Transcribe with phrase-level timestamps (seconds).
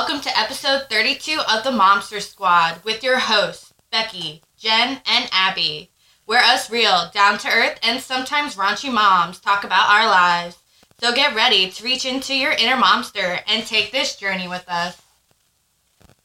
[0.00, 5.90] Welcome to episode 32 of the Momster Squad with your hosts, Becci, Jenn, and Abby,
[6.24, 10.56] where us real, down to earth, and sometimes raunchy moms talk about our lives.
[11.00, 15.02] So get ready to reach into your inner momster and take this journey with us.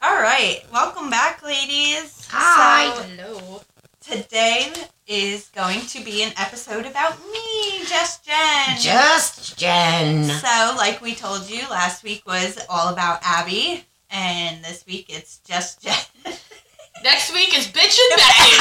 [0.02, 2.30] All right, welcome back, ladies.
[2.32, 2.96] Hi.
[2.96, 3.62] So Hello.
[4.08, 4.72] Today
[5.08, 8.78] is going to be an episode about me, Just Jenn.
[8.80, 10.26] Just Jenn.
[10.26, 15.40] So, like we told you, last week was all about Abby, and this week it's
[15.40, 15.96] just Jenn.
[17.04, 18.58] Next week is Bitch and Becci.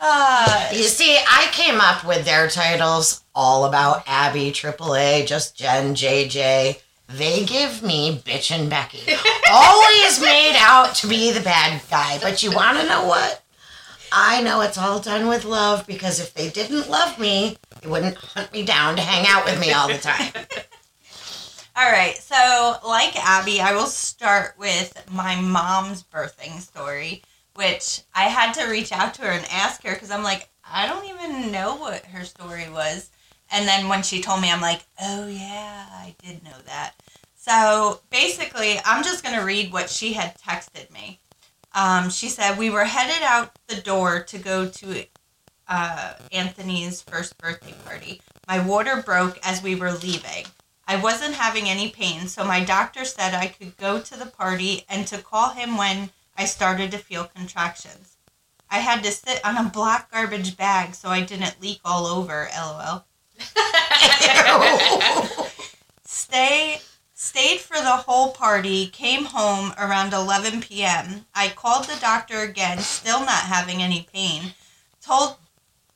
[0.00, 5.94] uh, You see, I came up with their titles all about Abby, AAA, Just Jenn,
[5.94, 6.80] JJ.
[7.08, 9.14] They give me Bitch and Becky.
[9.50, 12.18] Always made out to be the bad guy.
[12.20, 13.42] But you want to know what?
[14.12, 18.16] I know it's all done with love because if they didn't love me, they wouldn't
[18.16, 20.32] hunt me down to hang out with me all the time.
[21.76, 27.22] all right, so like Abby, I will start with my mom's birthing story,
[27.54, 30.86] which I had to reach out to her and ask her because I'm like, I
[30.86, 33.10] don't even know what her story was.
[33.50, 36.94] And then when she told me, I'm like, oh yeah, I did know that.
[37.36, 41.20] So basically, I'm just going to read what she had texted me.
[41.74, 45.04] Um, she said, We were headed out the door to go to
[45.68, 48.20] uh, Anthony's first birthday party.
[48.46, 50.46] My water broke as we were leaving.
[50.86, 54.84] I wasn't having any pain, so my doctor said I could go to the party
[54.88, 58.16] and to call him when I started to feel contractions.
[58.70, 62.48] I had to sit on a black garbage bag so I didn't leak all over,
[62.54, 63.04] lol.
[66.04, 66.80] Stay
[67.14, 71.26] stayed for the whole party, came home around 11 p.m.
[71.34, 74.54] I called the doctor again, still not having any pain.
[75.00, 75.36] Told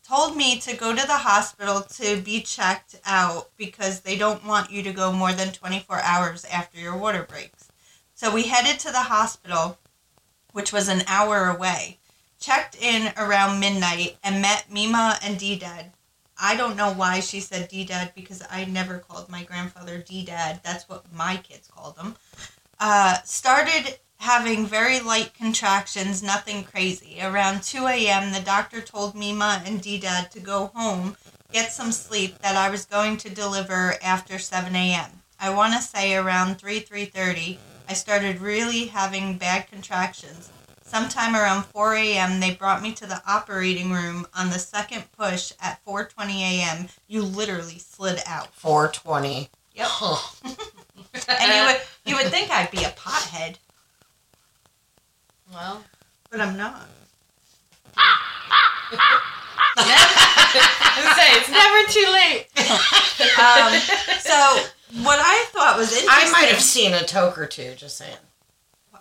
[0.07, 4.71] told me to go to the hospital to be checked out because they don't want
[4.71, 7.69] you to go more than 24 hours after your water breaks.
[8.15, 9.79] So we headed to the hospital,
[10.53, 11.99] which was an hour away.
[12.39, 15.93] Checked in around midnight and met Mima and D-Dad.
[16.45, 20.59] I don't know why she said D-Dad because I never called my grandfather D-Dad.
[20.65, 22.17] That's what my kids called him.
[22.81, 27.21] Uh, started having very light contractions, nothing crazy.
[27.23, 31.17] Around 2 a.m., the doctor told Mima and D-Dad to go home,
[31.53, 35.23] get some sleep, that I was going to deliver after 7 a.m.
[35.39, 37.59] I want to say around 3, 3.30,
[37.89, 40.51] I started really having bad contractions.
[40.93, 45.51] Sometime around 4 a.m., they brought me to the operating room on the second push
[45.59, 46.89] at 4:20 a.m.
[47.09, 48.55] You literally slid out.
[48.55, 49.49] 420.
[49.75, 49.89] Yep.
[51.41, 53.57] And you would you would think I'd be a pothead,
[55.53, 55.85] well,
[56.31, 56.87] but I'm not.
[59.77, 62.49] I was say, it's never too late.
[63.39, 63.73] Um,
[64.21, 66.09] so what I thought was interesting.
[66.11, 68.17] I might have seen a toke or two, just saying.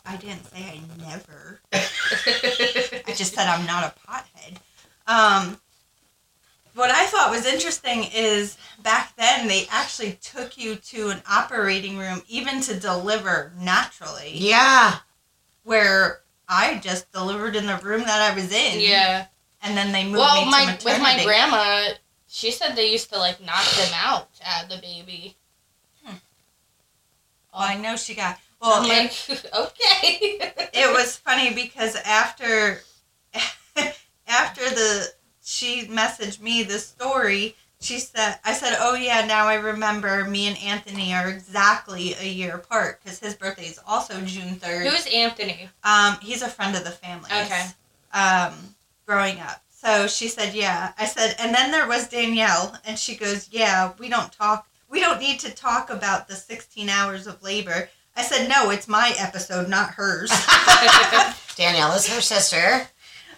[0.05, 1.61] I didn't say I never.
[1.73, 4.57] I just said I'm not a pothead.
[5.07, 5.59] Um,
[6.73, 11.97] what I thought was interesting is back then they actually took you to an operating
[11.97, 14.31] room even to deliver naturally.
[14.33, 14.97] Yeah.
[15.63, 18.79] Where I just delivered in the room that I was in.
[18.79, 19.27] yeah.
[19.63, 21.89] And then they moved Well, me my to with my grandma,
[22.27, 25.35] she said they used to like knock them out to have the baby.
[27.53, 28.39] Well, I know she got.
[28.61, 30.37] Well, like, okay.
[30.73, 32.81] it was funny because after
[34.27, 35.07] after the
[35.43, 40.47] she messaged me the story she said i said oh yeah now i remember me
[40.47, 45.07] and anthony are exactly a year apart because his birthday is also june 3rd Who's
[45.07, 45.67] Anthony?
[45.83, 47.65] um he's a friend of the family Okay.
[48.13, 48.53] um
[49.07, 53.15] growing up so she said yeah i said and then there was danielle and she
[53.15, 57.41] goes yeah we don't talk we don't need to talk about the 16 hours of
[57.41, 60.31] labor i said no it's my episode not hers
[61.55, 62.87] Danielle is her sister.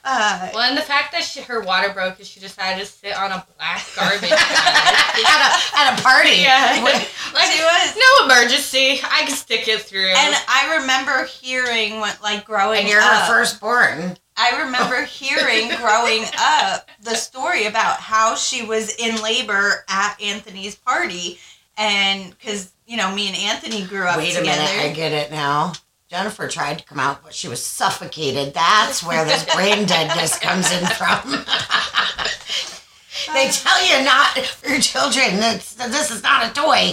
[0.05, 3.15] uh Well, and the fact that she, her water broke is she decided to sit
[3.17, 4.31] on a black garbage bag.
[4.31, 6.37] at a, at a party.
[6.41, 6.83] Yeah.
[6.83, 7.95] With- Like, She was.
[7.97, 8.99] no emergency.
[9.03, 10.07] I can stick it through.
[10.09, 13.23] And I remember hearing when, like, growing and you're up.
[13.27, 14.17] her firstborn.
[14.37, 20.75] I remember hearing growing up the story about how she was in labor at Anthony's
[20.75, 21.39] party,
[21.77, 25.31] and because you know me and Anthony grew up Wait a minute, I get it
[25.31, 25.73] now.
[26.09, 28.53] Jennifer tried to come out, but she was suffocated.
[28.53, 31.31] That's where this brain deadness comes in from.
[33.33, 35.59] they tell you not for your children that
[35.89, 36.91] this is not a toy.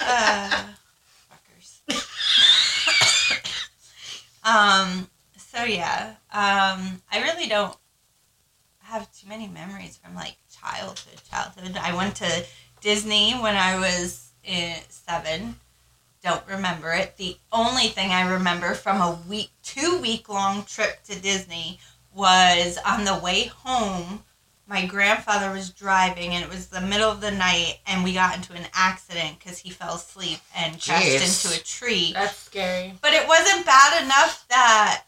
[0.00, 0.64] Uh,
[1.30, 1.80] fuckers.
[4.44, 5.08] um.
[5.36, 6.14] So yeah.
[6.32, 7.00] Um.
[7.12, 7.76] I really don't
[8.80, 11.20] have too many memories from like childhood.
[11.30, 11.76] Childhood.
[11.80, 12.44] I went to
[12.84, 15.58] Disney when I was in seven.
[16.22, 17.16] Don't remember it.
[17.16, 21.80] The only thing I remember from a week, two week long trip to Disney
[22.14, 24.22] was on the way home.
[24.66, 28.36] My grandfather was driving, and it was the middle of the night, and we got
[28.36, 31.44] into an accident because he fell asleep and crashed Jeez.
[31.46, 32.12] into a tree.
[32.12, 32.94] That's scary.
[33.00, 35.04] But it wasn't bad enough that,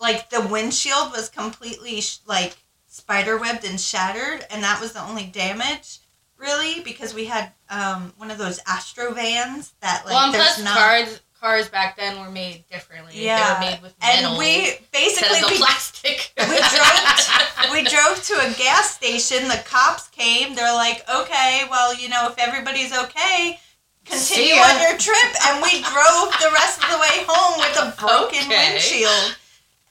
[0.00, 2.56] like, the windshield was completely, sh- like,
[2.86, 5.99] spider webbed and shattered, and that was the only damage,
[6.40, 10.76] really, because we had um, one of those Astro vans that, like, well, there's not.
[10.76, 13.24] cars cars back then were made differently.
[13.24, 16.32] Yeah, They were made with metal and we basically we, plastic.
[16.38, 19.48] we drove we drove to a gas station.
[19.48, 20.54] The cops came.
[20.54, 23.58] They're like, "Okay, well, you know, if everybody's okay,
[24.04, 27.96] continue on your trip." And we drove the rest of the way home with a
[27.98, 28.72] broken Okay.
[28.72, 29.36] windshield.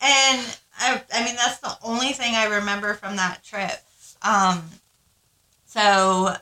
[0.01, 3.83] And I, I mean, that's the only thing I remember from that trip.
[4.21, 4.63] Um,
[5.69, 6.35] so,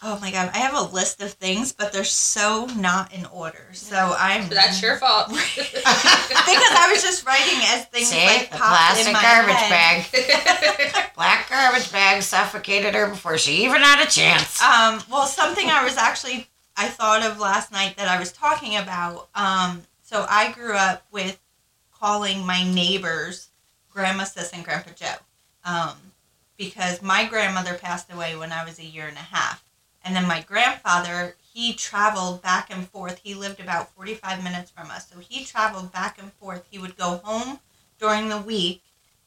[0.00, 3.66] oh my god, I have a list of things, but they're so not in order.
[3.72, 4.48] So I'm.
[4.48, 5.28] So that's your fault.
[5.30, 9.54] because I was just writing as things See, like the popped in plastic my garbage
[9.56, 10.92] head.
[10.92, 11.12] bag.
[11.16, 14.62] Black garbage bag suffocated her before she even had a chance.
[14.62, 16.46] Um, well, something I was actually
[16.76, 19.28] I thought of last night that I was talking about.
[19.34, 21.40] Um, so I grew up with
[21.92, 23.48] calling my neighbors
[23.90, 25.14] Grandma Sis and Grandpa Joe,
[25.64, 25.96] um,
[26.56, 29.64] because my grandmother passed away when I was a year and a half,
[30.04, 33.20] and then my grandfather he traveled back and forth.
[33.22, 36.64] He lived about forty five minutes from us, so he traveled back and forth.
[36.70, 37.60] He would go home
[37.98, 38.82] during the week.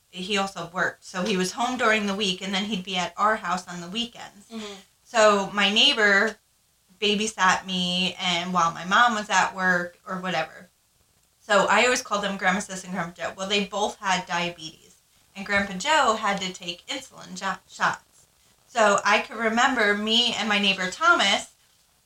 [0.10, 3.14] He also worked, so he was home during the week, and then he'd be at
[3.18, 4.48] our house on the weekends.
[4.52, 4.74] Mm-hmm.
[5.04, 6.38] So my neighbor
[7.02, 10.70] babysat me, and while my mom was at work or whatever.
[11.42, 13.34] So I always called them Grandma Sis and Grandpa Joe.
[13.38, 14.85] Well, they both had diabetes,
[15.36, 18.28] and Grandpa Joe had to take insulin jo- shots.
[18.68, 21.52] So I could remember me and my neighbor Thomas,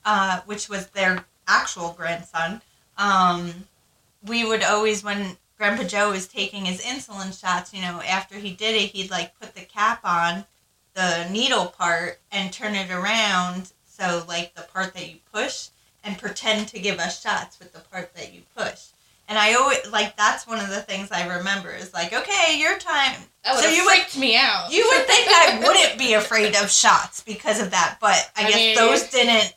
[0.05, 2.61] uh, which was their actual grandson.
[2.97, 3.67] Um,
[4.25, 8.53] we would always, when Grandpa Joe was taking his insulin shots, you know, after he
[8.53, 10.45] did it, he'd like put the cap on
[10.93, 15.69] the needle part and turn it around so like the part that you push
[16.03, 18.87] and pretend to give us shots with the part that you push.
[19.29, 22.77] And I always like that's one of the things I remember is like, okay, your
[22.79, 23.15] time.
[23.45, 24.71] That would So have you would- freaked me out.
[24.71, 28.49] You would think I wouldn't be afraid of shots because of that, but I, I
[28.49, 29.53] guess mean- those didn't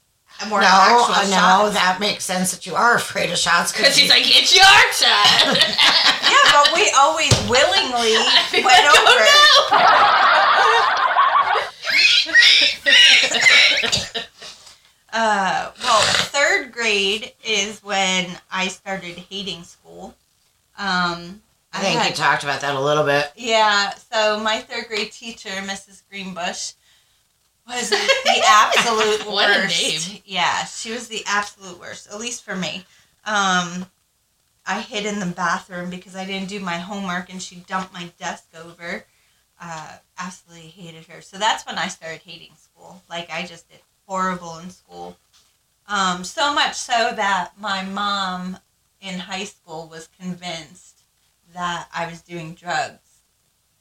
[0.50, 3.96] were no, actual uh, no, that makes sense that you are afraid of shots Because
[3.96, 5.56] you- he's like, it's your shot.
[5.56, 9.26] yeah, but we always willingly I'd went like, over.
[15.12, 20.14] Uh, well, third grade is when I started hating school.
[20.78, 21.42] Um,
[21.72, 23.30] I think had- you talked about that a little bit.
[23.36, 26.02] Yeah, so my third grade teacher, Mrs.
[26.10, 26.72] Greenbush,
[27.66, 27.96] was the
[28.46, 30.08] absolute What a worst.
[30.10, 30.22] name.
[30.24, 32.84] Yeah, she was the absolute worst, at least for me.
[33.24, 33.86] Um,
[34.66, 38.10] I hid in the bathroom because I didn't do my homework and she dumped my
[38.18, 39.04] desk over.
[39.60, 41.20] Uh, absolutely hated her.
[41.20, 43.00] So that's when I started hating school.
[43.08, 43.78] Like, I just did
[44.16, 45.16] horrible in school.
[45.88, 48.58] Um, so much so that my mom
[49.00, 51.00] in high school was convinced
[51.54, 53.08] that I was doing drugs,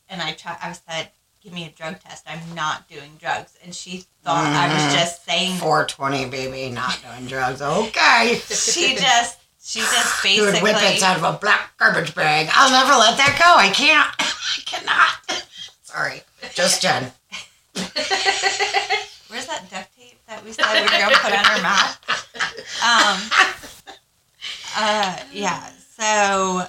[0.07, 0.57] and I tried.
[0.61, 1.09] I said,
[1.43, 2.23] "Give me a drug test.
[2.27, 4.93] I'm not doing drugs," and she thought I was Mhm.
[4.99, 5.57] just saying.
[5.57, 7.61] 420, baby, not doing drugs.
[7.61, 8.41] Okay.
[8.49, 10.73] She just, she just You would basically.
[10.73, 12.49] whip it out of a black garbage bag.
[12.53, 13.55] I'll never let that go.
[13.57, 14.09] I can't.
[14.19, 15.45] I cannot.
[15.83, 16.23] Sorry.
[16.55, 17.11] Just Jenn.
[19.27, 19.85] Where's that tape
[20.31, 21.97] that we said we were gonna put on her mouth?
[22.81, 23.19] Um.
[24.77, 25.17] Uh.
[25.33, 25.69] Yeah.
[25.97, 26.63] So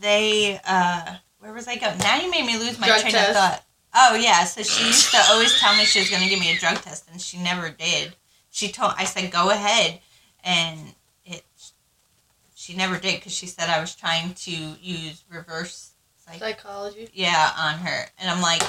[0.00, 0.60] they.
[0.66, 1.14] Uh.
[1.38, 1.96] Where was I going?
[1.98, 3.30] Now you made me lose my Drug train test.
[3.30, 3.64] of thought.
[3.94, 4.44] Oh yeah.
[4.44, 7.08] So she used to always tell me she was gonna give me a drug test,
[7.10, 8.14] and she never did.
[8.50, 8.94] She told.
[8.98, 10.00] I said go ahead,
[10.44, 10.78] and
[11.24, 11.44] it.
[12.54, 17.08] She never did because she said I was trying to use reverse psych Psychology.
[17.14, 18.06] yeah, on her.
[18.18, 18.62] And I'm like,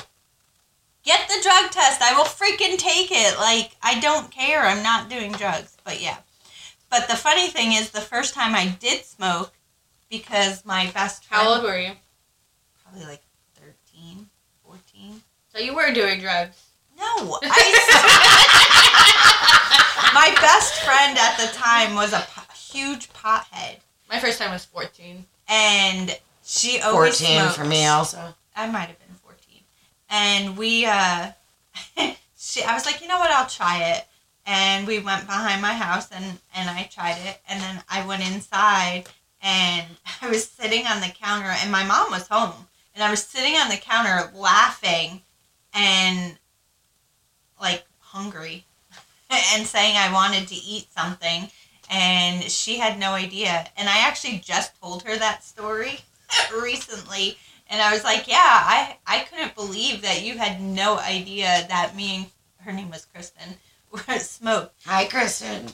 [1.03, 2.01] get the drug test.
[2.01, 3.37] I will freaking take it.
[3.37, 4.61] Like, I don't care.
[4.61, 5.75] I'm not doing drugs.
[5.83, 6.17] But yeah.
[6.89, 9.53] But the funny thing is, the first time I did smoke,
[10.09, 11.91] because my best friend, How old were you?
[12.83, 13.23] probably like
[13.55, 14.27] 13,
[14.65, 15.21] 14.
[15.53, 16.61] So you were doing drugs.
[16.97, 17.57] No, I,
[20.13, 23.77] my best friend at the time was a po- huge pothead.
[24.09, 25.25] My first time was 14.
[25.47, 28.35] And she always 14 for me also.
[28.55, 29.00] I might have been 14.
[30.11, 31.31] And we, uh,
[32.37, 34.05] she, I was like, you know what, I'll try it.
[34.45, 37.39] And we went behind my house and, and I tried it.
[37.47, 39.05] And then I went inside
[39.41, 39.87] and
[40.21, 42.67] I was sitting on the counter and my mom was home.
[42.93, 45.21] And I was sitting on the counter laughing
[45.73, 46.37] and
[47.59, 48.65] like hungry
[49.29, 51.49] and saying I wanted to eat something,
[51.89, 53.67] and she had no idea.
[53.77, 55.99] And I actually just told her that story
[56.61, 57.37] recently,
[57.71, 61.95] and I was like, "Yeah, I I couldn't believe that you had no idea that
[61.95, 62.25] me and
[62.65, 63.55] her name was Kristen
[63.91, 65.71] were smoked." Hi, Kristen.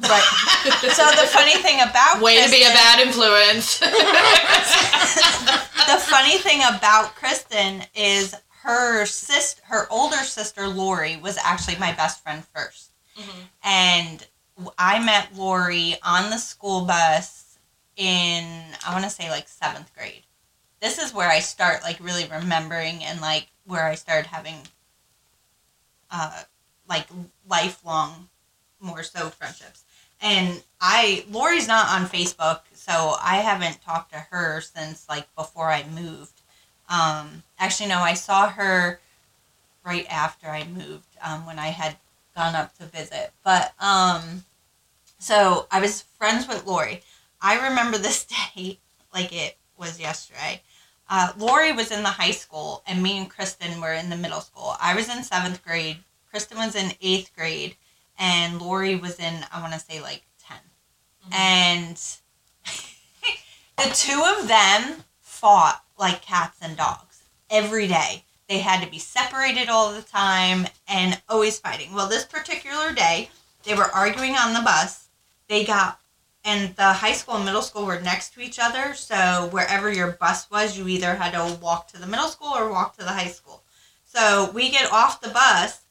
[0.00, 0.22] But
[0.94, 3.78] so the funny thing about Way to be a bad influence.
[3.80, 3.88] the
[5.98, 12.22] funny thing about Kristen is her sister, her older sister Lori, was actually my best
[12.22, 12.84] friend 1st
[13.18, 13.48] Mhm.
[13.64, 14.26] and
[14.78, 17.58] I met Lori on the school bus
[17.96, 18.44] in
[18.86, 20.22] I want to say like seventh grade.
[20.80, 24.56] This is where I start like really remembering and like where I started having
[26.10, 26.42] uh
[26.88, 27.06] like
[27.48, 28.28] lifelong
[28.80, 29.84] more so friendships.
[30.20, 35.70] And I Lori's not on Facebook, so I haven't talked to her since like before
[35.70, 36.40] I moved.
[36.88, 39.00] Um, actually, no, I saw her
[39.84, 41.96] right after I moved um, when I had
[42.34, 43.32] gone up to visit.
[43.44, 44.44] But um,
[45.18, 47.02] so I was friends with Lori.
[47.40, 48.24] I remember this
[48.56, 48.78] day
[49.12, 50.62] like it was yesterday.
[51.10, 54.40] Uh, Lori was in the high school, and me and Kristen were in the middle
[54.40, 54.74] school.
[54.80, 55.98] I was in seventh grade.
[56.30, 57.76] Kristen was in eighth grade,
[58.18, 60.58] and Lori was in I want to say like 10
[61.32, 61.96] and
[63.76, 68.24] the two of them fought like cats and dogs every day.
[68.48, 71.92] They had to be separated all the time and always fighting.
[71.92, 73.30] Well, this particular day,
[73.64, 75.08] they were arguing on the bus.
[75.48, 76.00] They got,
[76.48, 78.94] and the high school and middle school were next to each other.
[78.94, 82.70] So wherever your bus was, you either had to walk to the middle school or
[82.70, 83.64] walk to the high school.
[84.04, 85.82] So we get off the bus,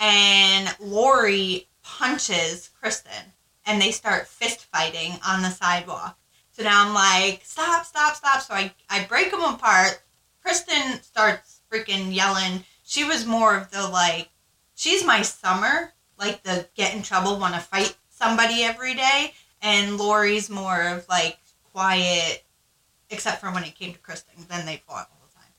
[0.00, 3.34] and Lori punches Kristen,
[3.66, 6.18] and they start fist fighting on the sidewalk.
[6.52, 8.40] So now I'm like, stop, stop, stop.
[8.40, 10.02] So I, I break them apart.
[10.42, 12.64] Kristen starts freaking yelling.
[12.84, 14.30] She was more of the like,
[14.74, 19.34] she's my summer, like the get in trouble, want to fight somebody every day.
[19.62, 21.38] And Lori's more of like
[21.72, 22.44] quiet,
[23.10, 24.34] except for when it came to Kristen.
[24.48, 25.50] Then they fought all the time.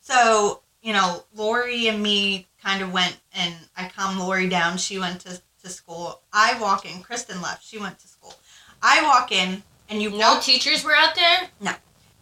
[0.00, 4.76] So, you know, Lori and me kind of went and I calmed Lori down.
[4.76, 6.20] She went to, to school.
[6.32, 7.02] I walk in.
[7.02, 7.64] Kristen left.
[7.64, 8.34] She went to school.
[8.82, 11.48] I walk in and you no walk teachers were out there?
[11.60, 11.72] No,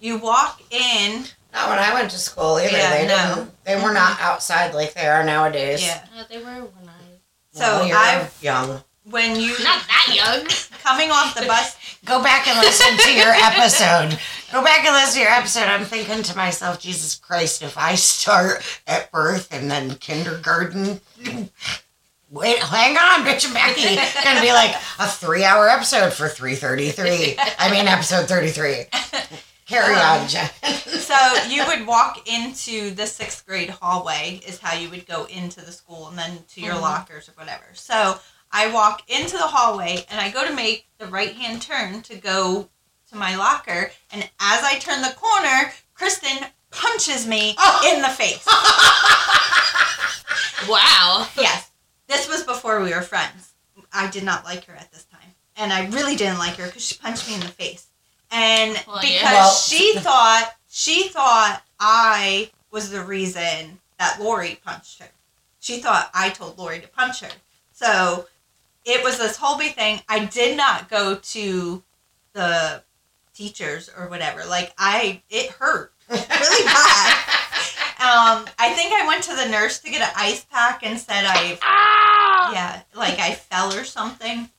[0.00, 2.76] you walk in Not when I went to school either.
[2.76, 3.34] Yeah, they no.
[3.34, 3.64] didn't.
[3.64, 5.82] They were not outside like they are nowadays.
[5.84, 6.92] yeah Uh, they were when I.
[7.52, 8.82] so Well, you're i young.
[9.04, 10.46] When you Not that young.
[10.82, 14.18] coming off the bus Go back and listen to your episode.
[14.52, 15.64] Go back and listen to your episode.
[15.68, 21.00] I'm thinking to myself, Jesus Christ, if I start at birth and then kindergarten,
[22.28, 23.96] wait, hang on, bitch and Becci.
[23.96, 27.36] It's gonna be like a three-hour episode for 333.
[27.58, 28.86] I mean, episode 33.
[29.68, 30.50] Carry on, Jenn.
[30.64, 31.14] so
[31.48, 35.70] you would walk into the sixth grade hallway is how you would go into the
[35.72, 36.80] school and then to your Mhm.
[36.82, 38.18] lockers or whatever so
[38.52, 42.16] i walk into the hallway and i go to make the right hand turn to
[42.16, 42.68] go
[43.10, 43.90] to my locker.
[44.10, 47.92] And as i turn the corner kristen punches me oh.
[47.94, 48.46] in the face.
[50.68, 51.26] Wow.
[51.36, 51.70] yes.
[52.06, 53.52] This was before we were friends.
[53.92, 55.20] I did not like her at this time.
[55.56, 57.86] And i really didn't like her because she punched me in the face.
[58.30, 59.32] And Well, because yeah.
[59.32, 65.08] Well- she thought she thought i was the reason that lori punched her.
[65.60, 67.30] She thought i told lori to punch her.
[67.72, 68.26] So
[68.84, 70.00] it was this whole big thing.
[70.08, 71.82] I did not go to
[72.32, 72.82] the
[73.34, 74.44] teachers or whatever.
[74.44, 77.32] Like i it hurt really bad.
[78.02, 81.24] Um, I think I went to the nurse to get an ice pack and said
[81.24, 81.56] I,
[82.52, 84.50] yeah, like I fell or something.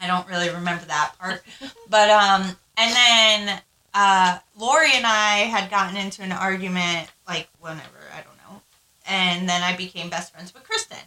[0.00, 1.42] I don't really remember that part,
[1.90, 3.60] but um, and then
[3.94, 8.62] uh, Lori and I had gotten into an argument like whenever I don't know,
[9.08, 10.98] and then I became best friends with Kristen,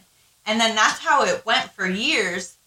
[0.44, 2.57] and then that's how it went for years.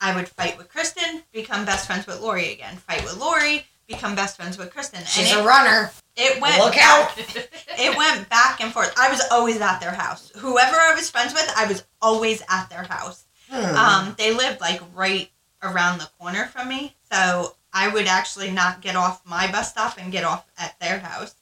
[0.00, 4.14] I would fight with Kristen, become best friends with Lori again, fight with Lori, become
[4.14, 5.90] best friends with Kristen, She's and a runner.
[6.16, 7.18] it went Look back- out.
[7.78, 8.92] it went back and forth.
[8.98, 10.30] I was always at their house.
[10.36, 13.24] Whoever I was friends with, I was always at their house.
[13.50, 13.74] Hmm.
[13.76, 15.30] Um, they lived like right
[15.62, 19.98] around the corner from me, so I would actually not get off my bus stop
[19.98, 21.34] and get off at their house.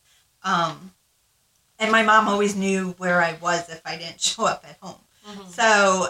[0.43, 0.93] Um,
[1.79, 5.01] and my mom always knew where I was if I didn't show up at home.
[5.29, 5.49] Mhm.
[5.51, 6.09] So,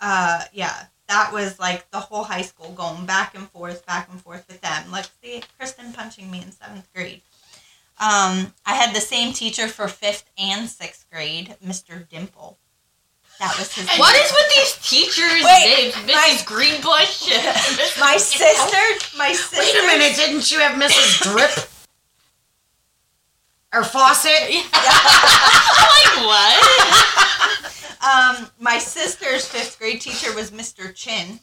[0.00, 4.20] uh, yeah, that was like the whole high school going back and forth, back and
[4.20, 4.90] forth with them.
[4.90, 7.20] Like, see, Kristen punching me in seventh grade.
[8.00, 12.08] Um, I had the same teacher for fifth and sixth grade, Mr.
[12.08, 12.58] Dimple.
[13.40, 13.88] That was his.
[13.98, 15.94] What is with these teachers' Wait, names?
[16.06, 16.46] my- Mrs.
[16.46, 17.28] Greenbush.
[18.00, 19.16] my sister?
[19.18, 19.58] My sister.
[19.58, 21.22] Wait a minute, didn't you have Mrs.
[21.22, 21.68] Drip?
[23.72, 24.30] Or Faucet?
[24.50, 27.60] like what?
[28.04, 30.94] Um, my sister's fifth grade teacher was Mr.
[30.94, 31.40] Chin.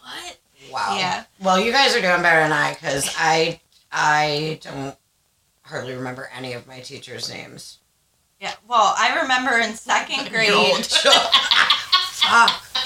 [0.00, 0.38] What?
[0.72, 0.96] Wow.
[0.98, 1.24] Yeah.
[1.40, 3.60] Well, you guys are doing better than I because I
[3.92, 4.96] I don't
[5.62, 7.78] hardly remember any of my teachers' names.
[8.40, 8.54] Yeah.
[8.66, 10.50] Well, I remember in second grade.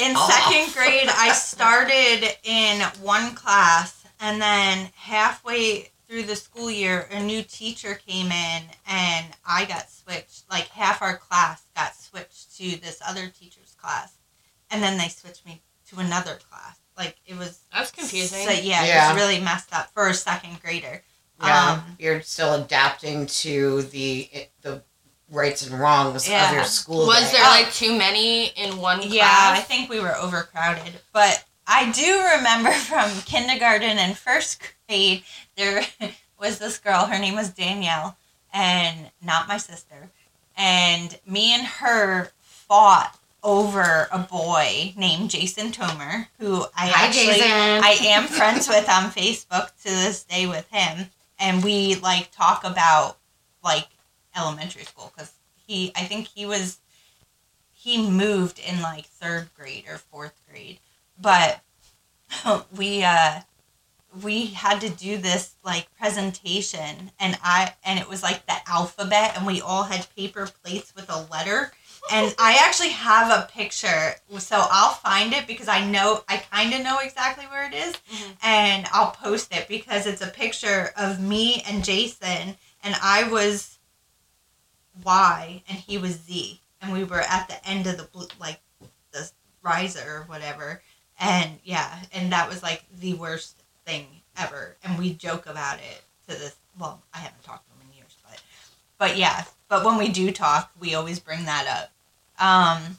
[0.01, 7.09] In second grade, I started in one class, and then halfway through the school year,
[7.11, 10.45] a new teacher came in, and I got switched.
[10.50, 14.19] Like half our class got switched to this other teacher's class,
[14.71, 16.81] and then they switched me to another class.
[16.99, 18.47] Like it was That's confusing.
[18.47, 21.02] So, yeah, it was really messed up for a second grader.
[21.40, 24.83] Yeah, Um, you're still adapting to the the
[25.31, 27.07] rights and wrongs of your school.
[27.07, 27.38] Was day.
[27.38, 27.50] there Oh.
[27.52, 29.12] like too many in one class?
[29.14, 30.92] Yeah, I think we were overcrowded.
[31.14, 35.25] But I do remember from kindergarten and first grade,
[35.62, 35.85] there
[36.40, 37.07] was this girl.
[37.07, 38.16] Her name was Danielle,
[38.52, 40.11] and not my sister.
[40.57, 47.26] And me and her fought over a boy named Jason Tomer, who I Hi, actually
[47.26, 47.50] Jason.
[47.50, 52.64] I am friends with on Facebook to this day with him, and we like talk
[52.64, 53.19] about
[53.64, 53.88] like
[54.37, 55.33] elementary school because
[55.66, 56.78] he I think he was
[57.73, 60.78] he moved in like third grade or fourth grade,
[61.21, 61.61] but
[62.76, 63.40] we uh
[64.21, 69.37] we had to do this like presentation and I and it was like the alphabet
[69.37, 71.73] and we all had paper plates with a letter
[72.12, 76.75] and I actually have a picture so I'll find it because I know I kind
[76.75, 78.37] of know exactly where it is Mhm.
[78.42, 83.78] and I'll post it because it's a picture of me and Jason and I was
[85.04, 88.61] Y and he was Z and we were at the end of the blue like
[89.12, 89.31] the
[89.62, 90.83] riser or whatever
[91.19, 96.03] and yeah and that was like the worst thing ever and we joke about it
[96.29, 98.41] to this well I haven't talked to him in years but
[98.99, 102.99] but yeah but when we do talk we always bring that up um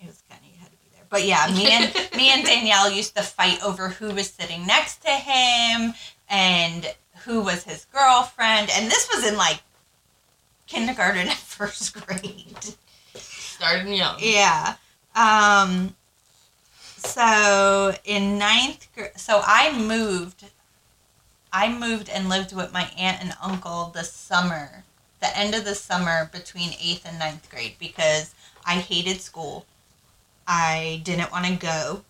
[0.00, 2.44] it was kind of you had to be there but yeah me and me and
[2.44, 5.94] Danielle used to fight over who was sitting next to him
[6.28, 6.94] and
[7.24, 9.60] who was his girlfriend and this was in like
[10.66, 12.74] kindergarten and first grade
[13.14, 14.16] Starting young.
[14.20, 14.76] yeah.
[15.16, 15.96] Um.
[16.98, 20.44] So in ninth grade, so I moved.
[21.52, 24.84] I moved and lived with my aunt and uncle the summer,
[25.20, 28.34] the end of the summer between eighth and ninth grade because
[28.66, 29.64] I hated school.
[30.46, 32.04] I didn't want to go,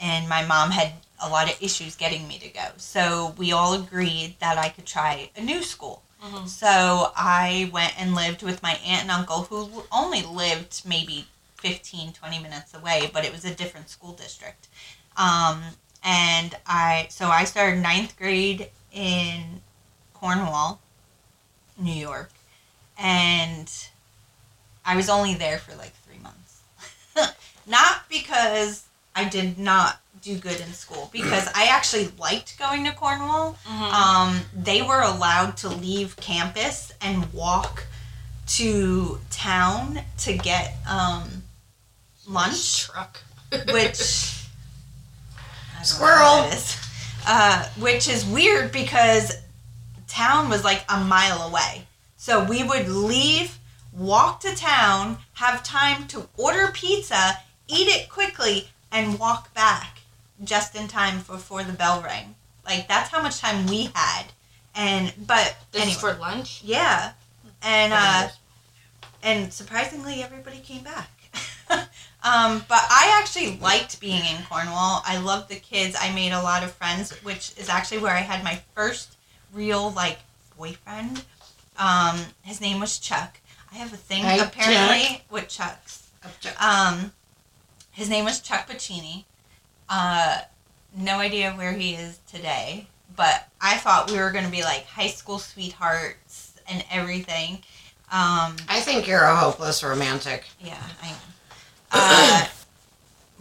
[0.00, 2.66] and my mom had a lot of issues getting me to go.
[2.76, 6.02] So we all agreed that I could try a new school.
[6.22, 6.48] Mhm.
[6.48, 11.28] So I went and lived with my aunt and uncle who only lived maybe
[11.66, 14.66] 15, 20 minutes away, but it was a different school district.
[15.16, 15.62] Um,
[16.04, 19.60] and I, so I started ninth grade in
[20.12, 20.80] Cornwall,
[21.78, 22.32] New York,
[22.98, 23.72] and
[24.84, 26.62] I was only there for like three months.
[27.66, 32.92] not because I did not do good in school, because I actually liked going to
[32.92, 33.92] Cornwall Mhm.
[33.92, 37.86] um, they were allowed to leave campus and walk
[38.48, 41.41] to town to get um,
[42.26, 43.20] lunch, Truck.
[43.50, 43.60] which
[45.36, 46.44] I don't know Squirrel.
[46.52, 46.76] is.
[47.26, 49.32] Uh, which is weird because
[50.08, 51.86] town was like a mile away.
[52.16, 53.58] So we would leave,
[53.92, 60.00] walk to town, have time to order pizza, eat it quickly, and walk back
[60.44, 62.34] just in time before the bell rang.
[62.64, 64.24] Like that's how much time we had.
[64.74, 66.62] And but This anyway, for lunch.
[66.64, 67.12] yeah,
[67.62, 68.28] and uh,
[69.22, 71.10] and surprisingly, everybody came back.
[72.24, 75.02] Um, but I actually liked being in Cornwall.
[75.04, 75.96] I loved the kids.
[75.98, 79.16] I made a lot of friends, which is actually where I had my first
[79.52, 80.18] real like
[80.56, 81.24] boyfriend.
[81.78, 83.38] Um, his name was Chuck.
[83.72, 86.10] I have a thing Hi, apparently with Chucks.
[86.60, 87.12] Um,
[87.90, 89.24] his name was Chuck Pacini.
[89.88, 90.42] Uh,
[90.96, 94.86] no idea where he is today, but I thought we were going to be like
[94.86, 97.54] high school sweethearts and everything.
[98.12, 100.44] Um, I think you're a hopeless romantic.
[100.60, 101.16] yeah, I am.
[101.92, 102.46] Uh,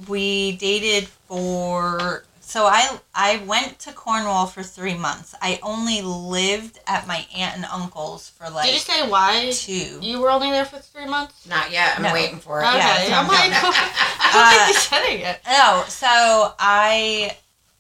[0.08, 5.34] we dated for so I I went to Cornwall for three months.
[5.42, 10.00] I only lived at my aunt and uncle's for like Did you say why two.
[10.02, 11.48] you were only there for three months?
[11.48, 11.96] Not yet.
[11.98, 12.14] I'm No.
[12.14, 12.66] waiting for it.
[12.68, 13.52] Okay, Yeah, I'm no, like.
[13.54, 15.42] I Uh, don't think you said it yet.
[15.46, 17.38] No, so I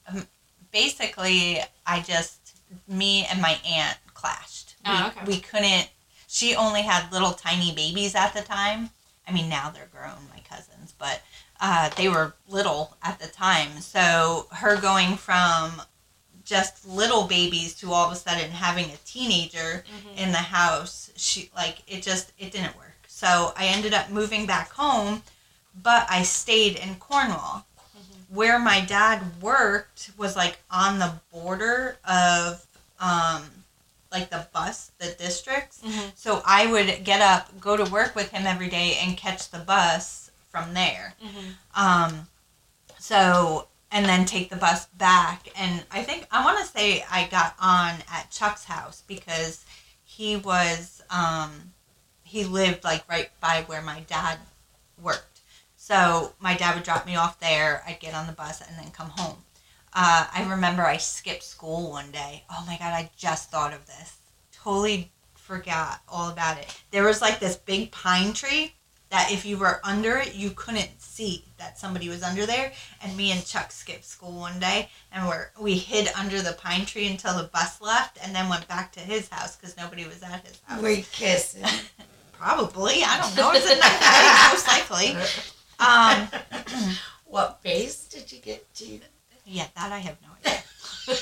[0.07, 0.27] um,
[0.71, 2.37] basically I just
[2.87, 4.75] me and my aunt clashed.
[4.85, 5.25] We, Oh, okay.
[5.25, 5.89] we couldn't.
[6.27, 8.91] She only had little tiny babies at the time.
[9.27, 10.30] I mean, now they're grown, my cousins,
[11.01, 11.21] but
[11.59, 13.81] uh, they were little at the time.
[13.81, 15.81] So her going from
[16.45, 20.17] just little babies to all of a sudden having a teenager Mm-hmm.
[20.17, 22.95] in the house, she like it just it didn't work.
[23.07, 25.21] So I ended up moving back home,
[25.83, 27.65] but I stayed in Cornwall.
[28.33, 32.65] Where my dad worked was like on the border of
[32.99, 33.43] um,
[34.11, 35.81] like the bus, the districts.
[35.85, 36.11] Mhm.
[36.15, 39.59] So I would get up, go to work with him every day, and catch the
[39.59, 40.20] bus
[40.51, 41.15] from there.
[41.23, 41.55] Mhm.
[41.75, 42.27] Um,
[42.99, 45.49] so and then take the bus back.
[45.55, 49.65] And I think I want to say I got on at Chuck's house because
[50.03, 51.73] he was um,
[52.23, 54.39] he lived like right by where my dad
[55.01, 55.41] worked.
[55.75, 57.83] So my dad would drop me off there.
[57.85, 59.43] I'd get on the bus and then come home.
[59.93, 62.43] Uh, I remember I skipped school one day.
[62.49, 62.93] Oh my god!
[62.93, 64.15] I just thought of this.
[64.53, 66.81] Totally forgot all about it.
[66.91, 68.75] There was like this big pine tree
[69.11, 72.71] that if you were under it, you couldn't see that somebody was under there.
[73.03, 76.85] And me and Chuck skipped school one day, and we're we hid under the pine
[76.85, 80.23] tree until the bus left, and then went back to his house because nobody was
[80.23, 80.81] at his house.
[80.81, 81.63] We kissing.
[82.39, 83.51] Probably, I don't know.
[83.53, 85.15] It's a night night, most likely.
[85.79, 86.95] Um,
[87.25, 88.99] what base did you get to?
[89.45, 90.63] yeah, that I have no idea.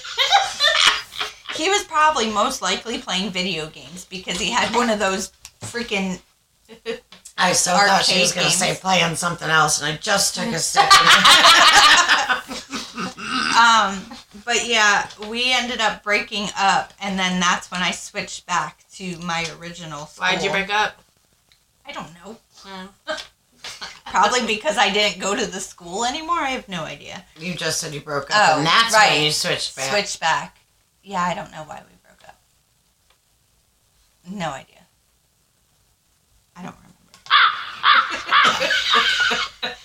[1.56, 6.19] he was probably most likely playing video games because he had one of those freaking
[7.39, 8.80] I so thought she was going to say games.
[8.80, 10.84] playing something else, and I just took a sip.
[13.60, 13.99] um
[14.45, 19.17] but yeah we ended up breaking up and then that's when i switched back to
[19.19, 21.02] my original school Why'd you break up?
[21.86, 22.89] i don't know Mm.
[24.08, 27.80] probably because i didn't go to the school anymore i have no idea you just
[27.80, 29.12] said you broke up, Oh, and that's right.
[29.13, 29.89] when you switched back.
[29.89, 30.58] switched back
[31.04, 32.38] yeah i don't know why we broke up
[34.30, 34.82] no idea
[36.58, 36.95] i don't remember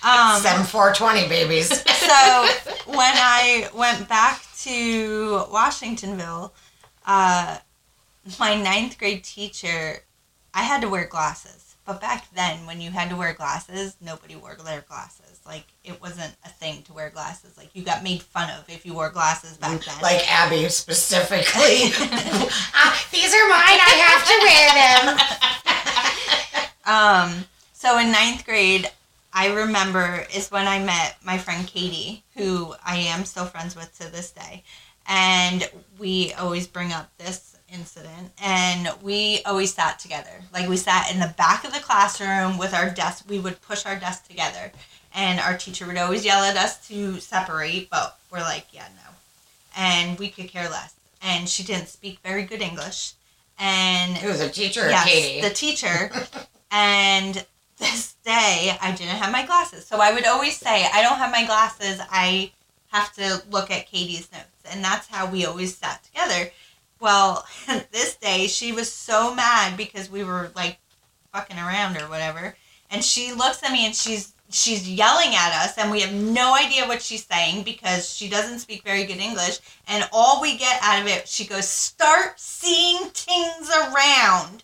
[0.03, 1.69] um Seven four twenty babies.
[1.69, 2.47] so
[2.85, 6.51] when I went back to Washingtonville,
[7.05, 7.57] uh,
[8.39, 9.99] my ninth grade teacher,
[10.53, 11.75] I had to wear glasses.
[11.85, 15.39] But back then, when you had to wear glasses, nobody wore their glasses.
[15.45, 17.55] Like it wasn't a thing to wear glasses.
[17.57, 19.95] Like you got made fun of if you wore glasses back then.
[20.01, 21.91] Like Abby specifically.
[22.77, 23.79] Ah, these are mine.
[23.81, 24.69] I have to wear
[25.15, 25.17] them.
[26.87, 27.45] Um,
[27.85, 28.89] so in ninth grade,
[29.31, 33.95] I remember is when I met my friend Katie, who I am still friends with
[33.99, 34.63] to this day.
[35.07, 35.69] And
[35.99, 40.41] we always bring up this incident and we always sat together.
[40.51, 43.25] Like we sat in the back of the classroom with our desk.
[43.29, 44.71] We would push our desk together
[45.13, 49.11] and our teacher would always yell at us to separate, but we're like, yeah, no.
[49.77, 50.95] And we could care less.
[51.21, 53.13] And she didn't speak very good English.
[53.59, 55.47] And Who, a teacher yes, Katie?
[55.47, 56.11] the teacher.
[56.71, 57.45] and
[57.77, 59.85] this day, I didn't have my glasses.
[59.85, 61.99] So I would always say, I don't have my glasses.
[62.09, 62.51] I
[62.87, 64.45] have to look at Katie's notes.
[64.71, 66.51] And that's how we always sat together.
[66.99, 67.45] Well,
[67.91, 70.79] this day, she was so mad because we were like
[71.33, 72.55] fucking around or whatever.
[72.89, 76.55] And she looks at me and she's she's yelling at us and we have no
[76.55, 80.79] idea what she's saying because she doesn't speak very good English and all we get
[80.83, 84.63] out of it she goes start seeing things around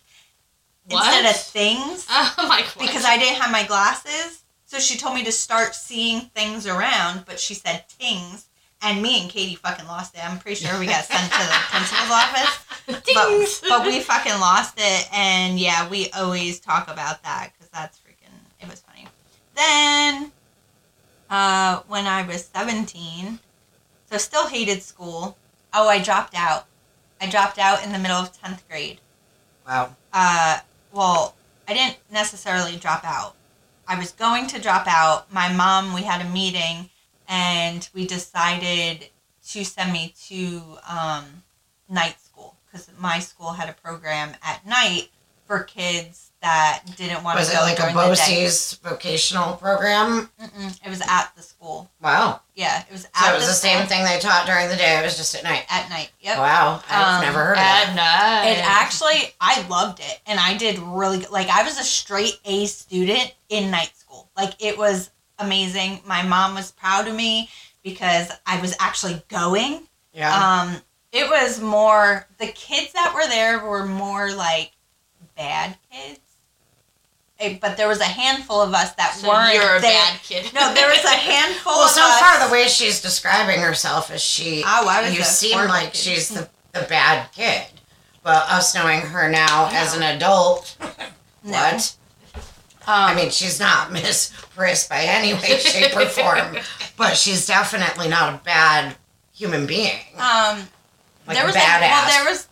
[0.92, 2.74] instead of things Oh my god.
[2.78, 4.42] because I didn't have my glasses.
[4.66, 8.46] So she told me to start seeing things around, but she said things.
[8.80, 10.24] And me and Katie fucking lost it.
[10.28, 13.04] I'm pretty sure we got sent to the principal's office.
[13.04, 13.60] Dings.
[13.60, 15.08] But, but we fucking lost it.
[15.12, 19.06] And yeah, we always talk about that because that's freaking, it was funny.
[19.54, 20.32] Then,
[21.30, 23.38] uh, when I was 17,
[24.10, 25.36] so still hated school.
[25.74, 26.66] Oh, I dropped out.
[27.20, 29.00] I dropped out in the middle of 10th grade
[29.66, 29.94] wow.
[30.12, 30.58] uh,
[30.92, 31.34] well,
[31.66, 33.34] I didn't necessarily drop out.
[33.86, 35.32] I was going to drop out.
[35.32, 36.90] My mom, we had a meeting,
[37.28, 39.08] and we decided
[39.48, 41.42] to send me to um,
[41.88, 45.08] night school because my school had a program at night
[45.46, 47.40] for kids that didn't want to.
[47.40, 48.44] Was to it go like a during the day.
[48.44, 50.28] BOCES vocational program?
[50.40, 51.90] Mm-mm, it was at the school.
[52.02, 52.40] Wow.
[52.54, 54.76] Yeah, it was At So at it was the same thing they taught during the
[54.76, 54.98] day.
[54.98, 55.64] It was just at night.
[55.70, 56.10] at night.
[56.20, 56.38] Yep.
[56.38, 56.82] Wow.
[56.90, 57.60] I've Um, never heard of it.
[57.62, 58.42] At that.
[58.44, 58.50] night.
[58.52, 61.30] It actually, I loved it, and I did really good.
[61.30, 64.28] Like I was a straight A student in night school.
[64.36, 66.00] Like it was amazing.
[66.04, 67.48] My mom was proud of me
[67.82, 69.82] because I was actually going.
[70.12, 70.34] Yeah.
[70.62, 70.76] Um,
[71.12, 74.72] it was more the kids that were there were more like
[75.36, 76.20] bad kids,
[77.60, 79.54] but there was a handful of us that so weren't.
[79.54, 79.90] you're a there.
[79.92, 80.52] bad kid.
[80.54, 82.20] No, there was a handful well, of so us.
[82.20, 84.62] far the way she's describing herself is she.
[84.66, 85.96] Oh, I was you a seem like kid.
[85.96, 87.64] she's the, the bad kid.
[88.22, 90.76] But us knowing her now as an adult,
[91.44, 91.52] No.
[91.52, 91.96] what?
[92.84, 96.56] Um, I mean, she's not Miss Priss by any way, shape, or form,
[96.96, 98.96] but she's definitely not a bad
[99.34, 99.98] human being.
[100.16, 100.66] um,
[101.26, 101.78] Like there a was badass.
[101.78, 102.48] A, well, there was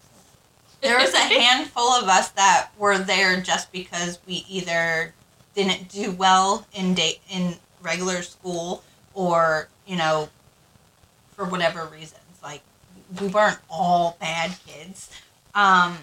[0.82, 5.14] there was a handful of us that were there just because we either
[5.54, 8.82] didn't do well in date in regular school
[9.14, 10.28] or you know
[11.32, 12.20] for whatever reasons.
[12.42, 12.62] Like
[13.20, 15.10] we weren't all bad kids.
[15.54, 15.98] Um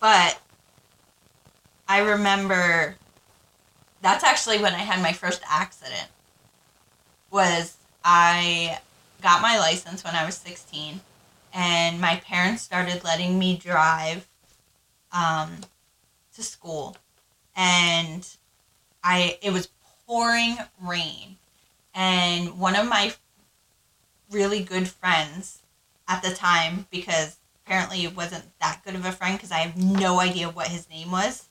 [0.00, 0.40] but
[1.88, 2.96] i remember
[4.00, 6.08] that's actually when i had my first accident
[7.30, 8.78] was i
[9.22, 11.00] got my license when i was 16
[11.54, 14.26] and my parents started letting me drive
[15.12, 15.58] um,
[16.34, 16.96] to school.
[17.56, 18.28] And
[19.02, 19.68] i it was
[20.06, 21.36] pouring rain.
[21.94, 23.14] And one of my
[24.30, 25.62] really good friends
[26.08, 29.76] at the time because apparently it wasn't that good of a friend because i have
[29.76, 31.48] no idea what his name was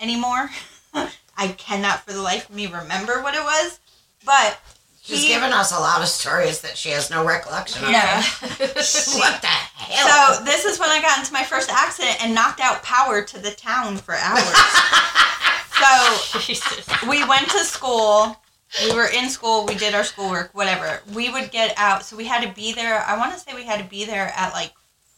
[0.00, 0.50] anymore.
[1.36, 3.80] I cannot for the life of me remember what it was.
[4.24, 4.60] But
[5.08, 7.92] She's he- given us a lot of stories that she has no recollection of.
[7.92, 7.98] No.
[8.60, 10.34] What the hell?
[10.36, 13.38] So this is when I got into my first accident and knocked out power to
[13.38, 14.44] the town for hours.
[15.80, 16.86] so Jesus.
[17.08, 18.36] we went to school.
[18.84, 19.64] We were in school.
[19.66, 20.50] We did our schoolwork.
[20.54, 21.00] Whatever.
[21.14, 22.04] We would get out.
[22.04, 23.02] So we had to be there.
[23.02, 24.72] I want to say we had to be there at like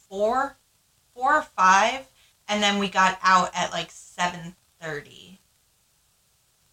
[0.09, 0.57] four,
[1.15, 2.07] four or five,
[2.49, 5.30] and then we got out at like seven thirty.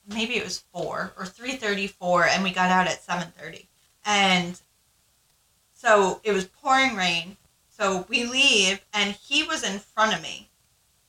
[0.07, 3.67] Maybe it was four or three thirty four, and we got out at seven thirty.
[4.05, 4.59] And
[5.73, 7.37] so it was pouring rain.
[7.69, 10.49] So we leave, and he was in front of me,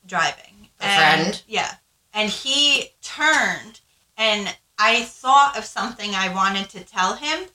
[0.06, 0.68] driving.
[0.80, 1.42] And- friend?
[1.46, 1.74] Yeah,
[2.12, 3.80] and he turned,
[4.16, 7.46] and I thought of something I wanted to tell him.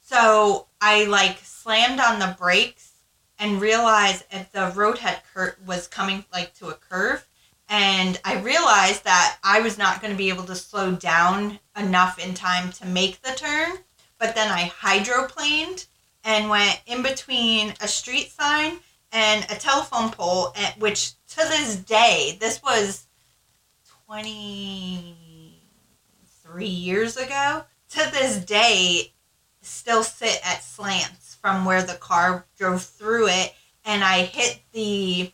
[0.00, 2.92] So I like slammed on the brakes
[3.38, 7.26] and realized that the road had cur- was coming like to a curve,
[7.70, 12.18] and I realized that I was not going to be able to slow down enough
[12.18, 13.78] in time to make the turn.
[14.18, 15.86] But then I hydroplaned
[16.24, 18.80] and went in between a street sign
[19.12, 23.06] and a telephone pole, at which to this day, this was
[24.06, 29.12] 23 years ago, to this day,
[29.62, 33.54] still sit at slants from where the car drove through it.
[33.84, 35.32] And I hit the,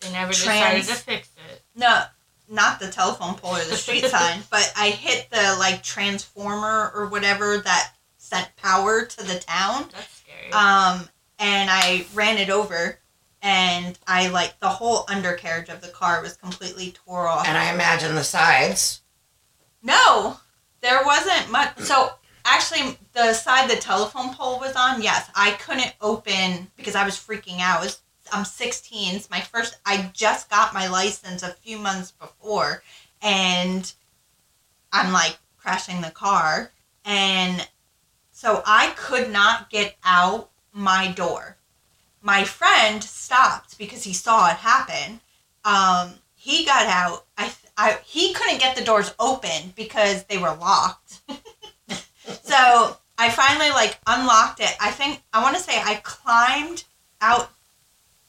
[0.00, 1.55] They never Trans- decided to fix it.
[1.76, 2.02] No,
[2.48, 7.06] not the telephone pole or the street sign, but I hit the like transformer or
[7.06, 9.88] whatever that sent power to the town.
[9.92, 10.52] That's scary.
[10.52, 11.08] Um,
[11.38, 12.98] and I ran it over,
[13.42, 17.46] and I like the whole undercarriage of the car was completely tore off.
[17.46, 19.02] And I imagine the sides.
[19.82, 20.38] no,
[20.80, 21.78] there wasn't much.
[21.80, 22.10] So
[22.44, 27.14] actually, the side the telephone pole was on, yes, I couldn't open because I was
[27.16, 27.80] freaking out.
[27.80, 27.98] It was,
[28.32, 29.14] I'm 16.
[29.14, 29.78] It's my first.
[29.84, 32.82] I just got my license a few months before,
[33.22, 33.92] and
[34.92, 36.72] I'm like crashing the car,
[37.04, 37.68] and
[38.30, 41.56] so I could not get out my door.
[42.22, 45.20] My friend stopped because he saw it happen.
[45.64, 47.26] Um, he got out.
[47.36, 51.20] I, I he couldn't get the doors open because they were locked.
[52.42, 54.74] so I finally like unlocked it.
[54.80, 56.84] I think I want to say I climbed
[57.20, 57.50] out,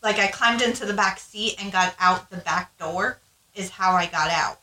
[0.04, 3.20] like I climbed into the back seat and got out the back door.
[3.56, 4.60] Is how I got out.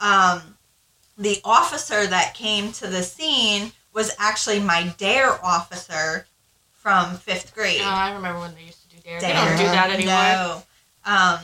[0.00, 0.56] Um,
[1.18, 6.26] the officer that came to the scene was actually my dare officer
[6.72, 7.80] from fifth grade.
[7.82, 9.20] Oh, I remember when they used to do dare.
[9.20, 10.14] They don't do that anymore.
[10.14, 10.62] No.
[11.04, 11.40] Um,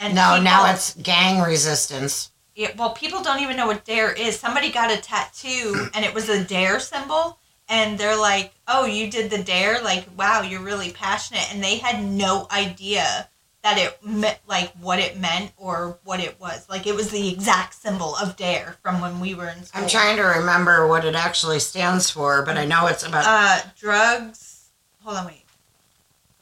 [0.00, 2.30] and no, people- now it's gang resistance.
[2.54, 4.38] yeah, well, people don't even know what dare is.
[4.38, 9.10] Somebody got a tattoo and it was a dare symbol, and they're like, "Oh, you
[9.10, 9.82] did the dare!
[9.82, 13.28] Like, wow, you're really passionate." And they had no idea
[13.62, 16.68] that it meant like what it meant or what it was.
[16.68, 19.82] Like, it was the exact symbol of dare from when we were in school.
[19.82, 23.24] I'm trying to remember what it actually stands for, but I know it's about.
[23.26, 24.68] Uh, drugs.
[25.02, 25.42] Hold on, wait.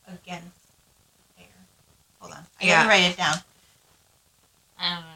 [0.06, 0.42] Again,
[1.38, 1.46] dare.
[2.20, 2.46] Hold on.
[2.60, 2.76] I Yeah.
[2.82, 3.36] gotta write it down.
[4.78, 5.10] I don't know.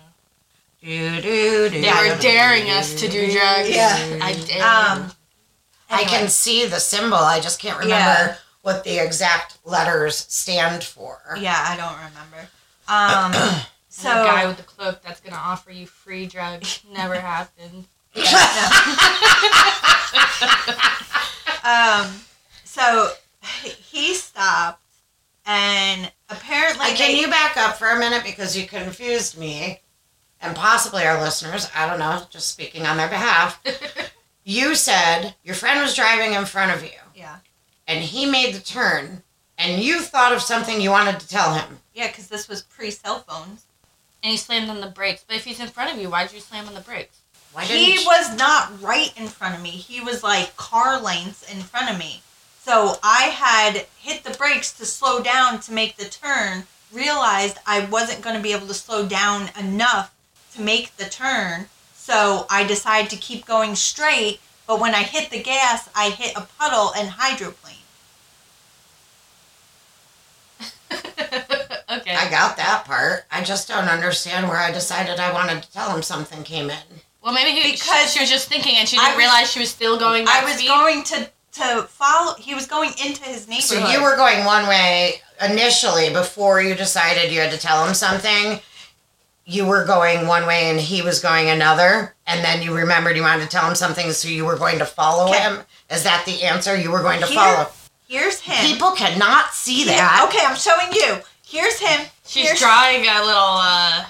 [0.81, 3.69] Doo, doo, doo, They were doo, daring us to do drugs.
[3.69, 4.19] Yeah.
[4.23, 4.65] I dare.
[4.65, 5.13] Um,
[5.91, 7.17] I can see the symbol.
[7.17, 7.97] I just can't remember
[8.33, 8.37] Yeah.
[8.63, 11.19] what the exact letters stand for.
[11.41, 12.49] Yeah, I don't remember.
[12.89, 13.33] Um,
[13.89, 17.87] so, so the guy with the cloak that's gonna offer you free drugs never happened.
[21.65, 22.21] um,
[22.65, 23.11] so
[23.91, 24.83] he stopped,
[25.47, 29.81] and apparently, Uh, Can they- you back up for a minute because you confused me
[30.41, 31.69] and possibly our listeners?
[31.75, 33.61] I don't know, just speaking on their behalf.
[34.49, 37.37] you said your friend was driving in front of you Yeah,
[37.87, 39.23] and he made the turn
[39.59, 41.81] and you thought of something you wanted to tell him.
[41.95, 43.65] yeah, because this was pre cell phones.
[44.23, 45.25] And he slammed on the brakes.
[45.27, 47.19] But if he's in front of you, why'd you slam on the brakes?
[47.53, 49.71] Why He didn't was not right in front of me.
[49.71, 52.23] He was like car lengths in front of me.
[52.61, 57.85] So I had hit the brakes to slow down to make the turn, realized I
[57.87, 60.13] wasn't going to be able to slow down enough
[60.55, 61.67] to make the turn.
[62.09, 64.41] So I decide to keep going straight.
[64.67, 67.75] But when I hit the gas, I hit a puddle and hydroplane.
[70.91, 72.17] okay.
[72.17, 73.25] I got that part.
[73.31, 76.79] I just don't understand where I decided I wanted to tell him something came in.
[77.23, 79.71] well, maybe he, Because she was just thinking and she didn't was- realize she was
[79.71, 80.69] still going I was speed.
[80.69, 82.37] going to to follow.
[82.37, 83.65] He was going into his neighborhood.
[83.65, 87.95] So you were going one way initially before you decided you had to tell him
[87.95, 88.61] something.
[89.51, 93.23] You were going one way and he was going another, and then you remembered you
[93.23, 95.41] wanted to tell him something, so you were going to follow Okay.
[95.41, 95.61] him.
[95.91, 96.77] Is that the answer?
[96.77, 97.71] You were going to Here- follow.
[98.07, 98.59] Here's him.
[98.67, 100.27] People cannot see Here- that.
[100.29, 101.23] Okay, I'm showing you.
[101.47, 102.07] Here's him.
[102.27, 104.05] She's Here's- drawing a little uh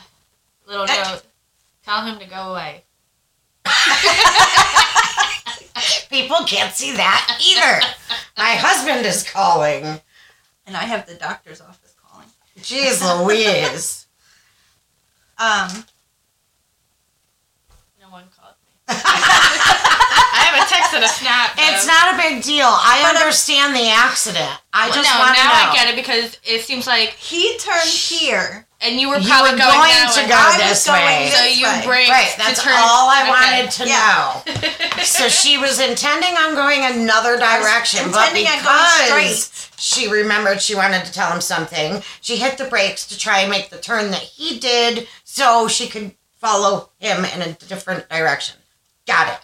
[0.67, 1.23] little Uh, note.
[1.85, 2.85] Tell him to go away.
[6.11, 7.81] People can't see that either.
[8.37, 10.01] My husband is calling.
[10.67, 12.27] And I have the doctor's office calling.
[12.61, 14.07] Jeez Louise.
[15.39, 15.85] Um,
[18.01, 18.73] No one called me.
[18.89, 21.55] I have a text and a snap.
[21.57, 21.63] though.
[21.69, 22.67] It's not a big deal.
[22.67, 24.51] I But, uh, understand the accident.
[24.73, 25.71] I Well, just no, want to now know.
[25.71, 28.67] I get it because it seems like, he turned here.
[28.81, 30.29] and you were You probably were going, going that to way.
[30.29, 31.31] go I was this going way.
[31.35, 31.83] So this you way.
[31.85, 32.73] break Right, that's turn.
[32.75, 33.31] all I Okay.
[33.31, 34.43] wanted to Yeah.
[34.47, 35.03] know.
[35.05, 40.61] So she was intending on going another direction, but intending on going because she remembered
[40.61, 43.79] she wanted to tell him something, she hit the brakes to try and make the
[43.79, 45.07] turn that he did
[45.39, 48.57] so she could follow him in a different direction.
[49.07, 49.41] Got it.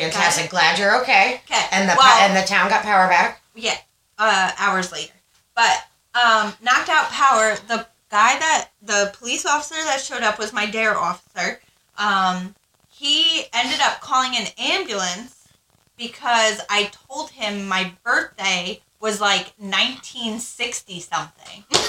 [0.00, 0.50] Fantastic.
[0.50, 1.40] Glad you're okay.
[1.44, 1.64] Okay.
[1.72, 3.40] And the well, and the town got power back.
[3.54, 3.76] yeah,
[4.18, 5.12] uh, hours later.
[5.54, 7.56] But um, knocked out power.
[7.68, 10.96] The guy that the police officer that showed up was my D.A.R.E.
[10.96, 11.60] officer.
[11.98, 12.54] Um,
[12.88, 15.48] he ended up calling an ambulance
[15.96, 21.64] because I told him my birthday was like 1960 something.
[21.70, 21.80] They're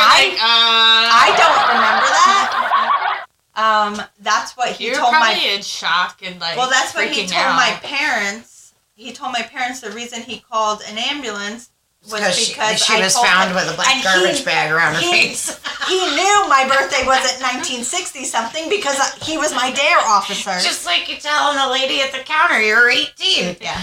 [0.00, 3.26] I- like, uh, I don't remember that.
[3.56, 6.56] Um, that's what he You're told probably my in shock and like.
[6.58, 7.56] Well, that's what he told out.
[7.56, 8.74] my parents.
[8.94, 11.70] He told my parents the reason he called an ambulance
[12.10, 12.52] was Because she,
[12.94, 15.60] she was found him- with a black garbage he- bag around her he- face.
[15.86, 20.02] He knew my birthday wasn't 1960 something because he was my D.A.R.E.
[20.04, 20.58] officer.
[20.58, 23.56] Just like you telling the lady at the counter you're 18.
[23.60, 23.80] yeah.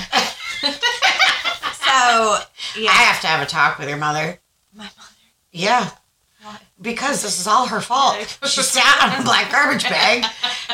[1.84, 2.40] So
[2.80, 4.40] yeah, I have to have a talk with your mother.
[4.74, 4.92] my mother.
[5.52, 5.92] Yeah.
[6.42, 6.58] Why?
[6.82, 8.18] Because this is all her fault.
[8.46, 10.26] She sat on a black garbage bag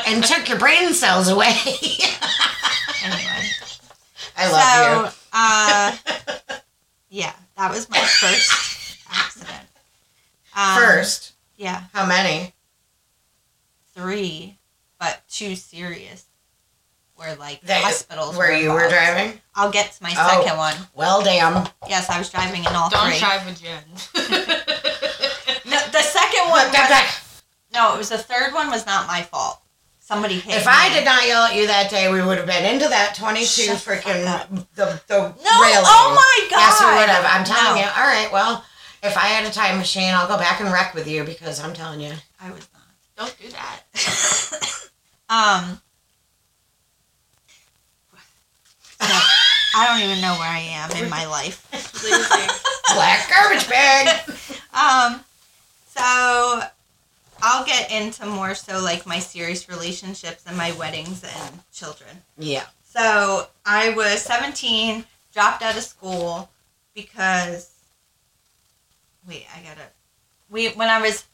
[0.06, 1.54] and took your brain cells away.
[3.02, 3.46] Anyway,
[4.36, 5.10] I love you.
[5.10, 6.58] so uh,
[7.10, 9.66] yeah, that was my first accident.
[10.56, 10.76] Um.
[10.78, 12.54] First, yeah, how many?
[13.94, 14.56] three,
[14.98, 16.24] but two serious.
[17.16, 19.38] Where like That- hospitals Where were you were driving?
[19.54, 20.40] I'll get to my Oh.
[20.42, 20.74] second one.
[20.94, 21.68] Well, damn.
[21.86, 23.18] Yes, I was driving in all Don't three.
[23.18, 23.84] drive with Jenn.
[25.66, 26.64] No, the second one.
[26.64, 27.42] Look, that- Was,
[27.74, 28.70] no, it was the third one.
[28.70, 29.60] Was not my fault.
[30.10, 30.56] Somebody hit.
[30.56, 30.72] If me.
[30.74, 33.46] I did not yell at you that day, we would have been into that 22
[33.46, 34.24] Shut the freaking
[34.74, 35.62] the the No.
[35.62, 35.86] railing.
[35.86, 36.58] Oh my god.
[36.58, 37.24] Yes, we would have.
[37.24, 37.86] I'm telling No, you.
[37.96, 38.64] All right, well,
[39.04, 41.72] if I had a time machine, I'll go back and wreck with you because I'm
[41.74, 42.12] telling you.
[42.40, 42.82] I would not.
[43.16, 43.82] Don't do that.
[45.30, 45.80] Um.
[49.00, 51.68] I don't even know where I am in my life.
[52.94, 54.28] Black garbage bag.
[54.74, 55.20] Um,
[55.94, 56.62] so
[57.42, 62.10] I'll get into more so like my serious relationships and my weddings and children.
[62.38, 62.64] yeah.
[62.84, 66.50] So I was 17, dropped out of school
[66.94, 67.70] because
[69.28, 69.82] wait, I gotta
[70.48, 71.24] we when I was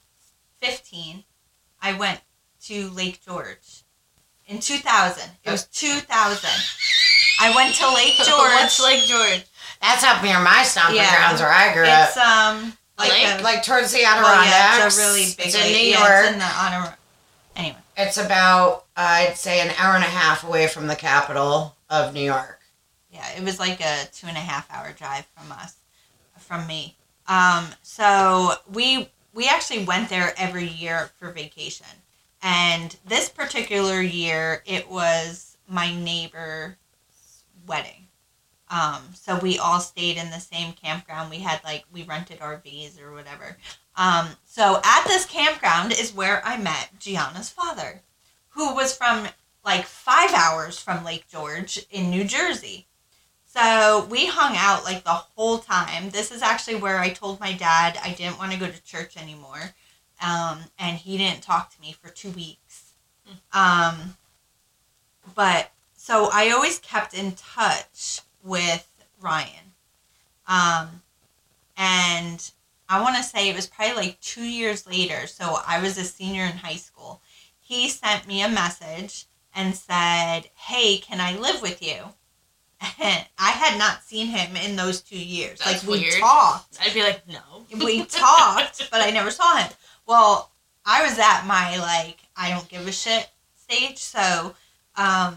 [0.61, 1.25] 15,
[1.81, 2.21] I went
[2.65, 3.85] to Lake George
[4.47, 5.31] in 2000.
[5.45, 6.51] It was 2000.
[7.41, 8.29] I went to Lake George.
[8.53, 9.45] What's Lake George?
[9.81, 11.15] That's up near my stomping Yeah.
[11.17, 12.09] grounds where I grew up.
[12.09, 13.41] It's um like lake?
[13.41, 14.51] a, Like towards the well, Adirondacks.
[14.51, 15.73] yeah, it's a really big It's in.
[15.73, 16.25] New Yeah, York.
[16.25, 16.99] it's in the Adirondacks.
[17.57, 21.75] Anyway, It's about, uh, I'd say, an hour and a half away from the capital
[21.89, 22.61] of New York.
[23.11, 25.75] yeah, it was like a two and a half hour drive from us,
[26.39, 26.97] from me.
[27.29, 31.87] Um, so we we actually went there every year for vacation,
[32.43, 36.75] and this particular year it was my neighbor's
[37.67, 38.06] wedding.
[38.69, 41.31] Um, so we all stayed in the same campground.
[41.31, 43.57] We had like we rented RVs or whatever.
[43.97, 48.03] Um, so at this campground is where I met Gianna's father,
[48.51, 49.29] who was from
[49.65, 52.87] like five hours from Lake George in New Jersey.
[53.47, 56.11] So we hung out like the whole time.
[56.11, 59.17] This is actually where I told my dad I didn't want to go to church
[59.17, 59.75] anymore.
[60.23, 62.93] Um, and he didn't talk to me for two weeks.
[63.53, 64.17] Um,
[65.35, 68.87] but so I always kept in touch with
[69.21, 69.73] Ryan.
[70.47, 71.03] Um,
[71.77, 72.51] and
[72.89, 75.27] I want to say it was probably like two years later.
[75.27, 77.21] So I was a senior in high school.
[77.61, 82.03] He sent me a message and said, Hey, can I live with you?
[83.01, 85.59] And I had not seen him in those two years.
[85.59, 86.21] That's like we weird.
[86.21, 86.79] talked.
[86.81, 87.41] I'd be like, no.
[87.85, 89.71] We talked, but I never saw him.
[90.07, 90.51] Well,
[90.85, 94.55] I was at my like I don't give a shit stage, so
[94.97, 95.37] um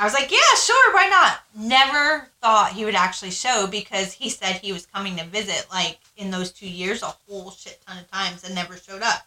[0.00, 1.40] I was like, yeah, sure, why not?
[1.54, 5.98] Never thought he would actually show because he said he was coming to visit like
[6.16, 9.26] in those two years a whole shit ton of times and never showed up.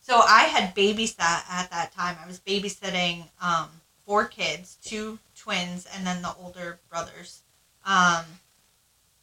[0.00, 2.16] So I had babysat at that time.
[2.24, 3.68] I was babysitting um,
[4.06, 7.42] four kids, two twins, and then the older brothers.
[7.84, 8.24] Um,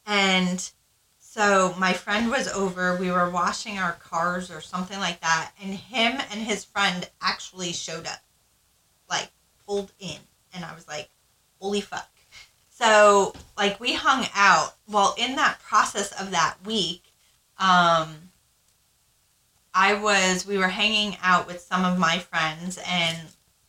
[0.05, 0.69] and
[1.17, 2.95] so my friend was over.
[2.95, 7.73] We were washing our cars or something like that, and him and his friend actually
[7.73, 8.21] showed up,
[9.09, 9.29] like
[9.65, 10.19] pulled in,
[10.56, 11.10] and I was like,
[11.60, 12.10] "Holy fuck!"
[12.70, 14.76] So like we hung out.
[14.88, 17.03] Well, in that process of that week,
[17.58, 18.16] um,
[19.74, 23.18] I was we were hanging out with some of my friends, and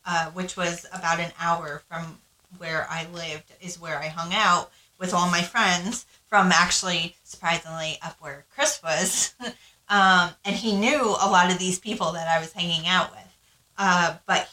[0.05, 2.19] uh, which was about an hour from
[2.57, 7.99] where I lived, is where I hung out with all my friends from actually surprisingly
[8.01, 9.35] up where Chris was.
[9.89, 13.37] um, and he knew a lot of these people that I was hanging out with.
[13.77, 14.49] Uh, but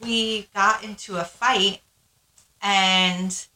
[0.00, 1.80] we got into a fight,
[2.62, 3.46] and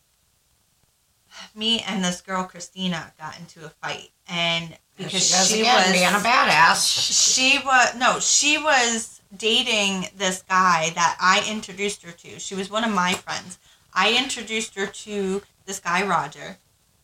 [1.55, 6.05] me and this girl Christina got into a fight, and because she she was being
[6.07, 7.35] a badass.
[7.35, 12.39] she was no she was dating this guy that i introduced her to.
[12.39, 13.59] She was one of my friends.
[13.93, 16.59] I introduced her to this guy roger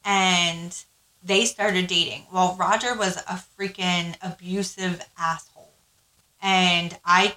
[0.05, 0.85] and
[1.23, 2.27] they started dating.
[2.33, 5.73] Well roger was a freaking abusive asshole.
[6.41, 7.35] And i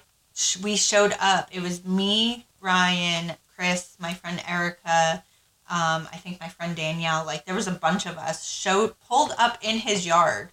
[0.62, 5.22] we showed up it was me ryan chris my friend erica
[5.70, 9.32] um, i think my friend danielle like there was a bunch of us showed pulled
[9.38, 10.50] up in his yard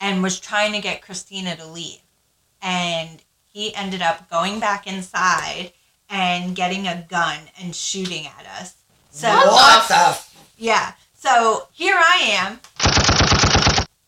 [0.00, 2.00] and was trying to get Christina to leave.
[2.60, 5.72] And he ended up going back inside
[6.08, 8.76] and getting a gun and shooting at us.
[9.10, 10.18] So what the?
[10.58, 10.92] Yeah.
[11.14, 12.60] So here I am.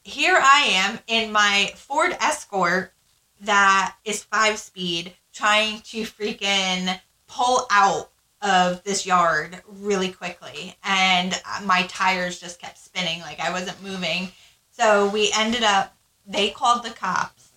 [0.02, 2.92] Here I am in my Ford Escort
[3.40, 8.10] that is five speed trying to freaking pull out
[8.42, 10.76] of this yard really quickly.
[10.84, 14.30] And uh, my tires just kept spinning like I wasn't moving.
[14.70, 17.50] So we ended up, they called the cops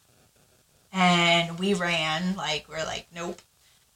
[0.91, 2.35] and we ran.
[2.35, 3.41] Like, we're like, nope.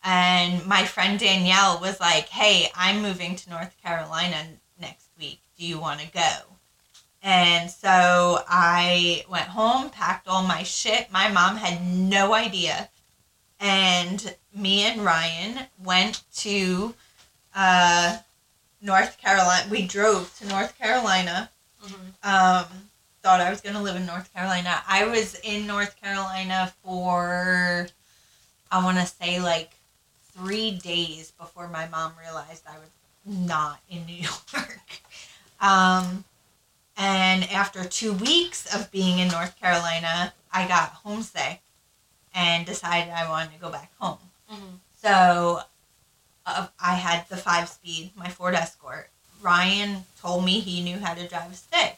[0.03, 4.37] And my friend Danielle was like, hey, I'm moving to North Carolina
[4.79, 5.39] next week.
[5.57, 6.54] Do you want to go?
[7.25, 11.11] And so I went home, packed all my shit.
[11.11, 12.87] My mom had no idea.
[13.59, 16.93] And me and Ryan went to
[17.55, 18.19] uh,
[18.79, 19.67] North Carolina.
[19.71, 21.49] We drove to North Carolina.
[22.21, 22.65] Um,
[23.23, 24.83] thought I was going to live in North Carolina.
[24.87, 27.87] I was in North Carolina for,
[28.71, 29.71] I want to say, like
[30.37, 32.91] three days before my mom realized I was
[33.25, 34.13] not in New
[34.53, 35.01] York.
[35.59, 36.23] Um,
[36.97, 41.61] and after two weeks of being in North Carolina, I got homesick
[42.33, 44.17] and decided I wanted to go back home.
[44.51, 44.79] Mhm.
[45.01, 45.61] So
[46.45, 49.09] uh, I had the five speed, my Ford Escort.
[49.41, 51.97] Ryan told me he knew how to drive a stick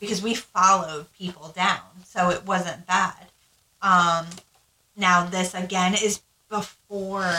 [0.00, 3.26] because we followed people down, so it wasn't bad.
[3.82, 4.26] Um,
[4.96, 7.34] now this again is before.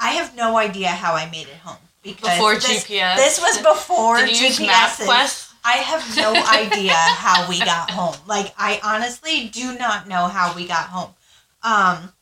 [0.00, 3.16] I have no idea how I made it home because Before this, GPS.
[3.16, 5.06] This was before Did you use GPS.
[5.68, 8.16] I have no idea how we got home.
[8.26, 11.10] Like I honestly do not know how we got home.
[11.62, 12.14] Um,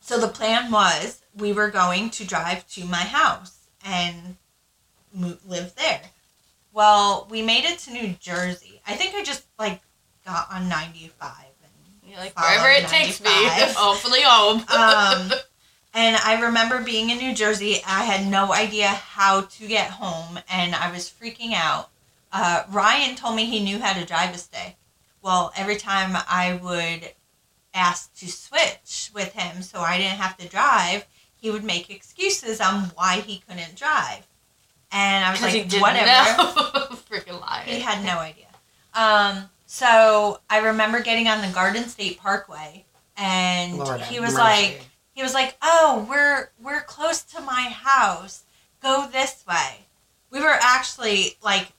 [0.00, 4.36] so the plan was we were going to drive to my house and
[5.12, 6.02] live there.
[6.72, 8.80] Well, we made it to New Jersey.
[8.86, 9.80] I think I just like
[10.24, 13.30] got on ninety five and You're like, wherever it takes me.
[13.34, 14.58] Hopefully home.
[14.68, 15.32] um,
[15.92, 17.80] and I remember being in New Jersey.
[17.84, 21.90] I had no idea how to get home, and I was freaking out.
[22.32, 24.76] Uh, Ryan told me he knew how to drive a stick.
[25.20, 27.12] Well, every time I would
[27.74, 31.06] ask to switch with him so I didn't have to drive,
[31.40, 34.26] he would make excuses on why he couldn't drive.
[34.90, 36.06] And I was 'Cause he like, didn't whatever.
[36.06, 36.96] know.
[37.10, 37.64] Freaking liar.
[37.66, 38.46] He had no idea.
[38.94, 42.84] Um, so I remember getting on the Garden State Parkway,
[43.16, 44.42] and Lord he was mercy.
[44.42, 48.42] like, he was like, "Oh, we're we're close to my house.
[48.82, 49.86] Go this way."
[50.30, 51.72] We were actually like, y-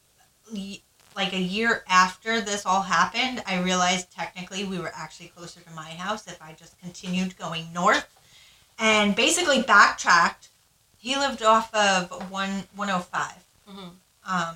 [1.16, 3.44] like a year after this all happened.
[3.46, 7.72] I realized technically we were actually closer to my house if I just continued going
[7.74, 8.08] north,
[8.80, 10.50] and basically backtracked.
[10.98, 13.92] He lived off of one one hundred five Mhm.
[14.26, 14.56] um,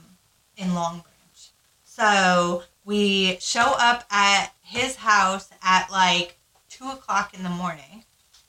[0.56, 1.50] in Long Branch.
[1.86, 6.38] So We show up at his house at like
[6.70, 8.06] two o'clock in the morning.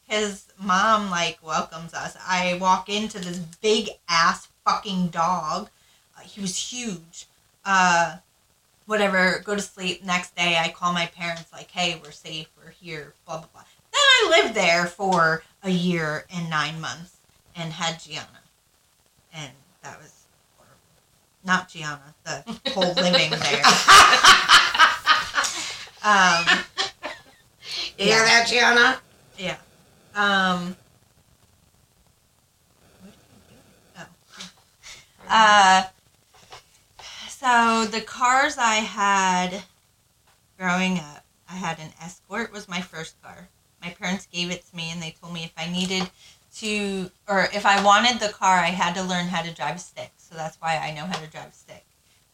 [0.06, 2.16] His mom like welcomes us.
[2.24, 5.70] I walk into this big ass fucking dog.
[6.16, 7.26] Uh, he was huge.
[7.68, 8.16] Uh,
[8.86, 9.42] whatever.
[9.44, 10.02] Go to sleep.
[10.02, 12.48] Next day, I call my parents like, "Hey, we're safe.
[12.56, 13.62] We're here." Blah blah blah.
[13.92, 17.16] Then I lived there for a year and nine months
[17.54, 18.40] and had Gianna,
[19.34, 19.52] and
[19.82, 20.12] that was
[20.56, 20.78] horrible.
[21.44, 22.14] Not Gianna.
[22.24, 22.42] The
[22.72, 23.62] whole living there.
[26.00, 26.44] Um,
[27.98, 29.00] You hear that, Gianna?
[29.36, 29.56] yeah.
[30.14, 30.76] Um,
[33.00, 33.16] what are
[33.96, 34.06] you doing?
[35.28, 35.28] Oh.
[35.28, 35.82] Uh,
[37.40, 39.62] so the cars I had
[40.58, 43.48] growing up, I had an Escort was my first car.
[43.82, 46.10] My parents gave it to me and they told me if I needed
[46.56, 49.78] to or if I wanted the car, I had to learn how to drive a
[49.78, 50.12] stick.
[50.16, 51.86] So that's why I know how to drive a stick.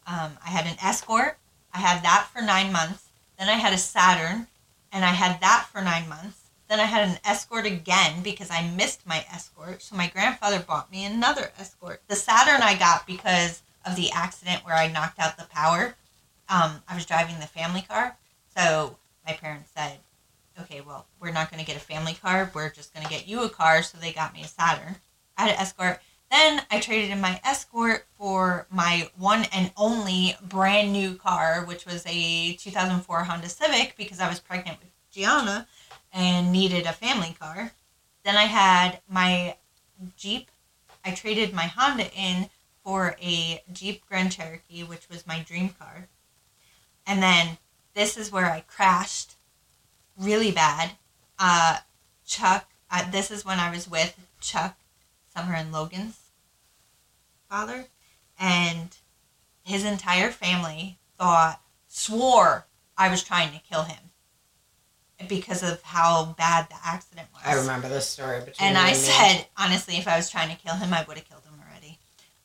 [0.07, 1.39] Um, I had an Escort.
[1.73, 3.09] I had that for nine months.
[3.39, 4.47] Then I had a Saturn,
[4.93, 6.43] and I had that for nine months.
[6.69, 9.83] Then I had an Escort again because I missed my Escort.
[9.83, 12.03] So my grandfather bought me another Escort.
[12.09, 15.97] The Saturn I got because of the accident where I knocked out the power.
[16.49, 18.17] Um, I was driving the family car.
[18.57, 19.99] So my parents said,
[20.61, 22.51] okay, well, we're not going to get a family car.
[22.55, 23.83] We're just going to get you a car.
[23.83, 24.97] So they got me a Saturn.
[25.37, 26.01] I had an Escort.
[26.31, 31.87] Then I traded in my Escort for my one and only brand new car, which
[31.87, 35.67] was a 2004 Honda Civic because I was pregnant with Gianna
[36.13, 37.73] and needed a family car.
[38.25, 39.57] Then I had my
[40.17, 40.51] Jeep.
[41.05, 42.49] I traded my Honda in
[42.85, 46.09] for a Jeep Grand Cherokee, which was my dream car.
[47.07, 47.59] And then
[47.95, 49.37] this is where I crashed
[50.19, 50.93] really bad.
[51.39, 51.79] Uh,
[52.27, 54.77] Chuck, uh, this is when I was with Chuck,
[55.35, 56.19] Summer and Logan's
[57.49, 57.87] father,
[58.39, 58.97] and
[59.63, 62.67] his entire family thought, swore
[62.97, 64.11] I was trying to kill him
[65.29, 67.43] because of how bad the accident was.
[67.45, 68.95] I remember this story between And I me.
[68.95, 71.44] said, honestly, if I was trying to kill him, I would have killed.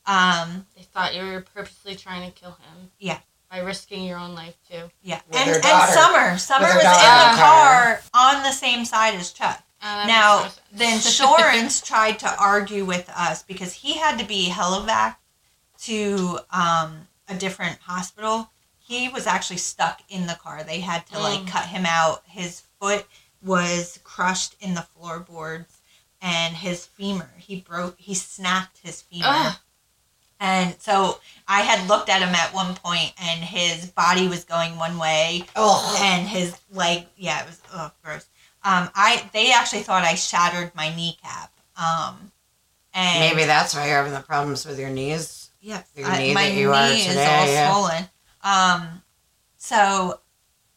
[0.09, 2.91] Um, They thought you were purposely trying to kill him.
[2.99, 3.19] Yeah.
[3.51, 4.89] By risking your own life too.
[5.01, 5.21] yeah.
[5.27, 5.89] With and, and.
[5.89, 9.63] Summer, Summer her was in the car on the same side as Chuck.
[9.81, 14.49] Uh, Now, makes the insurance tried to argue with us because he had to be
[14.49, 15.15] helivac
[15.83, 18.51] to um, a different hospital.
[18.77, 20.63] He was actually stuck in the car.
[20.63, 21.47] They had to like Mm.
[21.47, 22.23] cut him out.
[22.27, 23.05] His foot
[23.41, 25.77] was crushed in the floorboards,
[26.21, 27.31] and his femur.
[27.37, 27.97] He broke.
[27.99, 29.27] He snapped his femur.
[29.29, 29.55] Ugh.
[30.39, 34.77] And so I had looked at him at one point, and his body was going
[34.77, 38.25] one way, Oh, and his leg yeah it was oh gross
[38.63, 42.31] um i they actually thought i shattered my kneecap um
[42.93, 45.49] and maybe that's why you're having the problems with your knees.
[45.61, 47.71] yeah your knee my that you are knee is all yeah.
[47.73, 48.03] swollen
[48.43, 49.01] um
[49.57, 50.19] so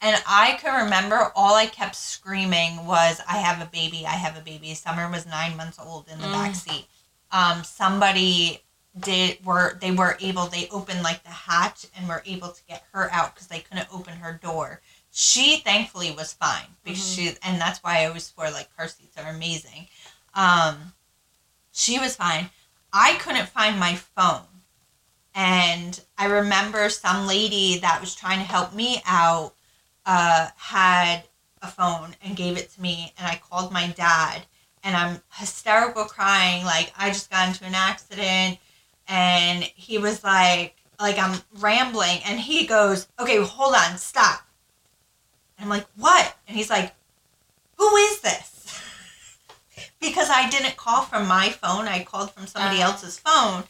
[0.01, 4.37] and i can remember all i kept screaming was i have a baby i have
[4.37, 6.33] a baby summer was nine months old in the Mm.
[6.33, 6.87] back seat
[7.33, 8.63] um somebody
[8.99, 12.85] did were they were able they opened like the hatch and were able to get
[12.93, 14.81] her out because they couldn't open her door.
[15.11, 17.15] She thankfully was fine because Mhm.
[17.15, 19.89] she and that's why i always swore like car seats are amazing.
[20.35, 20.93] Um
[21.73, 22.51] she was fine.
[22.93, 24.47] I couldn't find my phone.
[25.35, 29.55] And i remember some lady that was trying to help me out
[30.05, 31.25] uh had
[31.63, 34.43] a phone and gave it to me and i called my dad
[34.83, 38.59] and i'm hysterical crying like i just got into an accident
[39.13, 42.19] and he was like like i'm rambling.
[42.27, 44.41] And he goes okay hold on stop.
[45.59, 46.35] And i'm like what?
[46.49, 46.95] And he's like
[47.77, 48.49] who is this?
[50.01, 51.87] Because i didn't call from my phone.
[51.89, 52.91] I called from somebody Uh-huh.
[52.93, 53.65] else's phone.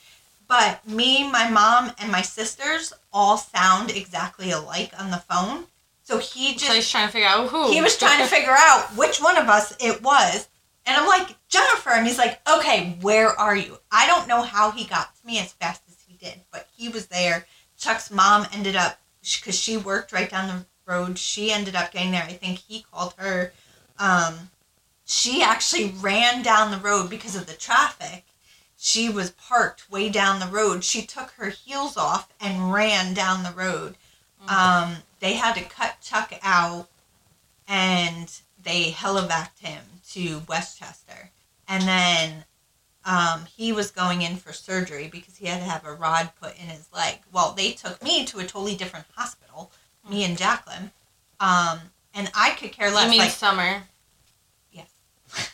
[0.48, 5.64] But me my mom and my sisters all sound exactly alike on the phone.
[6.04, 7.70] So he just So he's trying to figure out who.
[7.70, 10.48] he was trying to figure out which one of us it was.
[10.84, 11.90] And I'm like, Jennifer.
[11.90, 13.78] And he's like, okay, where are you?
[13.90, 16.88] I don't know how he got to me as fast as he did, but he
[16.88, 17.46] was there.
[17.78, 22.12] Chuck's mom ended up, because she worked right down the road, she ended up getting
[22.12, 22.24] there.
[22.24, 23.52] I think he called her.
[23.98, 24.50] Um,
[25.04, 28.24] she actually ran down the road because of the traffic.
[28.76, 30.82] She was parked way down the road.
[30.82, 33.96] She took her heels off and ran down the road.
[34.48, 36.88] Um, they had to cut Chuck out
[37.68, 38.28] and
[38.60, 39.82] they helivaced him
[40.12, 41.30] to Westchester.
[41.68, 42.44] And then
[43.04, 46.52] um, he was going in for surgery because he had to have a rod put
[46.58, 47.18] in his leg.
[47.32, 49.72] Well, they took me to a totally different hospital,
[50.08, 50.90] me and Jacqueline.
[51.40, 51.78] Um,
[52.14, 53.04] and I could care less.
[53.04, 53.82] You mean like, summer?
[54.70, 54.88] yes,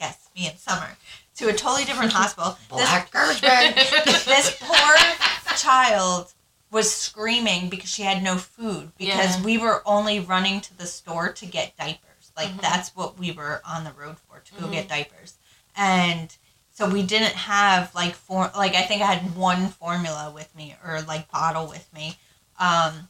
[0.00, 0.96] yes, me and Summer
[1.36, 2.52] to a totally different hospital.
[2.52, 3.74] This Black garbage bag.
[3.74, 6.32] this poor child
[6.70, 9.44] was screaming because she had no food because Yeah.
[9.44, 12.00] we were only running to the store to get diapers.
[12.36, 12.60] Like Mhm.
[12.60, 14.72] that's what we were on the road for to go Mhm.
[14.72, 15.34] get diapers.
[15.74, 16.34] And
[16.74, 20.76] so we didn't have like for like I think I had one formula with me
[20.84, 22.18] or like bottle with me.
[22.58, 23.08] Um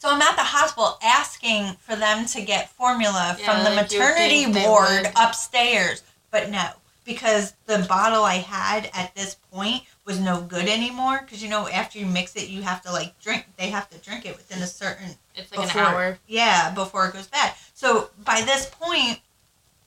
[0.00, 3.90] so I'm at the hospital asking for them to get formula Yeah, from the like
[3.90, 6.70] maternity ward upstairs, but no,
[7.04, 11.20] because the bottle I had at this point was no good anymore.
[11.22, 13.44] Because you know, after you mix it, you have to like drink.
[13.56, 16.18] They have to drink it within a certain It's like before- an hour.
[16.26, 17.54] yeah before it goes bad.
[17.74, 19.20] So by this point,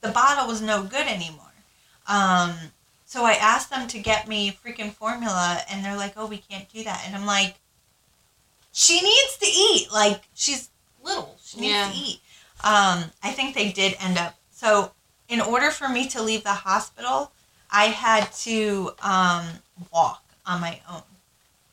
[0.00, 1.52] the bottle was no good anymore.
[2.06, 2.54] Um,
[3.04, 6.68] so I asked them to get me freaking formula, and they're like, "Oh, we can't
[6.72, 7.56] do that." And I'm like,
[8.72, 9.92] "She needs to eat.
[9.92, 10.70] Like she's
[11.02, 11.36] little.
[11.44, 11.90] She needs Yeah.
[11.90, 12.20] to eat."
[12.64, 14.36] Um, I think they did end up.
[14.50, 14.92] So
[15.28, 17.32] in order for me to leave the hospital,
[17.70, 19.61] I had to um,
[19.92, 21.02] walk on my own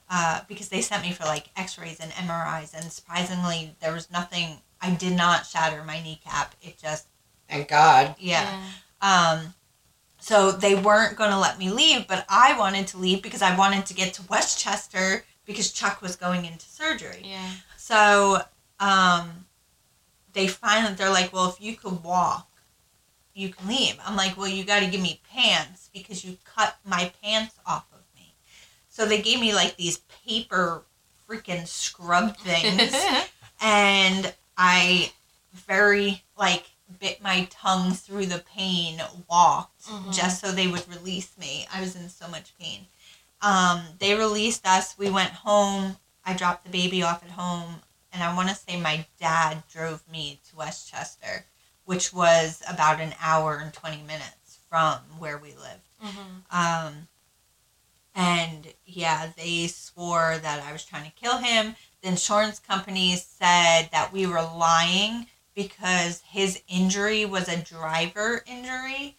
[0.10, 4.58] uh, because they sent me for like X-rays and MRIs, and surprisingly, there was nothing.
[4.82, 6.56] I did not shatter my kneecap.
[6.62, 7.08] It just
[7.50, 8.16] Thank God.
[8.18, 8.62] yeah.
[9.02, 9.54] Um,
[10.20, 13.56] so they weren't going to let me leave, but I wanted to leave because I
[13.56, 17.22] wanted to get to Westchester because Chuck was going into surgery.
[17.24, 17.50] Yeah.
[17.78, 18.42] So
[18.80, 19.46] um,
[20.34, 22.48] they finally they're like, well, if you could walk,
[23.34, 23.96] you can leave.
[24.06, 27.86] I'm like, well, you got to give me pants because you cut my pants off
[27.94, 28.34] of me.
[28.90, 30.84] So they gave me like these paper
[31.30, 32.96] freaking scrub things,
[33.62, 35.12] and I
[35.54, 36.66] very like
[37.00, 40.12] bit my tongue through the pain, walked Mhm.
[40.14, 41.68] just so they would release me.
[41.72, 42.88] I was in so much pain.
[43.42, 44.98] Um, they released us.
[44.98, 45.98] We went home.
[46.26, 47.82] I dropped the baby off at home,
[48.12, 51.46] and I want to say my dad drove me to Westchester,
[51.86, 55.89] which was about an hour and twenty minutes from where we lived.
[56.04, 56.44] Mhm.
[56.52, 57.08] Um,
[58.16, 61.76] and yeah, they swore that I was trying to kill him.
[62.02, 69.18] The insurance company said that we were lying because his injury was a driver injury,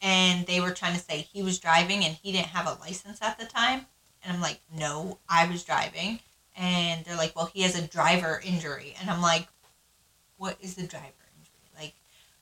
[0.00, 3.20] and they were trying to say he was driving and he didn't have a license
[3.22, 3.86] at the time.
[4.22, 6.20] And I'm like, no, I was driving.
[6.56, 8.94] And they're like, well, he has a driver injury.
[9.00, 9.48] And I'm like,
[10.36, 11.04] what is the driver
[11.36, 11.70] injury?
[11.76, 11.94] Like,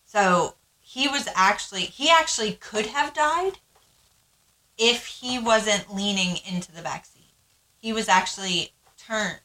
[0.05, 3.59] so he was actually, he actually could have died
[4.79, 7.33] if he wasn't leaning into the back seat.
[7.77, 9.41] He was actually turned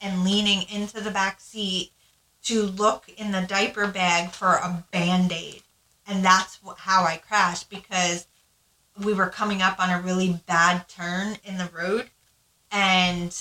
[0.00, 1.92] and leaning into the back seat
[2.44, 5.62] to look in the diaper bag for a band aid.
[6.06, 8.26] And that's how I crashed because
[9.02, 12.10] we were coming up on a really bad turn in the road.
[12.70, 13.36] And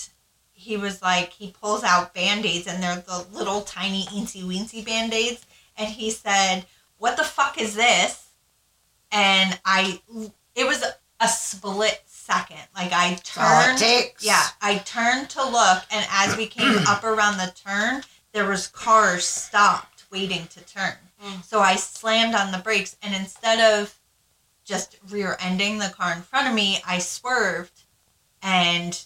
[0.51, 4.83] he was like, he pulls out band aids, and they're the little tiny eensy weensy
[4.83, 5.45] band aids.
[5.77, 6.65] And he said,
[6.97, 8.29] What the fuck is this?
[9.11, 10.01] And I,
[10.55, 10.83] it was
[11.19, 12.59] a split second.
[12.75, 14.11] Like I That's all it turned.
[14.19, 18.03] Yeah, I turned to look, and as we came up around the turn,
[18.33, 20.95] there was cars stopped waiting to turn.
[21.23, 21.43] Mm.
[21.43, 23.95] So I slammed on the brakes, and instead of
[24.65, 27.83] just rear-ending the car in front of me, I swerved,
[28.41, 28.99] and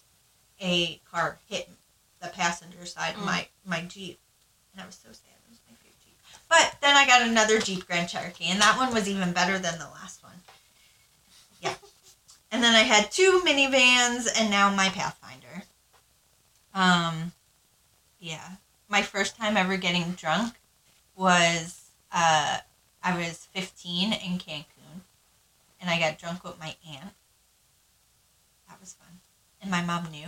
[0.62, 1.70] a car hit
[2.22, 3.26] the passenger side of Mm.
[3.26, 4.20] my my Jeep,
[4.74, 5.36] and I was so sad.
[5.46, 6.18] It was my favorite Jeep.
[6.50, 9.78] But then I got another Jeep Grand Cherokee, and that one was even better than
[9.78, 10.42] the last one.
[11.62, 11.76] Yeah.
[12.52, 15.64] And then I had two minivans, and now my Pathfinder.
[16.74, 17.32] Um,
[18.20, 18.52] yeah.
[18.88, 20.56] My first time ever getting drunk
[21.16, 22.58] was uh,
[23.04, 25.02] I was 15 in Cancun,
[25.80, 27.14] and I got drunk with my aunt.
[28.68, 29.20] That was fun,
[29.62, 30.28] and my mom knew.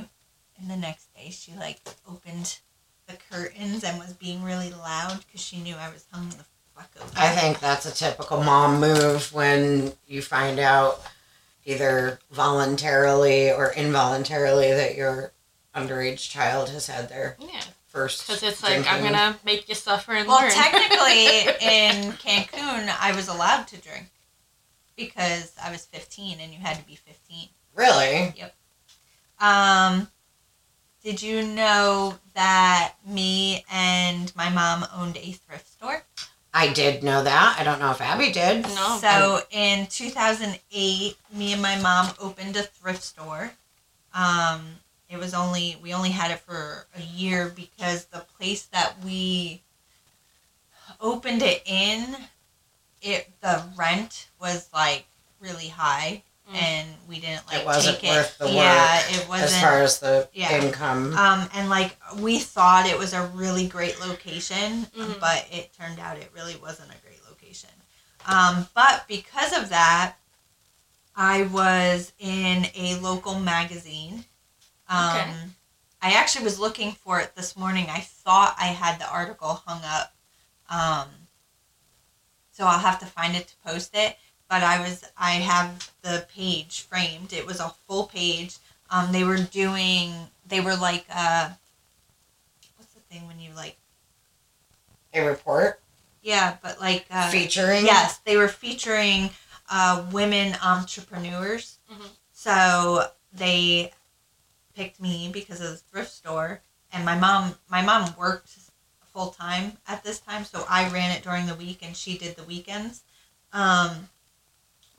[0.59, 2.59] And the next day, she like opened
[3.07, 6.45] the curtains and was being really loud because she knew I was hung the
[6.75, 6.89] fuck.
[7.15, 11.01] I think that's a typical mom move when you find out
[11.65, 15.31] either voluntarily or involuntarily that your
[15.75, 17.61] underage child has had their Yeah.
[17.87, 18.25] first.
[18.27, 20.51] Because it's like, I'm going to make you suffer and Well, learn.
[20.51, 24.07] technically, in Cancun, I was allowed to drink
[24.95, 27.47] because I was 15 and you had to be 15.
[27.75, 28.33] Really?
[29.39, 30.09] Um,
[31.03, 36.03] did you know that me and my mom owned a thrift store?
[36.53, 37.55] I did know that.
[37.57, 38.63] I don't know if Abby did.
[38.63, 38.97] No.
[38.99, 43.51] So in 2008, me and my mom opened a thrift store.
[44.13, 44.61] Um,
[45.09, 49.61] it was only we only had it for a year because the place that we
[50.99, 52.15] opened it in,
[53.01, 55.05] it the rent was like
[55.39, 56.55] really high, Mm.
[56.61, 58.43] and we didn't like It wasn't take worth it.
[58.43, 59.51] the yeah, it wasn't.
[59.51, 60.51] As far as the Yeah.
[60.61, 61.15] income.
[61.17, 65.19] Um, and like we thought it was a really great location, Mhm.
[65.19, 67.69] but it turned out it really wasn't a great location.
[68.25, 70.15] Um, but because of that,
[71.15, 74.25] I was in a local magazine.
[74.89, 75.33] Um, Okay.
[76.01, 77.89] I actually was looking for it this morning.
[77.89, 80.13] I thought I had the article hung up.
[80.69, 81.27] Um,
[82.51, 84.17] so I'll have to find it to post it.
[84.51, 87.31] But I was I have the page framed.
[87.31, 88.57] It was a full page.
[88.89, 90.13] Um, they were doing
[90.45, 91.51] they were like uh,
[92.75, 93.77] what's the thing when you like
[95.13, 95.79] A report
[96.21, 97.85] yeah, but like uh, featuring.
[97.85, 99.29] Yes, they were featuring
[99.69, 101.79] uh, women entrepreneurs.
[101.89, 102.09] Mhm.
[102.33, 103.93] So they
[104.75, 107.55] picked me because of the thrift store, and my mom.
[107.69, 108.49] My mom worked
[109.13, 112.35] full time at this time, so I ran it during the week, and she did
[112.35, 113.03] the weekends.
[113.53, 114.09] Um,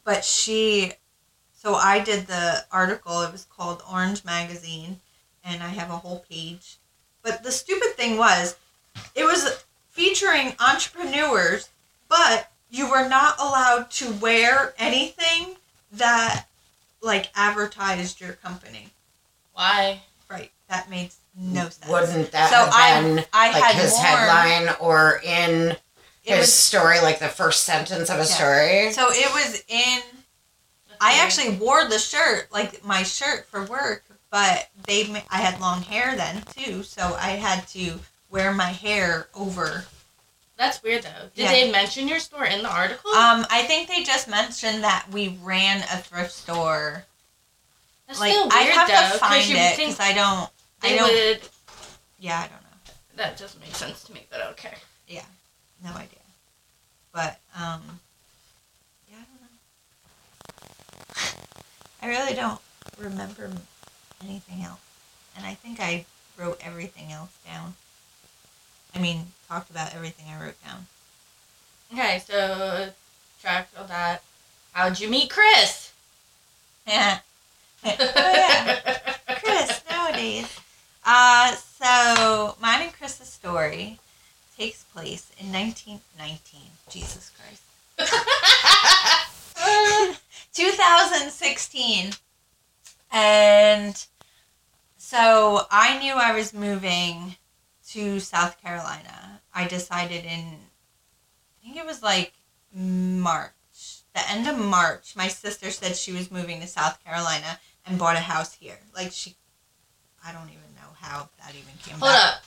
[0.04, 0.92] but she,
[1.56, 3.22] so I did the article.
[3.22, 5.00] It was called Orange Magazine,
[5.44, 6.76] and I have a whole page.
[7.22, 8.56] But the stupid thing was,
[9.14, 11.68] it was featuring entrepreneurs,
[12.08, 15.56] but you were not allowed to wear anything
[15.92, 16.46] that
[17.02, 18.88] like advertised your company.
[19.54, 20.02] Why?
[20.30, 20.50] Right.
[20.68, 21.88] That made no sense.
[21.90, 25.80] Wouldn't that So have I- I like had his more- headline or in It
[26.22, 28.24] his was, story, like the first sentence of a Yeah.
[28.24, 28.92] story?
[28.92, 30.02] so it was in
[31.00, 35.82] I actually wore the shirt, like my shirt for work, but they I had long
[35.82, 37.98] hair then too, so I had to
[38.30, 39.84] wear my hair over.
[40.56, 41.30] That's weird though.
[41.34, 41.50] Did Yeah.
[41.50, 43.10] they mention your store in the article?
[43.14, 47.04] Um, I think they just mentioned that we ran a thrift store.
[48.06, 50.48] That's like still weird I have though, to find you it because I don't.
[50.82, 51.12] I they don't.
[51.12, 51.40] would.
[52.20, 52.92] Yeah, I don't know.
[53.16, 54.74] That doesn't make sense to me, but okay.
[55.84, 56.18] No idea.
[57.12, 58.00] But um,
[59.10, 59.42] yeah, I don't
[61.02, 61.46] know.
[62.02, 62.60] I really don't
[62.98, 63.50] remember
[64.22, 64.80] anything else,
[65.36, 66.04] and I think I
[66.38, 67.74] wrote everything else down.
[68.94, 70.86] I mean, talked about everything I wrote down.
[71.92, 72.90] Okay, so
[73.40, 74.22] tracked all that.
[74.72, 75.92] How'd you meet Chris?
[76.86, 77.18] Yeah.
[77.84, 78.80] oh yeah,
[79.40, 80.46] Chris nowadays.
[81.04, 83.98] Uh, so mine and Chris's story
[84.62, 86.60] takes place in 1919.
[86.88, 87.62] Jesus Christ.
[90.54, 92.12] 2016.
[93.10, 94.06] And
[94.96, 97.34] so I knew I was moving
[97.88, 99.40] to South Carolina.
[99.52, 102.32] I decided in, I think it was like
[102.72, 103.50] March,
[104.14, 105.16] the end of March.
[105.16, 108.78] My sister said she was moving to South Carolina and bought a house here.
[108.94, 109.34] Like she,
[110.24, 112.34] I don't even know how that even came Hold about.
[112.34, 112.44] up.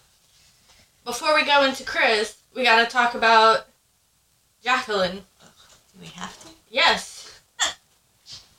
[1.06, 3.68] Before we go into Chris, we gotta talk about
[4.64, 5.18] Jacqueline.
[5.18, 6.50] Do we have to?
[6.70, 7.42] Yes.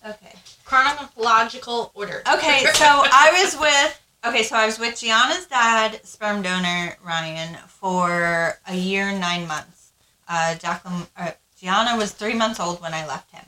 [0.08, 0.36] Okay.
[0.64, 2.22] Chronological order.
[2.32, 7.56] Okay, so I was with okay, so I was with Gianna's dad, sperm donor Ryan,
[7.66, 9.90] for a year and nine months.
[10.28, 13.46] Uh, Jacqueline, uh, Gianna was three months old when I left him.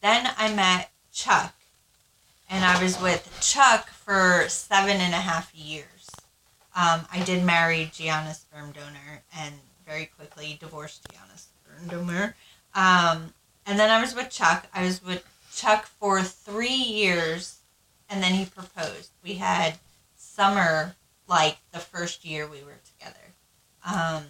[0.00, 1.54] Then I met Chuck,
[2.48, 5.99] and I was with Chuck for seven and a half years.
[6.74, 9.54] Um, I did marry Gianna's sperm donor and
[9.86, 12.36] very quickly divorced Gianna's sperm donor.
[12.74, 13.34] Um,
[13.66, 14.66] and then I was with Chuck.
[14.72, 17.58] I was with Chuck for three years,
[18.08, 19.10] and then he proposed.
[19.24, 19.78] We had
[20.16, 20.94] summer
[21.28, 23.16] like the first year we were together.
[23.84, 24.24] Um,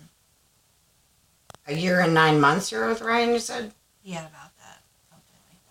[1.66, 3.72] A year and nine months you're with Ryan, you said?
[4.02, 5.62] yeah, about that, something like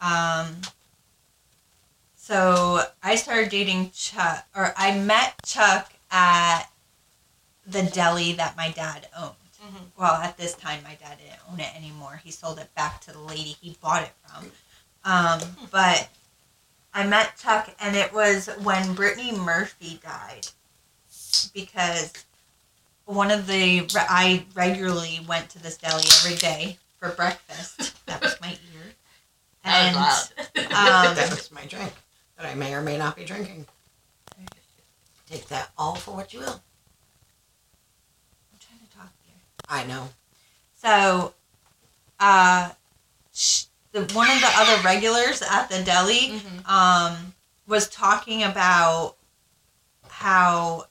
[0.00, 0.46] that.
[0.50, 0.56] Um,
[2.24, 6.64] so I started dating Chuck, or I met Chuck at
[7.66, 9.34] the deli that my dad owned.
[9.62, 9.90] Mhm.
[9.98, 12.22] Well, at this time, my dad didn't own it anymore.
[12.24, 14.52] He sold it back to the lady he bought it from.
[15.04, 16.08] Um, but
[16.94, 20.46] I met Chuck, and it was when Brittany Murphy died.
[21.52, 22.10] Because
[23.04, 27.94] one of the, I regularly went to this deli every day for breakfast.
[28.06, 28.94] That was my ear.
[29.64, 31.94] That And was um, that was my drink
[32.36, 33.66] that I may or may not be drinking.
[35.28, 36.62] Take that all for what you will.
[38.52, 39.34] I'm trying to talk here.
[39.68, 40.08] I know.
[40.80, 41.34] So,
[42.20, 42.70] uh,
[43.32, 46.68] sh- the one of the other regulars at the deli Mhm.
[46.68, 47.34] um,
[47.66, 49.16] was talking about
[50.08, 50.86] how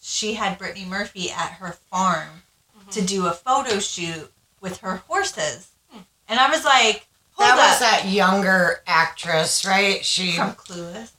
[0.00, 2.42] she had Brittany Murphy at her farm
[2.90, 6.00] to do a photo shoot with her horses, Hmm.
[6.28, 10.04] and I was like, "Hold that up!" was that younger actress, right?
[10.04, 11.12] She, from Clueless,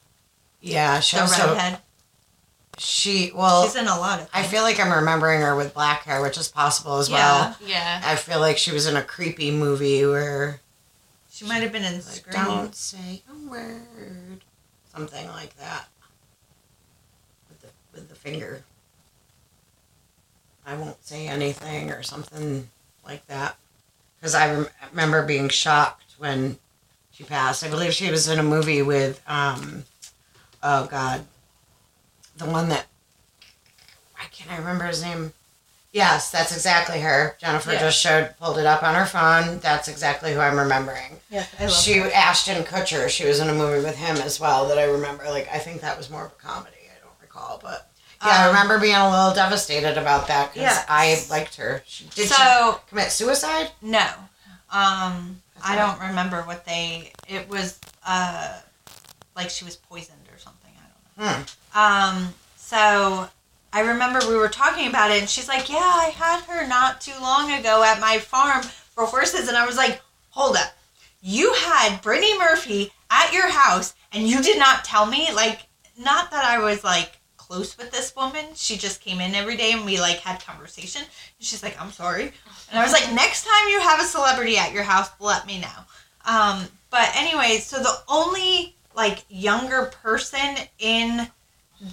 [0.62, 1.80] yeah, she the also, redhead.
[2.78, 4.30] she, well, She's in a lot of.
[4.34, 7.56] I feel like I'm remembering her with black hair, which is possible as well.
[7.66, 8.02] Yeah.
[8.04, 10.60] I feel like she was in a creepy movie where,
[11.32, 12.46] she might have been in like, Scream.
[12.46, 14.42] don't say a word,
[14.94, 15.88] something like that,
[17.50, 18.64] with the with the finger.
[20.66, 22.70] I won't say anything or something
[23.06, 23.56] like that,
[24.20, 26.58] because I rem- remember being shocked when
[27.12, 27.64] she passed.
[27.64, 29.84] I believe she was in a movie with, um,
[30.64, 31.26] oh God,
[32.38, 32.86] the one that
[34.16, 35.34] why can't I remember his name?
[35.92, 37.36] Yes, that's exactly her.
[37.40, 37.80] Jennifer Yeah.
[37.80, 39.60] just showed pulled it up on her phone.
[39.60, 41.20] That's exactly who I'm remembering.
[41.30, 42.12] Yes, I love She her.
[42.12, 43.10] Ashton Kutcher.
[43.10, 45.24] She was in a movie with him as well that I remember.
[45.26, 46.76] Like I think that was more of a comedy.
[46.92, 47.90] I don't recall, but
[48.24, 50.86] yeah, I Um, remember being a little devastated about that because Yeah.
[50.90, 51.84] I liked her.
[51.88, 53.72] She, did she so commit suicide?
[53.82, 54.08] no,
[54.72, 57.12] um, I don't remember what they.
[57.28, 58.60] It was uh,
[59.36, 60.72] like she was poisoned or something.
[60.78, 61.44] I don't know.
[61.74, 62.18] Hmm.
[62.28, 63.30] Um, so
[63.74, 67.02] I remember we were talking about it, and she's like, "Yeah, I had her not
[67.02, 70.74] too long ago at my farm for horses," and I was like, "Hold up,
[71.22, 75.32] you had Brittany Murphy at your house, and you did not tell me?
[75.34, 75.62] Like,
[75.98, 77.17] not that I was like."
[77.48, 81.02] Close with this woman she just came in every day and we like had conversation
[81.02, 82.32] and she's like i'm sorry
[82.70, 85.60] and i was like next time you have a celebrity at your house let me
[85.60, 85.68] know
[86.26, 91.30] um but anyway so the only like younger person in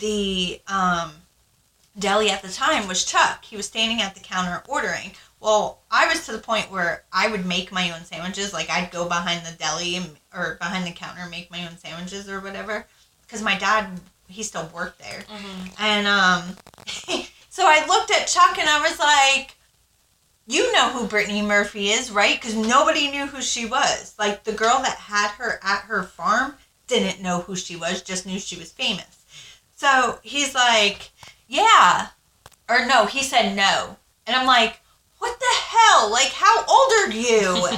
[0.00, 1.12] the um,
[1.98, 3.44] deli at the time was Chuck.
[3.44, 5.12] He was standing at the counter ordering.
[5.38, 8.52] Well, I was to the point where I would make my own sandwiches.
[8.54, 10.00] Like I'd go behind the deli
[10.34, 12.86] or behind the counter make my own sandwiches or whatever.
[13.22, 15.24] Because my dad, he still worked there.
[15.78, 16.56] And um,
[17.48, 19.56] so I looked at Chuck and I was like,
[20.46, 22.40] you know who Brittany Murphy is, right?
[22.40, 24.14] Because nobody knew who she was.
[24.18, 26.54] Like the girl that had her at her farm
[26.86, 29.24] didn't know who she was, just knew she was famous.
[29.74, 31.10] So he's like,
[31.48, 32.08] yeah.
[32.68, 33.96] Or no, he said no.
[34.26, 34.80] And I'm like,
[35.18, 36.10] what the hell?
[36.10, 37.68] Like, how old are you?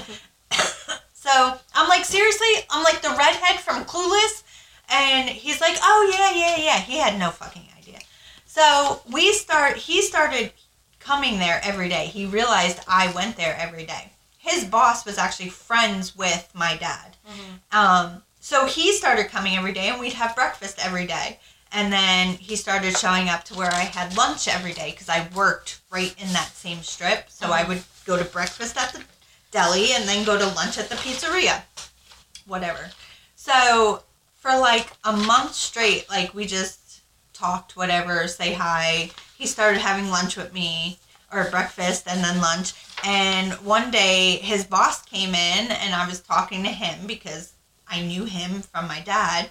[1.12, 2.48] so I'm like, seriously?
[2.70, 4.42] I'm like the redhead from Clueless?
[4.88, 6.80] And he's like, oh, yeah, yeah, yeah.
[6.80, 7.98] He had no fucking idea.
[8.44, 10.52] So we start, he started
[11.00, 12.06] coming there every day.
[12.06, 14.12] He realized I went there every day.
[14.38, 17.16] His boss was actually friends with my dad.
[17.72, 21.38] Um, so he started coming every day and we'd have breakfast every day.
[21.72, 25.28] And then he started showing up to where I had lunch every day because I
[25.34, 27.28] worked right in that same strip.
[27.28, 29.02] So I would go to breakfast at the
[29.50, 31.62] deli and then go to lunch at the pizzeria.
[32.46, 32.90] Whatever.
[33.34, 34.02] So
[34.46, 37.00] for like a month straight, like we just
[37.32, 39.10] talked, whatever, say hi.
[39.36, 40.98] He started having lunch with me
[41.32, 42.72] or breakfast and then lunch.
[43.04, 47.54] And one day his boss came in and I was talking to him because
[47.88, 49.50] I knew him from my dad.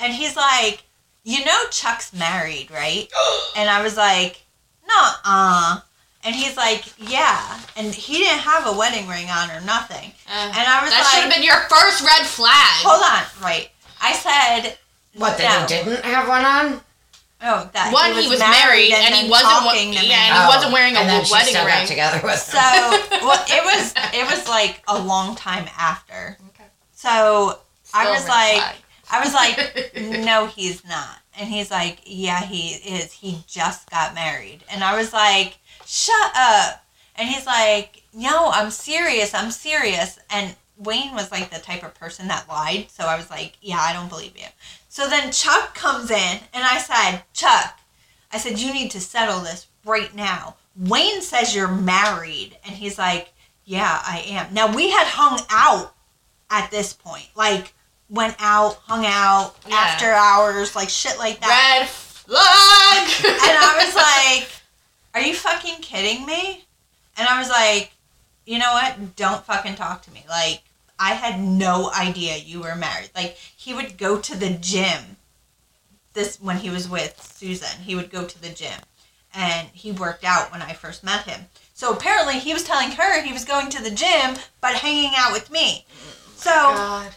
[0.00, 0.82] And he's like,
[1.22, 3.08] You know, Chuck's married, right?
[3.56, 4.42] and I was like,
[4.88, 5.80] No, uh.
[6.24, 7.60] And he's like, Yeah.
[7.76, 10.12] And he didn't have a wedding ring on or nothing.
[10.28, 12.82] Uh, And I was like that should have been your first red flag.
[12.82, 13.70] Hold on, right.
[14.02, 14.76] I said,
[15.16, 15.76] What that No.
[15.76, 16.80] he didn't have one on?
[17.44, 19.50] Oh, that One, he was, married, and, he wasn't.
[19.64, 20.08] wa- talking to me.
[20.08, 21.86] yeah, and he Oh, wasn't wearing a and wedding still got ring.
[21.88, 22.58] together with So
[23.26, 26.38] well, it was it was like a long time after.
[26.50, 26.68] Okay.
[26.94, 27.58] So
[27.94, 28.76] I was like, flag.
[29.10, 31.18] I was like, no, he's not.
[31.38, 33.12] And he's like, yeah, he is.
[33.12, 34.60] He just got married.
[34.70, 36.84] And I was like, shut up.
[37.16, 39.34] And he's like, no, I'm serious.
[39.34, 40.18] I'm serious.
[40.30, 42.86] And Wayne was like the type of person that lied.
[42.90, 44.46] So I was like, yeah, I don't believe you.
[44.88, 47.78] So then Chuck comes in and I said, Chuck,
[48.32, 50.56] I said, you need to settle this right now.
[50.76, 52.56] Wayne says you're married.
[52.64, 53.32] And he's like,
[53.64, 54.52] yeah, I am.
[54.54, 55.94] Now we had hung out
[56.50, 57.28] at this point.
[57.36, 57.72] Like,
[58.10, 59.74] went out, hung out, Yeah.
[59.76, 61.78] after hours, like shit like that.
[61.80, 63.08] red flag.
[63.24, 63.94] And I was
[64.44, 64.50] like,
[65.14, 66.64] are you fucking kidding me?
[67.16, 67.92] And I was like,
[68.46, 69.16] you know what?
[69.16, 70.24] Don't fucking talk to me.
[70.28, 70.62] Like,
[70.98, 73.10] I had no idea you were married.
[73.14, 75.16] Like, he would go to the gym.
[76.12, 78.80] This when he was with Susan, he would go to the gym,
[79.34, 81.46] and he worked out when I first met him.
[81.72, 85.32] So apparently, he was telling her he was going to the gym, but hanging out
[85.32, 85.86] with me.
[85.88, 87.10] Oh so God.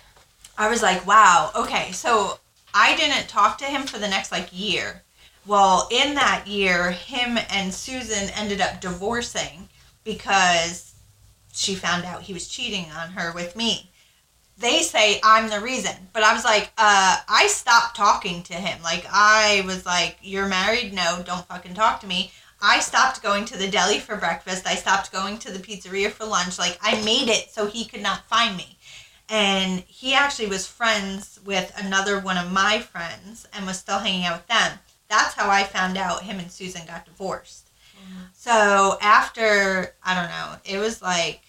[0.57, 1.91] I was like, wow, okay.
[1.91, 2.39] So
[2.73, 5.03] I didn't talk to him for the next like year.
[5.45, 9.69] Well, in that year, him and Susan ended up divorcing
[10.03, 10.84] because
[11.55, 13.91] she found out he was cheating on her with me.
[14.57, 18.81] They say I'm the reason, but I was like, uh, I stopped talking to him.
[18.81, 20.93] Like, I was like, You're married?
[20.93, 22.31] No, don't fucking talk to me.
[22.61, 24.65] I stopped going to the deli for breakfast.
[24.65, 26.57] I stopped going to the pizzeria for lunch.
[26.57, 28.77] Like, I made it so he could not find me
[29.29, 34.25] and he actually was friends with another one of my friends and was still hanging
[34.25, 34.79] out with them.
[35.09, 37.69] That's how I found out him and Susan got divorced.
[38.33, 41.41] So after I don't know, it was like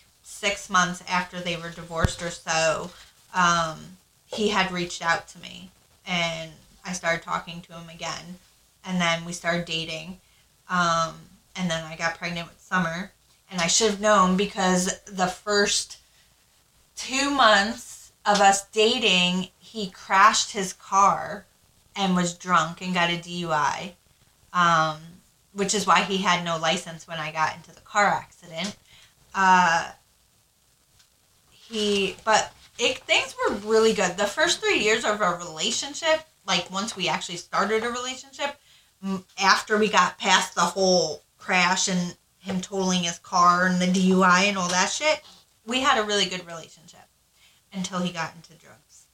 [0.47, 2.89] six months after they were divorced or so,
[3.35, 3.79] um,
[4.27, 5.71] he had reached out to me,
[6.07, 6.53] and
[6.85, 8.39] I started talking to him again,
[8.85, 10.21] and then we started dating,
[10.71, 11.15] um,
[11.57, 13.11] and then I got pregnant with Summer,
[13.51, 15.99] and I should have known because the first
[16.95, 21.45] two months of us dating, he crashed his car
[21.97, 23.95] and was drunk and got a DUI,
[24.53, 24.99] um,
[25.55, 28.77] which is why he had no license when I got into the car accident.
[29.35, 29.91] Uh,
[31.69, 34.17] he, but it, things were really good.
[34.17, 38.57] The first three years of our relationship, like once we actually started a relationship,
[39.39, 44.45] after we got past the whole crash and him totaling his car and the DUI
[44.49, 45.23] and all that shit,
[45.65, 47.09] we had a really good relationship
[47.73, 49.07] until he got into drugs.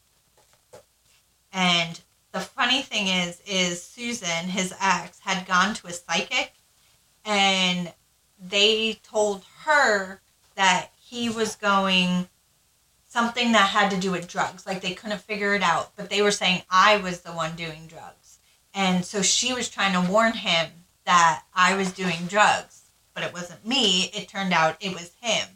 [1.53, 2.00] And
[2.32, 6.53] the funny thing is, is Susan, his ex, had gone to a psychic,
[7.24, 7.92] and
[8.40, 10.20] they told her
[10.55, 12.28] that he was going
[13.13, 14.65] something that had to do with drugs.
[14.67, 17.87] Like they couldn't figure it out, but they were saying I was the one doing
[17.87, 18.39] drugs.
[18.75, 20.71] And so she was trying to warn him
[21.05, 22.85] that I was doing drugs,
[23.15, 24.11] but it wasn't me.
[24.15, 25.47] It turned out it was him.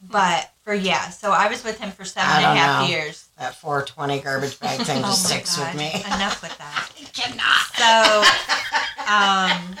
[0.00, 2.88] But for yeah, so I was with him for seven I and a half know.
[2.94, 3.28] years.
[3.38, 5.74] That 420 garbage bag thing Oh just my sticks God.
[5.74, 5.92] with me.
[6.14, 6.90] Enough with that.
[7.00, 7.66] I cannot.
[7.78, 8.24] So,
[9.04, 9.76] um,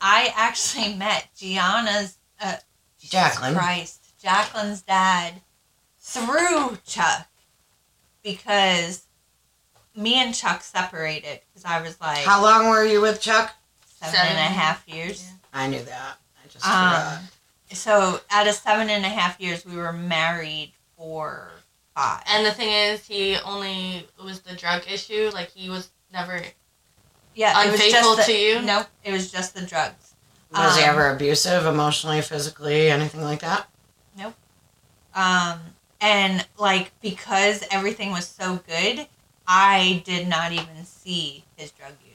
[0.00, 2.54] I actually met Gianna's, uh,
[3.00, 3.54] Jesus Jacqueline.
[3.54, 5.34] Christ, Jacqueline's dad
[5.98, 7.28] through Chuck
[8.22, 9.04] because
[9.94, 13.54] me and Chuck separated because I was like How long were you with Chuck?
[13.86, 15.30] seven and a half years.
[15.52, 16.18] I knew that.
[16.42, 17.18] I just forgot.
[17.18, 17.24] Um,
[17.70, 21.50] so out of seven and a half years, we were married for
[21.94, 22.22] five.
[22.26, 25.30] And the thing is, he only it was the drug issue.
[25.34, 26.40] Like he was never.
[27.34, 28.62] yeah, it was unfaithful just the, to you?
[28.62, 30.14] Nope, it was just the drugs.
[30.50, 33.68] Was he um, ever abusive, emotionally, physically, anything like that?
[35.14, 35.60] Um,
[36.00, 39.06] and like because everything was so good,
[39.46, 42.10] I did not even see his drug use.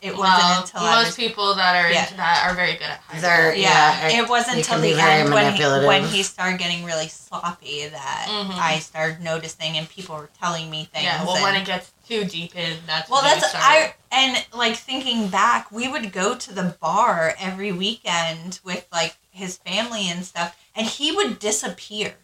[0.00, 2.02] It wasn't well, until I most was people that are Yeah.
[2.04, 3.22] into that are very good at hiding.
[3.22, 3.58] They're- it.
[3.58, 7.86] yeah, yeah, it wasn't until the end when he, when he started getting really sloppy
[7.86, 8.58] that Mhm.
[8.58, 11.04] I started noticing and people were telling me things.
[11.04, 13.64] Yeah, well, and- when it gets too deep in, that's well, when you that's start.
[13.64, 19.16] I and like thinking back, we would go to the bar every weekend with like
[19.32, 22.14] his family and stuff, and he would disappear.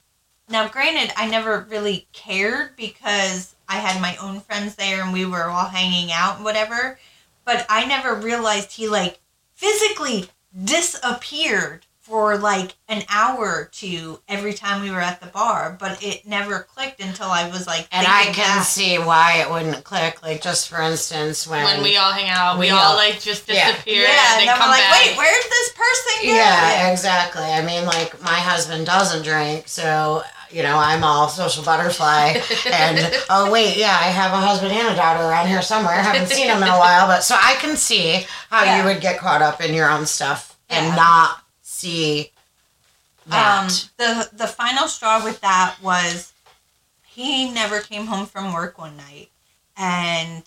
[0.49, 5.27] Now, granted, I never really cared because I had my own friends there and we
[5.27, 6.99] were all hanging out and whatever,
[7.45, 9.21] but I never realized he like
[9.55, 10.29] physically
[10.65, 16.03] disappeared for like an hour or two every time we were at the bar, but
[16.03, 18.65] it never clicked until I was like, And I can back.
[18.67, 20.23] see why it wouldn't click.
[20.23, 21.65] Like, just for instance, when.
[21.65, 24.41] when we all hang out, we, we all all- like just disappear yeah, and and
[24.41, 25.07] then then come we're like, back.
[25.07, 26.33] wait, where'd this person go?
[26.35, 27.45] Yeah, exactly.
[27.45, 32.41] I mean, like, my husband doesn't drink, so, you know, I'm all social butterfly.
[32.73, 32.99] and,
[33.29, 35.95] oh, wait, yeah, I have a husband and a daughter around here somewhere.
[35.95, 38.79] I haven't seen them in a while, but so I can see how Yeah.
[38.79, 41.43] you would get caught up in your own stuff and not
[41.79, 42.33] see
[43.26, 43.64] that.
[43.64, 46.33] Um, the the final straw with that was
[47.07, 49.31] he never came home from work one night,
[49.76, 50.43] and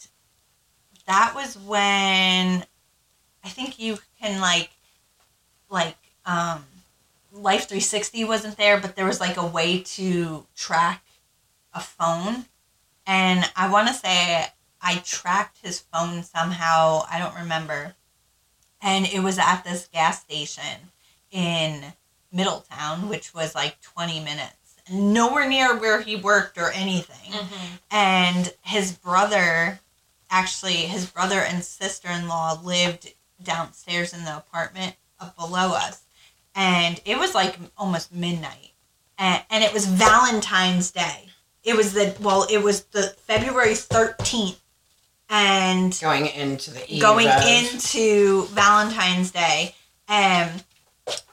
[1.07, 2.65] that was when
[3.43, 4.71] I think you can like
[5.69, 6.65] like um
[7.33, 11.01] Life 360 wasn't there, but there was like a way to track
[11.73, 12.45] a phone,
[13.07, 14.47] and I want to say
[14.81, 17.05] I tracked his phone somehow.
[17.09, 17.95] I don't remember,
[18.81, 20.90] and it was at this gas station
[21.31, 21.93] in
[22.31, 27.31] Middletown, which was like 20 minutes, nowhere near where he worked or anything.
[27.31, 27.79] Mhm.
[27.89, 29.79] And his brother,
[30.29, 35.99] actually, his brother and sister in law lived downstairs in the apartment up below us.
[36.55, 38.71] And it was like almost midnight.
[39.17, 41.29] And, and it was Valentine's Day.
[41.63, 44.57] It was the, well, it was the February 13th.
[45.29, 49.75] And going into the going of- into Valentine's Day,
[50.09, 50.61] and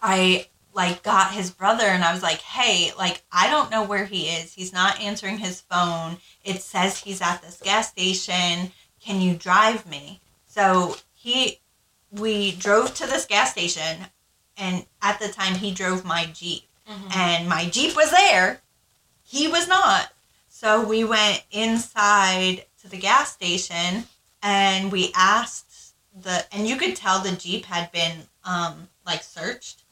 [0.02, 4.04] I like got his brother, and I was like, "Hey, like I don't know where
[4.04, 4.52] he is.
[4.52, 6.18] He's not answering his phone.
[6.44, 8.72] It says he's at this gas station.
[9.00, 11.60] Can you drive me?" So he,
[12.10, 14.06] we drove to this gas station,
[14.56, 17.16] and at the time he drove my Jeep Mhm.
[17.16, 18.62] and my Jeep was there.
[19.24, 20.12] He was not.
[20.48, 24.08] So we went inside to the gas station
[24.42, 29.84] and we asked the and you could tell the Jeep had been um like searched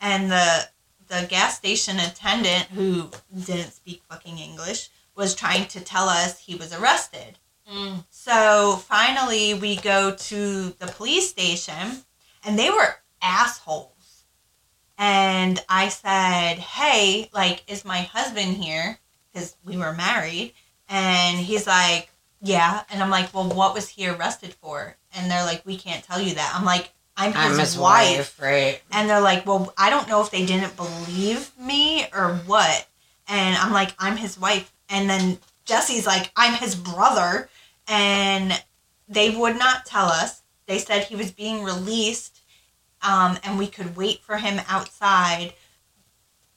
[0.00, 0.68] and the
[1.08, 3.10] the gas station attendant who
[3.44, 7.38] didn't speak fucking English was trying to tell us he was arrested.
[7.70, 8.04] Mm.
[8.10, 12.04] So finally, we go to the police station,
[12.44, 14.24] and they were assholes.
[14.98, 18.98] And I said, Hey, like, is my husband here?
[19.32, 20.52] Because we were married.
[20.88, 22.10] And he's like,
[22.42, 22.82] Yeah.
[22.90, 24.96] And I'm like, Well, what was he arrested for?
[25.14, 26.52] And they're like, We can't tell you that.
[26.54, 28.16] I'm like, I'm his, I'm his wife.
[28.16, 28.82] wife, right?
[28.90, 32.88] And they're like, well, I don't know if they didn't believe me or what.
[33.28, 34.72] And I'm like, I'm his wife.
[34.88, 37.48] And then Jesse's like, I'm his brother.
[37.86, 38.62] And
[39.08, 40.42] they would not tell us.
[40.66, 42.40] They said he was being released
[43.02, 45.54] um, and we could wait for him outside.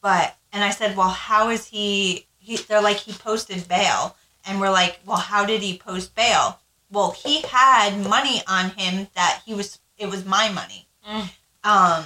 [0.02, 2.28] But, and I said, well, how is he?
[2.40, 4.16] he they're like, he posted bail.
[4.46, 6.60] And we're like, well, how did he post bail?
[6.92, 10.88] Well, he had money on him that he was, it was my money.
[11.08, 11.22] Mm.
[11.64, 12.06] Um,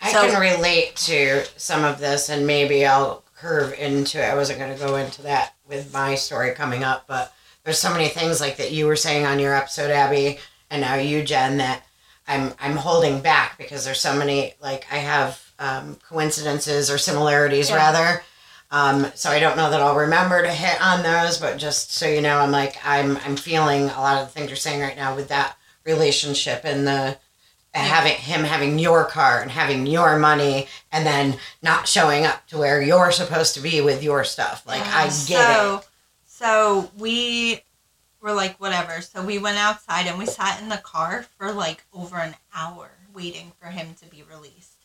[0.00, 4.24] I So- can relate to some of this, and maybe I'll curve into it.
[4.30, 7.32] I wasn't going to go into that with my story coming up, but
[7.64, 10.38] there's so many things like that you were saying on your episode, Abby,
[10.70, 11.82] and now you, Jenn, that
[12.28, 17.68] I'm I'm holding back because there's so many like I have um, coincidences or similarities
[17.70, 17.76] Yeah.
[17.76, 18.22] rather.
[18.70, 22.06] Um, so I don't know that I'll remember to hit on those, but just so
[22.08, 24.96] you know, I'm like I'm I'm feeling a lot of the things you're saying right
[24.96, 27.18] now with that relationship and the
[27.74, 32.58] having him having your car and having your money and then not showing up to
[32.58, 34.66] where you're supposed to be with your stuff.
[34.66, 35.88] Like I get so, it.
[36.26, 37.62] So we
[38.20, 39.00] were like, whatever.
[39.00, 42.90] So we went outside and we sat in the car for like over an hour
[43.14, 44.76] waiting for him to be released.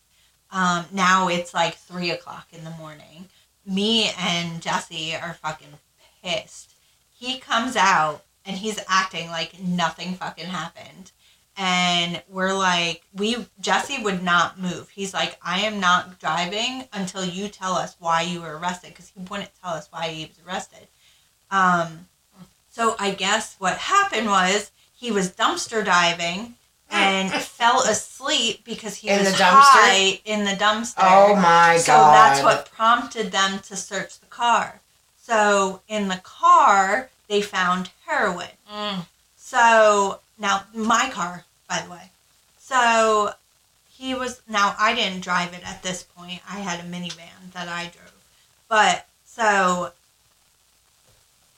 [0.51, 3.27] Um, now it's like three o'clock in the morning.
[3.65, 5.79] Me and Jesse are fucking
[6.23, 6.73] pissed.
[7.13, 11.11] He comes out and he's acting like nothing fucking happened.
[11.59, 14.89] And we're like, we Jesse would not move.
[14.89, 19.09] He's like, I am not driving until you tell us why you were arrested because
[19.09, 20.87] he wouldn't tell us why he was arrested.
[21.51, 22.07] Um,
[22.69, 26.55] so I guess what happened was he was dumpster diving
[26.91, 29.43] and fell asleep because he In was the dumpster?
[29.43, 30.93] high in the dumpster.
[31.01, 32.05] Oh my so god.
[32.05, 34.79] So that's what prompted them to search the car.
[35.19, 38.47] So in the car, they found heroin.
[38.71, 39.05] Mm.
[39.35, 42.09] So now my car, by the way.
[42.59, 43.33] So
[43.97, 46.41] he was now I didn't drive it at this point.
[46.49, 48.13] I had a minivan that I drove.
[48.69, 49.91] But so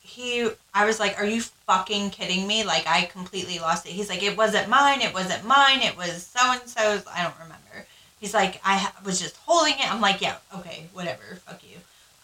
[0.04, 3.92] he I was like, "Are you fucking kidding me?" Like I completely lost it.
[3.92, 5.02] He's like, "It wasn't mine.
[5.02, 5.82] It wasn't mine.
[5.82, 7.04] It was so and so's.
[7.08, 7.88] I don't remember."
[8.20, 11.24] He's like, "I ha- was just holding it." I'm like, "Yeah, okay, whatever.
[11.46, 11.78] Fuck you."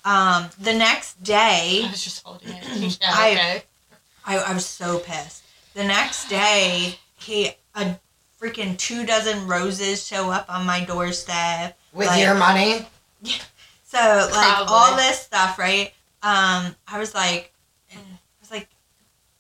[0.04, 2.64] Um, the next day, I was just holding it.
[3.02, 3.58] Yeah, okay.
[3.58, 3.64] I,
[4.26, 5.44] I I was so pissed.
[5.74, 8.00] The next day, he a
[8.42, 11.78] freaking two dozen roses show up on my doorstep.
[11.94, 12.86] with like- your money.
[13.22, 13.36] Yeah.
[13.88, 14.66] So like Probably.
[14.74, 15.94] all this stuff, right?
[16.22, 17.54] Um, I was like,
[17.94, 17.98] I
[18.42, 18.68] was like,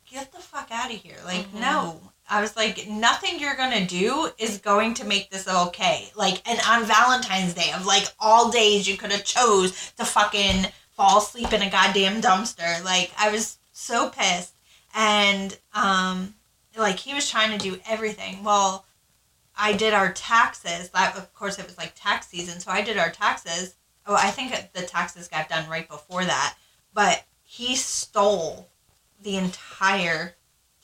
[0.10, 1.18] get the fuck out of here!
[1.26, 1.60] Like, Mhm.
[1.60, 2.00] no.
[2.30, 6.10] I was like, nothing you're gonna do is going to make this okay.
[6.16, 10.68] Like, and on Valentine's Day, of like all days you could have chose to fucking
[10.96, 12.82] fall asleep in a goddamn dumpster.
[12.86, 14.54] Like, I was so pissed,
[14.96, 16.34] and um,
[16.76, 18.44] like he was trying to do everything.
[18.44, 18.86] Well,
[19.58, 20.90] I did our taxes.
[20.90, 23.76] That of course it was like tax season, so I did our taxes.
[24.08, 26.56] Oh, I think the taxes got done right before that,
[26.94, 28.70] but he stole
[29.22, 30.36] the entire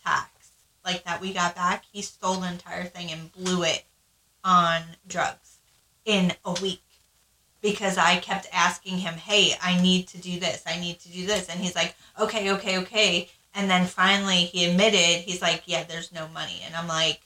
[0.04, 0.50] tax
[0.84, 1.86] like that we got back.
[1.92, 3.86] He stole the entire thing and blew it
[4.44, 5.58] on drugs
[6.06, 6.82] in a week
[7.62, 10.64] because I kept asking him, "Hey, I need to do this.
[10.66, 14.66] I need to do this." And he's like, "Okay, okay, okay." And then finally he
[14.66, 17.22] admitted, he's like, "Yeah, there's no money." And I'm like,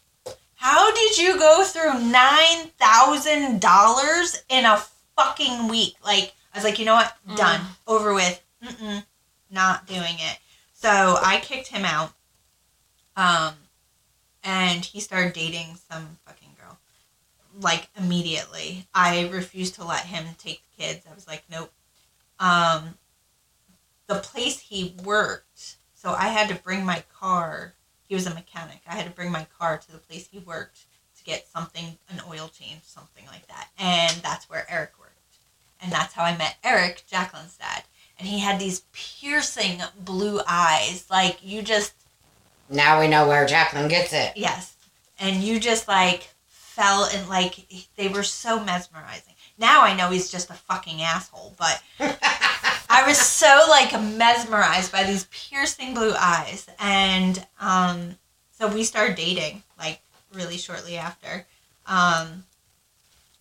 [0.55, 4.83] "How did you go through $9,000 in a
[5.15, 7.15] fucking week?" Like I was like, "You know what?
[7.27, 7.37] Mm.
[7.37, 7.61] Done.
[7.87, 8.41] Over with.
[8.63, 9.05] Mm-mm.
[9.51, 10.39] Not doing it."
[10.73, 12.13] So I kicked him out.
[13.15, 13.53] Um
[14.43, 16.77] and he started dating some fucking girl
[17.61, 18.87] like immediately.
[18.93, 21.05] I refused to let him take the kids.
[21.09, 21.71] I was like, nope.
[22.39, 22.95] Um,
[24.07, 25.74] the place he worked,
[26.05, 27.73] so I had to bring my car.
[28.07, 28.81] He was a mechanic.
[28.87, 30.85] I had to bring my car to the place he worked
[31.17, 33.69] to get something, an oil change, something like that.
[33.79, 35.13] And that's where Eric worked.
[35.81, 37.85] And that's how I met Eric, Jacqueline's dad.
[38.19, 41.07] And he had these piercing blue eyes.
[41.09, 41.95] Like, you just
[42.69, 44.33] Now we know where Jacqueline gets it.
[44.35, 44.75] Yes.
[45.19, 47.65] And you just like fell and like
[47.95, 49.33] they were so mesmerizing.
[49.57, 51.81] Now I know he's just a fucking asshole, but
[52.89, 56.67] I was so like mesmerized by these piercing blue eyes.
[56.79, 58.17] And um
[58.51, 60.01] so we started dating like
[60.33, 61.45] really shortly after.
[61.85, 62.43] Um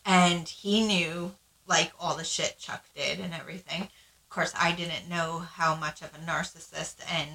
[0.04, 1.32] and he knew
[1.66, 3.82] like all the shit Chuck did and everything.
[3.82, 7.30] Of course, I didn't know how much of a narcissist and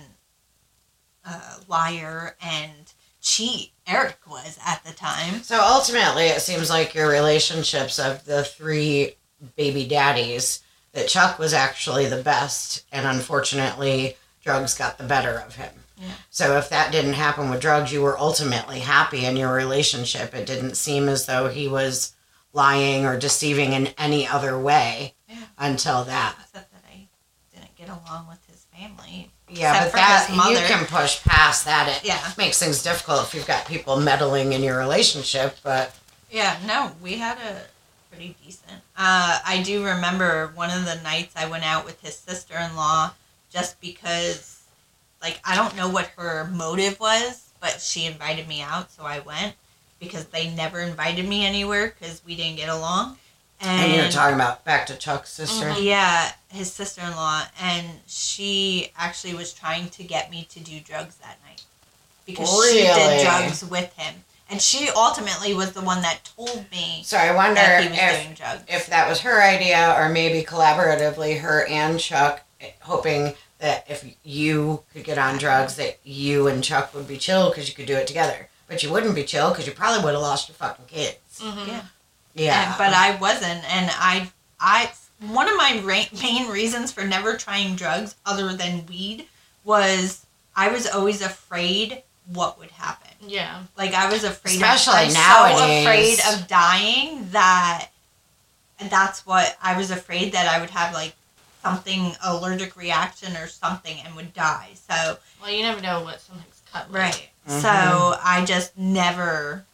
[1.25, 5.41] uh, liar and cheat Eric was at the time.
[5.41, 9.15] So ultimately, it seems like your relationships of the three
[9.55, 15.55] baby daddies, that Chuck was actually the best, and unfortunately, drugs got the better of
[15.55, 15.71] him.
[15.97, 16.11] Yeah.
[16.29, 20.33] So if that didn't happen with drugs, you were ultimately happy in your relationship.
[20.33, 22.13] It didn't seem as though he was
[22.53, 25.43] lying or deceiving in any other way Yeah.
[25.57, 26.35] until that.
[26.43, 27.07] Except that I
[27.53, 29.31] didn't get along with his family.
[29.51, 30.51] Yeah, but that mother.
[30.51, 31.87] you can push past that.
[31.89, 32.31] It Yeah.
[32.37, 35.57] makes things difficult if you've got people meddling in your relationship.
[35.63, 35.93] But
[36.29, 37.61] Yeah, no, we had a
[38.11, 38.81] pretty decent.
[38.95, 42.75] Uh, I do remember one of the nights I went out with his sister in
[42.75, 43.11] law
[43.51, 44.59] just because,
[45.21, 49.19] like, I don't know what her motive was, but she invited me out, so I
[49.19, 49.55] went
[49.99, 53.17] because they never invited me anywhere because we didn't get along.
[53.61, 55.65] And, and you're talking about back to Chuck's sister.
[55.67, 55.83] Mhm.
[55.83, 60.79] yeah, his sister in law, and she actually was trying to get me to do
[60.79, 61.63] drugs that night
[62.25, 64.23] because she did drugs with him.
[64.51, 67.99] And she ultimately was the one that told me So I wonder that he was
[67.99, 68.63] if doing drugs.
[68.67, 72.41] if that was her idea, or maybe collaboratively, her and Chuck,
[72.81, 77.49] hoping that if you could get on drugs, that you and Chuck would be chill
[77.49, 78.47] because you could do it together.
[78.67, 81.17] But you wouldn't be chill because you probably would have lost your fucking kids.
[81.41, 81.67] Mhm.
[81.67, 81.81] Yeah.
[82.33, 87.03] Yeah, And- but I wasn't, and I, I, one of my ra- main reasons for
[87.03, 89.27] never trying drugs other than weed
[89.63, 90.25] was
[90.55, 92.03] I was always afraid
[92.33, 93.11] what would happen.
[93.21, 93.63] Yeah.
[93.77, 95.83] Like I was afraid, Especially of, nowadays.
[95.83, 97.89] so afraid of dying that,
[98.79, 101.15] and that's what I was afraid that I would have like
[101.63, 104.69] something allergic reaction or something and would die.
[104.89, 106.89] So Well, you never know what something's cut.
[106.91, 107.01] like.
[107.01, 107.29] Right.
[107.49, 107.61] Mhm.
[107.61, 109.65] So I just never,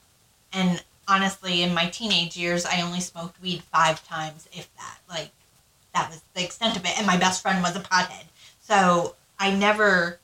[0.51, 4.99] and honestly, in my teenage years, I only smoked weed five times, if that.
[5.09, 5.31] Like,
[5.93, 6.97] that was the extent of it.
[6.97, 8.25] And my best friend was a pothead.
[8.61, 10.19] So I never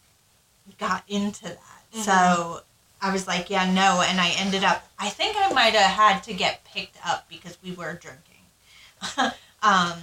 [0.77, 1.81] got into that.
[1.93, 2.61] So
[3.01, 4.03] I was like, yeah, no.
[4.05, 7.57] And I ended up, I think I might have had to get picked up because
[7.63, 9.35] we were drinking.
[9.63, 9.93] um,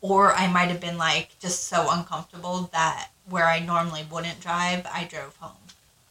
[0.00, 4.86] or I might have been like just so uncomfortable that where I normally wouldn't drive,
[4.86, 5.52] I drove home.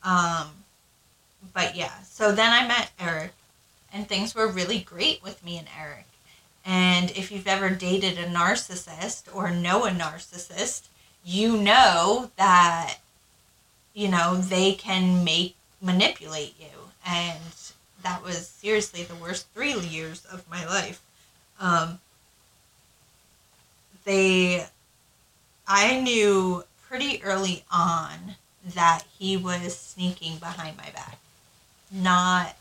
[0.03, 0.47] Um,
[1.53, 3.33] but yeah, so then I met Eric,
[3.93, 6.05] and things were really great with me and Eric.
[6.65, 10.87] And if you've ever dated a narcissist or know a narcissist,
[11.23, 12.97] you know that,
[13.93, 16.91] you know, they can make, manipulate you.
[17.05, 17.39] And
[18.03, 21.01] that was seriously the worst three years of my life.
[21.59, 21.99] Um,
[24.03, 24.65] they,
[25.67, 28.35] I knew pretty early on
[28.75, 31.17] that he was sneaking behind my back.
[31.91, 32.55] Not.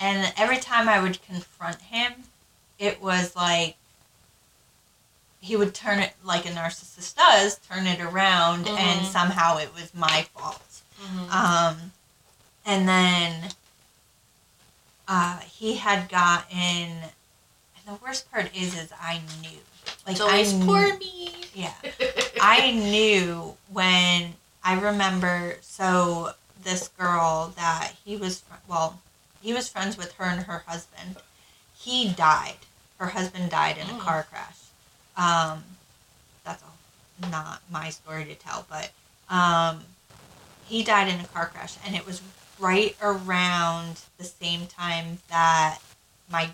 [0.00, 2.12] And every time I would confront him,
[2.78, 3.76] it was like
[5.40, 9.12] he would turn it like a narcissist does, turn it around, and Mhm.
[9.12, 10.62] somehow it was my fault.
[11.00, 11.30] Mhm.
[11.30, 11.92] Um,
[12.64, 13.50] and then
[15.06, 17.10] uh, he had gotten, and
[17.86, 19.58] the worst part is, is I knew,
[20.06, 21.44] like always I kn- poor me.
[21.52, 21.74] yeah,
[22.40, 25.58] I knew when I remember.
[25.60, 28.98] So this girl that he was well,
[29.44, 31.16] he was friends with her and her husband.
[31.76, 32.56] He died.
[32.98, 34.00] Her husband died in a Mm.
[34.00, 34.56] car crash.
[35.16, 35.62] Um,
[36.44, 38.90] that's all, not my story to tell, but
[39.28, 39.84] um,
[40.66, 42.22] he died in a car crash, and it was
[42.58, 45.78] right around the same time that
[46.30, 46.50] my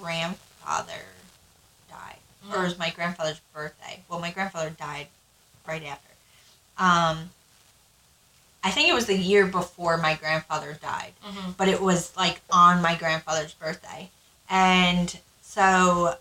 [0.00, 1.02] grandfather
[1.90, 2.18] died
[2.52, 4.00] or it was my grandfather's birthday.
[4.08, 5.08] Well, my grandfather died
[5.66, 6.08] right after.
[6.78, 7.30] Um,
[8.64, 11.56] I think it was the year before my grandfather died, Mhm.
[11.56, 14.10] but it was like on my grandfather's birthday.
[14.50, 16.16] And so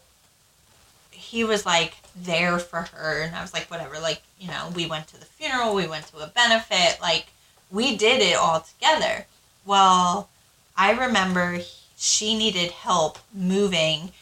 [1.11, 3.99] he was like there for her, and I was like, whatever.
[3.99, 7.27] Like, you know, we went to the funeral, we went to a benefit, like,
[7.72, 9.26] we did it all together.
[9.65, 10.30] Well,
[10.77, 11.61] I remember
[11.97, 14.14] she needed help moving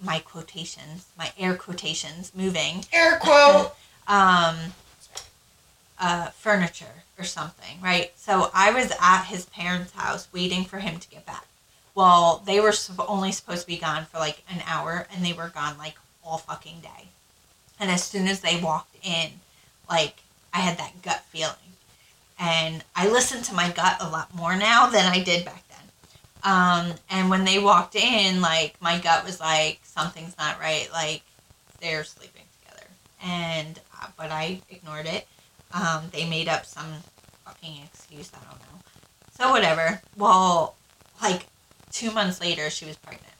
[0.00, 3.76] my quotations, my air quotations, moving air quote.
[4.08, 4.72] um,
[6.00, 8.12] uh, furniture or something, right?
[8.16, 11.46] So I was at his parents' house waiting for him to get back.
[11.94, 12.72] Well, they were
[13.08, 16.38] only supposed to be gone for like an hour, and they were gone like all
[16.38, 17.08] fucking day.
[17.80, 19.30] And as soon as they walked in,
[19.90, 20.18] like
[20.54, 21.54] I had that gut feeling,
[22.38, 25.78] and I listen to my gut a lot more now than I did back then.
[26.44, 30.88] Um, and when they walked in, like my gut was like something's not right.
[30.92, 31.22] Like
[31.80, 32.86] they're sleeping together,
[33.24, 35.26] and uh, but I ignored it.
[35.72, 36.86] Um, they made up some
[37.44, 38.30] fucking excuse.
[38.34, 38.80] I don't know.
[39.38, 40.00] So whatever.
[40.16, 40.74] Well,
[41.22, 41.46] like
[41.90, 43.34] two months later, she was pregnant,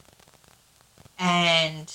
[1.18, 1.92] and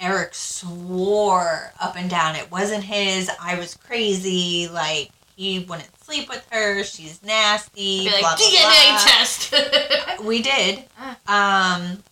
[0.00, 3.30] Eric swore up and down it wasn't his.
[3.40, 4.68] I was crazy.
[4.68, 6.82] Like he wouldn't sleep with her.
[6.84, 8.06] She's nasty.
[8.06, 8.98] Like blah, blah, DNA blah.
[9.04, 9.54] test.
[10.24, 10.84] We did.
[11.26, 12.02] Um,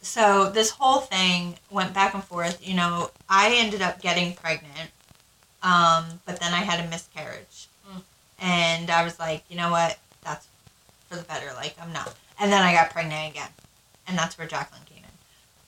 [0.00, 2.66] so this whole thing went back and forth.
[2.66, 4.90] You know, I ended up getting pregnant,
[5.62, 8.02] um, but then I had a miscarriage, Mm.
[8.40, 9.98] and I was like, you know what?
[10.22, 10.46] That's
[11.08, 11.52] for the better.
[11.56, 12.14] Like I'm not.
[12.40, 13.48] And then I got pregnant again,
[14.08, 15.10] and that's where Jacqueline came in.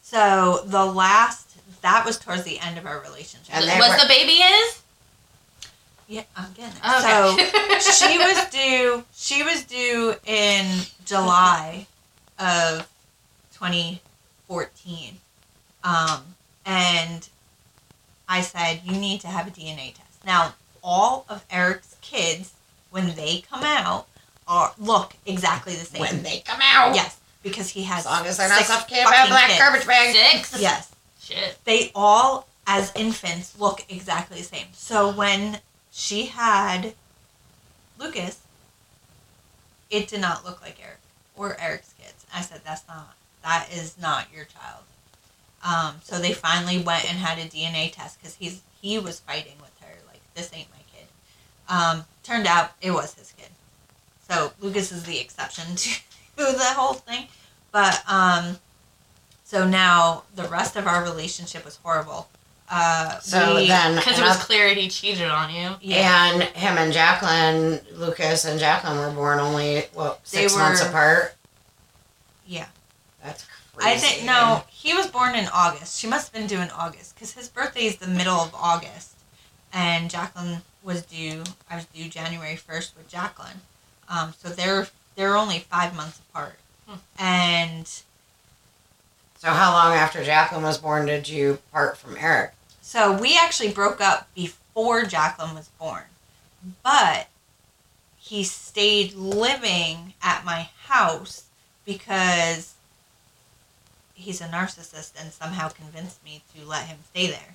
[0.03, 1.51] So the last
[1.83, 3.55] that was towards the end of our relationship.
[3.55, 4.81] And Was were- the baby his?
[6.09, 6.85] yeah, I'm getting it.
[6.85, 7.79] Okay.
[7.81, 9.05] So she was due.
[9.15, 10.67] She was due in
[11.05, 11.87] July
[12.39, 12.89] of
[13.55, 15.19] 2014,
[15.83, 16.35] um,
[16.67, 17.29] and
[18.29, 20.25] I said you need to have a DNA test.
[20.25, 22.53] Now, all of Eric's kids,
[22.91, 24.07] when they come out,
[24.47, 26.01] are look exactly the same.
[26.01, 26.95] when they come out.
[26.95, 29.59] yes, because he has As long as they're not six suffocated by a black kids.
[29.59, 30.15] garbage bag.
[30.15, 30.61] Six?
[30.61, 31.59] Yes, Shit.
[31.65, 34.67] they all, as infants, look exactly the same.
[34.73, 35.61] So when
[35.91, 36.93] she had
[37.99, 38.41] Lucas,
[39.91, 40.99] it did not look like Eric
[41.37, 42.27] or Eric's kids.
[42.35, 43.15] I said, "That's not.
[43.43, 44.85] That is not your child."
[45.65, 49.55] Um, so they finally went and had a DNA test because he's he was fighting
[49.61, 51.07] with her like this ain't my kid.
[51.69, 53.49] Um, turned out it was his kid.
[54.31, 56.01] So Lucas is the exception to
[56.37, 57.29] the whole thing,
[57.73, 58.59] but um,
[59.45, 62.29] so now the rest of our relationship was horrible.
[62.71, 65.77] Uh, So we- then, Because it was clear he cheated on you.
[65.83, 70.81] yeah, and him and Jacqueline, Lucas and Jacqueline were born only what They six months
[70.83, 71.35] apart.
[72.47, 72.67] yeah.
[73.83, 75.99] I think no, he was born in August.
[75.99, 79.13] She must have been due in August because his birthday is the middle of August,
[79.73, 81.43] and Jacqueline was due.
[81.71, 83.61] I was due January first with Jacqueline,
[84.09, 84.87] um, so they're
[85.17, 86.97] they're only five months apart, Hmm.
[87.19, 87.87] and
[89.39, 92.53] So how long after Jacqueline was born did you part from Eric?
[92.81, 96.05] so we actually broke up before Jacqueline was born,
[96.83, 97.29] but
[98.19, 101.45] he stayed living at my house
[101.85, 102.74] because
[104.15, 107.55] he's a narcissist and somehow convinced me to let him stay there.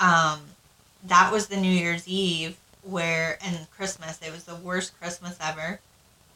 [0.00, 0.40] Um,
[1.06, 4.20] that was the New Year's Eve where and Christmas.
[4.22, 5.80] It was the worst Christmas ever.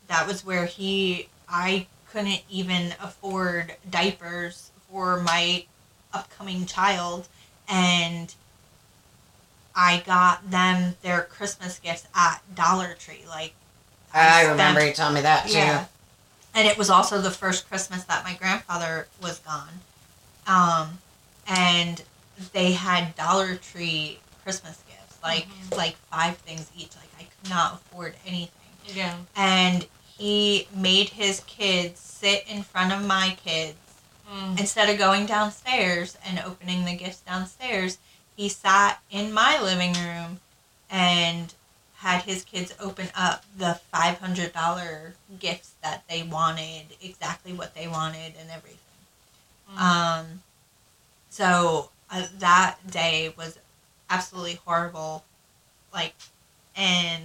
[0.08, 5.64] That was where he I couldn't even afford diapers for my
[6.12, 7.28] upcoming child
[7.68, 8.34] and
[9.74, 13.22] I got them their Christmas gifts at Dollar Tree.
[13.26, 13.54] Like
[14.12, 15.54] I, spent- remember you telling me that too.
[15.54, 15.86] yeah.
[16.54, 19.80] And it was also the first Christmas that my grandfather was gone.
[20.46, 20.98] Um,
[21.46, 22.02] and
[22.52, 25.46] they had Dollar Tree Christmas gifts, like
[25.76, 26.94] like five things each.
[26.96, 28.50] Like I could not afford anything.
[28.86, 29.16] Yeah.
[29.36, 29.86] And
[30.18, 33.76] he made his kids sit in front of my kids
[34.30, 34.58] Mm.
[34.58, 37.98] instead of going downstairs and opening the gifts downstairs.
[38.36, 40.40] He sat in my living room
[40.88, 41.52] and
[42.02, 47.76] had his kids open up the five hundred dollar gifts that they wanted, exactly what
[47.76, 48.78] they wanted, and everything.
[49.72, 49.80] Mm.
[49.80, 50.26] Um,
[51.30, 53.56] so uh, that day was
[54.10, 55.22] absolutely horrible.
[55.94, 56.14] Like,
[56.74, 57.22] and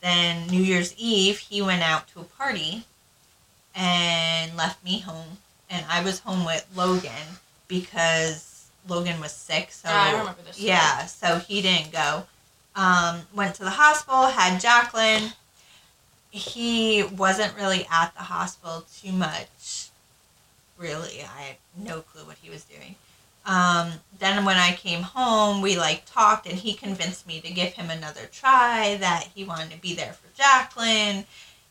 [0.00, 2.84] then New Year's Eve, he went out to a party
[3.74, 5.36] and left me home,
[5.68, 7.36] and I was home with Logan
[7.68, 9.70] because Logan was sick.
[9.70, 12.24] So Yeah, I remember this yeah, so he didn't go.
[12.78, 15.32] Um, went to the hospital, had Jacqueline.
[16.30, 19.88] He wasn't really at the hospital too much.
[20.76, 22.94] Really, I had no clue what he was doing.
[23.44, 27.72] Um, then when I came home, we like talked, and he convinced me to give
[27.72, 28.96] him another try.
[29.00, 31.24] That he wanted to be there for Jacqueline,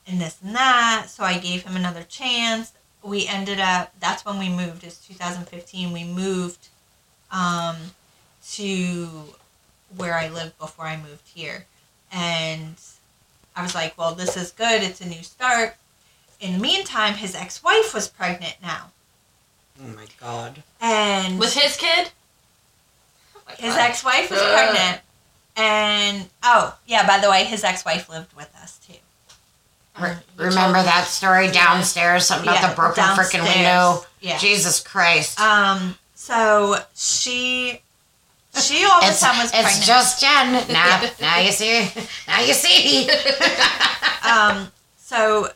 [0.06, 1.06] and this and that.
[1.08, 2.74] So I gave him another chance.
[3.02, 3.94] We ended up.
[4.02, 4.84] That's when we moved.
[4.84, 5.94] It's 2015.
[5.94, 6.68] We moved
[7.32, 7.78] um,
[8.56, 9.36] to
[9.98, 11.66] where I lived before I moved here.
[12.12, 12.76] And
[13.56, 14.84] I was like, well, this is good.
[14.84, 15.76] It's a new start.
[16.40, 18.92] In the meantime, his ex wife was pregnant now.
[19.84, 20.64] Oh my god.
[20.80, 22.10] And Was his kid?
[23.36, 24.54] Oh my his ex wife was Ugh.
[24.54, 25.02] pregnant.
[25.56, 28.94] And, oh, yeah, by the way, his ex wife lived with us too.
[30.00, 32.28] Re- remember that story downstairs?
[32.28, 34.06] Something about Yeah, the broken freaking window?
[34.22, 34.38] Yeah.
[34.38, 35.40] Jesus Christ.
[35.40, 37.82] Um, so she,
[38.58, 39.84] she all the it's time was it's pregnant.
[39.86, 40.68] just Jenn.
[40.74, 41.90] Now, now you see.
[42.28, 43.10] Now you see.
[44.30, 45.50] um, so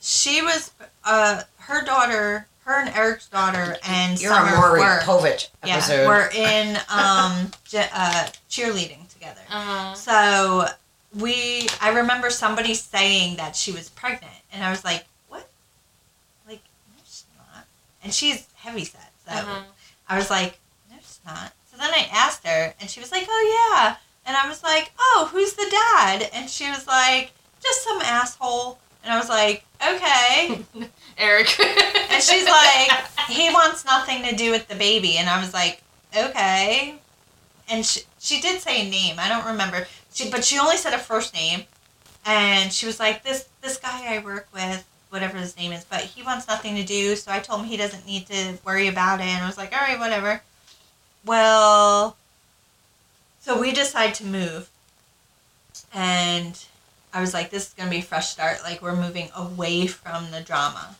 [0.00, 0.70] she was
[1.04, 5.76] uh, her daughter, her and Eric's daughter, and You're Summer a Maury were Povich yeah
[5.76, 6.06] episode.
[6.06, 9.40] were in um, j- uh, cheerleading together.
[9.50, 9.94] Uh-huh.
[9.94, 10.66] So
[11.18, 15.48] we, I remember somebody saying that she was pregnant, and I was like, "What?
[16.48, 16.62] Like,
[16.96, 17.64] no, she's not."
[18.04, 19.62] And she's heavy set, so Uh-huh.
[20.08, 20.58] I was like,
[20.90, 21.52] "No, she's not."
[21.82, 25.28] Then I asked her, and she was like, "Oh yeah," and I was like, "Oh,
[25.32, 30.64] who's the dad?" And she was like, "Just some asshole." And I was like, "Okay."
[31.18, 31.58] Eric.
[31.58, 32.88] And she's like,
[33.28, 35.82] "He wants nothing to do with the baby," and I was like,
[36.16, 37.00] "Okay."
[37.68, 39.16] And she, she did say a name.
[39.18, 39.88] I don't remember.
[40.14, 41.64] She but she only said a first name,
[42.24, 46.00] and she was like, "This this guy I work with." Whatever his name is, but
[46.00, 47.16] he wants nothing to do.
[47.16, 49.72] So I told him he doesn't need to worry about it, and I was like,
[49.72, 50.42] "All right, whatever."
[51.24, 52.16] Well,
[53.40, 54.70] so we decided to move,
[55.92, 56.64] and
[57.12, 58.62] I was like, "This is gonna be a fresh start.
[58.62, 60.96] Like we're moving away from the drama."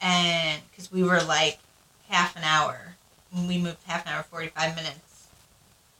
[0.00, 1.58] and because we were like
[2.08, 2.94] half an hour,
[3.32, 5.28] we moved half an hour, forty five minutes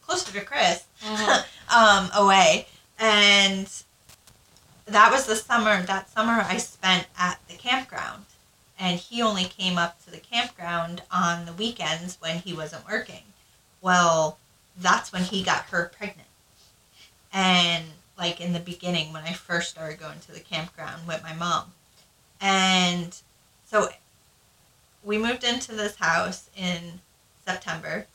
[0.03, 0.85] closer to Chris,
[1.75, 2.67] um, away,
[2.99, 3.83] and
[4.87, 5.83] that was the summer.
[5.83, 8.27] That summer I spent at the campground,
[8.79, 13.23] and he only came up to the campground on the weekends when he wasn't working.
[13.87, 14.39] Well,
[14.77, 16.27] that's when he got her pregnant,
[17.33, 17.85] and
[18.19, 21.73] like in the beginning when I first started going to the campground with my mom,
[22.41, 23.17] and
[23.65, 23.91] so
[25.05, 27.01] we moved into this house in
[27.45, 28.09] September,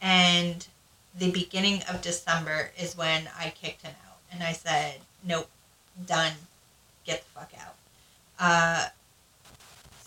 [0.00, 0.64] and
[1.12, 5.50] the beginning of December is when I kicked him out, and I said, "Nope,
[6.06, 6.34] done,
[7.04, 7.74] get the fuck out."
[8.38, 8.88] Uh,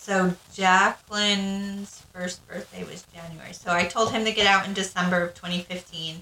[0.07, 5.21] so Jacqueline's first birthday was January, so I told him to get out in December
[5.21, 6.21] of 2015.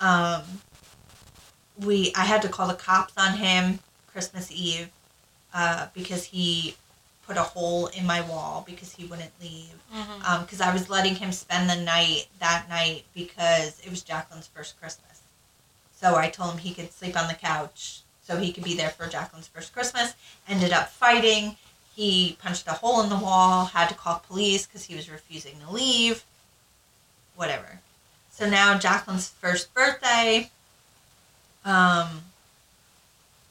[0.00, 0.42] Um,
[1.84, 4.90] we I had to call the cops on him Christmas Eve
[5.52, 6.76] uh, because he
[7.26, 9.74] put a hole in my wall because he wouldn't leave.
[10.40, 14.46] Because um, I was letting him spend the night that night because it was Jacqueline's
[14.46, 15.22] first Christmas.
[15.92, 18.90] So I told him he could sleep on the couch so he could be there
[18.90, 20.14] for Jacqueline's first Christmas.
[20.46, 21.56] Ended up fighting.
[21.98, 25.58] He punched a hole in the wall, had to call police because he was refusing
[25.66, 26.22] to leave.
[27.34, 27.80] Whatever.
[28.30, 30.48] So now Jacqueline's first birthday.
[31.64, 32.22] Um,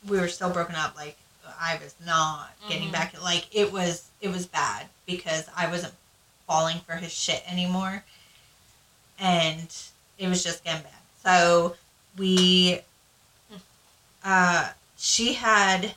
[0.08, 0.96] we were still broken up.
[0.96, 1.18] Like
[1.60, 2.94] I was not getting Mhm.
[2.94, 3.22] back.
[3.22, 5.94] Like it was, it was bad because I wasn't
[6.48, 8.06] falling for his shit anymore,
[9.20, 9.76] and
[10.18, 10.94] it was just getting bad.
[11.22, 11.76] So
[12.16, 12.80] we,
[14.24, 15.96] uh, she had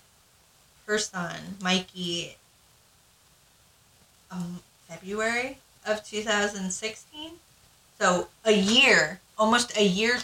[0.87, 2.37] her son Mikey,
[4.31, 7.31] um, February of 2016.
[7.99, 10.19] So a year, almost a year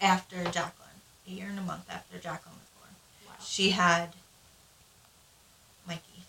[0.00, 4.10] after Jacqueline, a year and a month after Jacqueline was born she had
[5.86, 6.22] Mikey.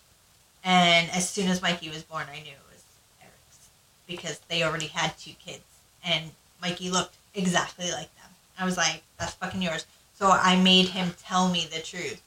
[0.64, 2.82] And as soon as Mikey was born, I knew it was
[3.20, 3.68] Eric's
[4.06, 5.64] because they already had two kids.
[6.04, 6.30] And
[6.62, 8.30] Mikey looked exactly like them.
[8.58, 9.86] I was like, that's fucking yours.
[10.14, 12.22] So I made him tell me the truth.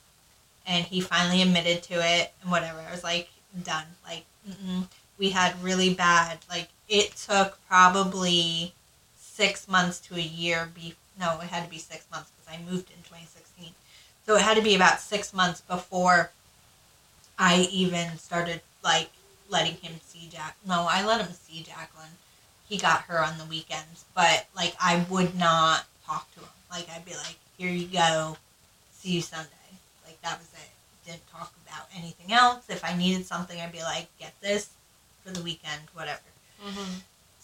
[0.65, 2.79] And he finally admitted to it and whatever.
[2.79, 3.29] I was like,
[3.63, 3.85] done.
[4.05, 4.87] Like, mm-mm.
[5.17, 8.73] we had really bad, like, it took probably
[9.17, 10.69] six months to a year.
[10.73, 13.73] Be- no, it had to be six months because I moved in 2016.
[14.25, 16.31] So it had to be about six months before
[17.37, 19.09] I even started like
[19.49, 20.55] letting him see Jack.
[20.65, 22.17] No, I let him see Jacqueline.
[22.67, 26.49] He got her on the weekends, but like I would not talk to him.
[26.69, 28.37] Like I'd be like, "Here you go,
[28.93, 29.49] see you Sunday."
[30.05, 30.70] Like that was it.
[31.11, 32.63] Didn't talk about anything else.
[32.69, 34.69] If I needed something, I'd be like, "Get this
[35.23, 36.19] for the weekend, whatever."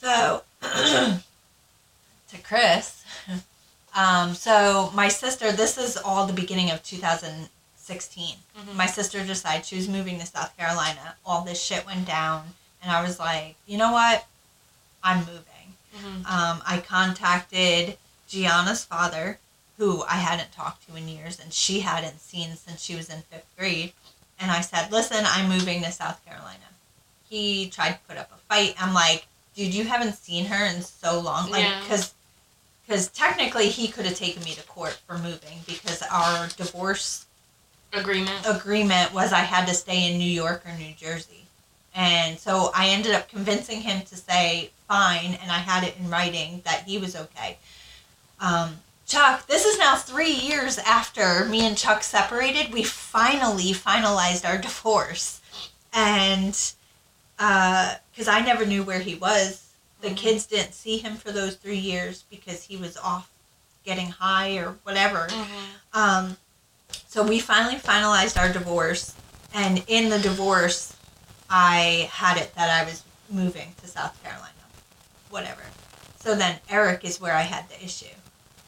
[0.01, 3.03] So to Chris.
[3.95, 8.35] Um, so my sister, this is all the beginning of 2016.
[8.75, 11.15] My sister decided she was moving to South Carolina.
[11.25, 12.43] All this shit went down,
[12.83, 14.27] and I was like, you know what?
[15.03, 15.43] I'm moving.
[16.27, 19.39] Um, I contacted Gianna's father,
[19.77, 23.21] who I hadn't talked to in years, and she hadn't seen since she was in
[23.21, 23.93] fifth grade.
[24.39, 26.57] And I said, listen, I'm moving to South Carolina.
[27.29, 28.75] He tried to put up a fight.
[28.79, 31.49] I'm like, dude, you haven't seen her in so long.
[31.51, 31.81] Like, Yeah.
[31.81, 32.13] because
[32.85, 37.25] because technically he could have taken me to court for moving because our divorce
[37.91, 38.45] Agreement.
[38.45, 41.45] agreement was I had to stay in New York or New Jersey.
[41.93, 46.09] And so I ended up convincing him to say fine, and I had it in
[46.09, 47.57] writing that he was okay.
[48.39, 48.77] Um,
[49.07, 52.73] Chuck, this is now three years after me and Chuck separated.
[52.73, 55.39] We finally finalized our divorce.
[55.93, 56.51] And
[57.37, 59.61] because I never knew where he was,
[60.01, 60.17] the Mhm.
[60.17, 63.29] kids didn't see him for those three years because he was off
[63.85, 65.29] getting high or whatever.
[65.93, 66.35] Um,
[67.07, 69.13] so we finally finalized our divorce,
[69.53, 70.93] and in the divorce,
[71.49, 74.51] I had it that I was moving to South Carolina,
[75.29, 75.63] whatever.
[76.21, 78.13] So then Eric is where I had the issue.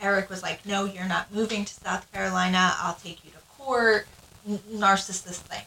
[0.02, 2.76] Eric was like, "No, you're not moving to South Carolina.
[2.80, 4.08] I'll take you to court."
[4.48, 5.64] N- narcissist thing.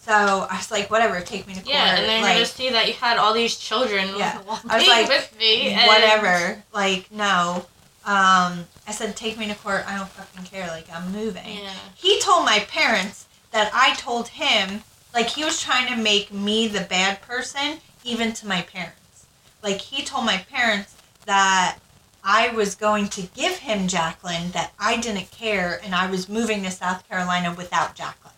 [0.00, 0.12] So
[0.50, 2.86] I was like, "Whatever, take me to court." Yeah, and they're like, gonna see that
[2.88, 4.38] you had all these children Yeah.
[4.68, 5.68] I was like, with me.
[5.68, 6.62] and- whatever.
[6.72, 7.66] Like, no.
[8.06, 9.84] Um, I said, take me to court.
[9.88, 10.66] I don't fucking care.
[10.68, 11.58] Like, I'm moving.
[11.62, 11.70] Yeah.
[11.94, 14.82] He told my parents that I told him,
[15.14, 19.24] like, he was trying to make me the bad person, even to my parents.
[19.62, 20.94] Like, he told my parents
[21.24, 21.78] that
[22.24, 26.62] I was going to give him Jacqueline, that I didn't care, and I was moving
[26.62, 28.32] to South Carolina without Jacqueline.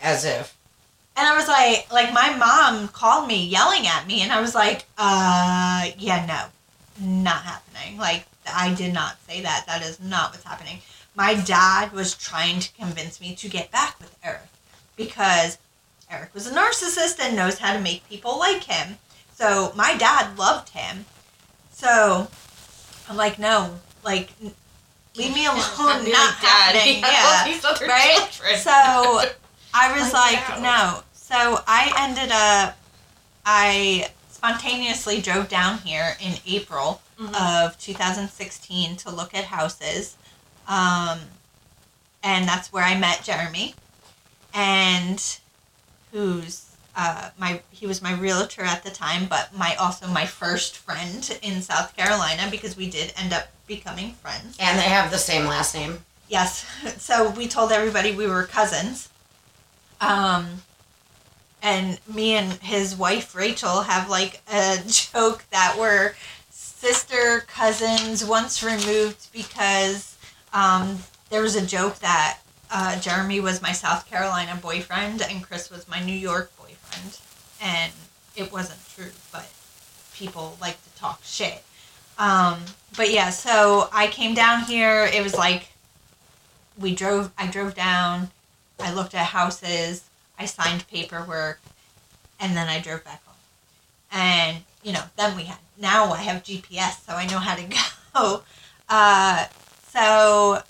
[0.00, 0.56] As if.
[1.16, 4.54] And I was like, like my mom called me yelling at me, and I was
[4.54, 7.98] like, uh, yeah, no, not happening.
[7.98, 9.64] Like I did not say that.
[9.66, 10.78] That is not what's happening.
[11.16, 14.48] My dad was trying to convince me to get back with Eric
[14.94, 15.58] because
[16.08, 18.98] Eric was a narcissist and knows how to make people like him.
[19.34, 21.06] So my dad loved him.
[21.72, 22.28] So
[23.08, 23.74] I'm like, no,
[24.04, 24.30] like,
[25.16, 25.58] leave me alone.
[25.78, 27.00] Not like happening.
[27.00, 27.44] Yeah.
[27.88, 28.28] right?
[28.30, 28.56] children.
[28.58, 28.70] So
[29.74, 31.02] I was Like, like, no.
[31.12, 32.78] So I ended up,
[33.44, 37.34] I spontaneously drove down here in April Mhm.
[37.66, 40.16] of 2016 to look at houses.
[40.68, 41.18] Um,
[42.22, 43.74] and that's where I met Jeremy.
[44.54, 45.20] And
[46.12, 46.67] who's
[46.98, 51.38] uh, my he was my realtor at the time, but my also my first friend
[51.42, 54.56] in South Carolina because we did end up becoming friends.
[54.58, 56.00] And they have the same last name.
[56.28, 56.66] Yes.
[56.98, 59.08] So we told everybody we were cousins.
[60.00, 60.62] Um,
[61.62, 66.14] and me and his wife Rachel have like a joke that we're
[66.50, 70.16] sister cousins once removed because
[70.52, 70.98] um,
[71.30, 72.38] there was a joke that
[72.70, 76.50] uh, Jeremy was my South Carolina boyfriend and Chris was my New York
[77.60, 77.92] And
[78.36, 79.48] it wasn't true, but
[80.14, 81.62] people like to talk shit.
[82.18, 82.58] Um,
[82.96, 85.04] but yeah, so I came down here.
[85.04, 85.68] It was like
[86.78, 87.32] we drove.
[87.38, 88.30] I drove down.
[88.80, 90.04] I looked at houses.
[90.38, 91.60] I signed paperwork,
[92.38, 93.36] and then I drove back home.
[94.12, 95.58] And you know, then we had.
[95.80, 97.62] Now I have GPS, so I know how to
[98.14, 98.42] go.
[98.88, 99.46] Uh,
[99.88, 100.62] so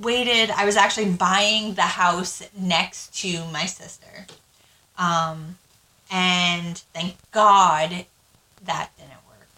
[0.00, 0.50] waited.
[0.50, 4.26] I was actually buying the house next to my sister,
[4.98, 5.58] um,
[6.10, 8.06] and thank God
[8.64, 9.48] that didn't work.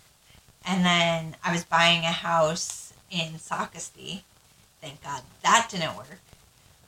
[0.66, 4.23] And then I was buying a house in Socastee.
[4.81, 6.20] Thank God that didn't work.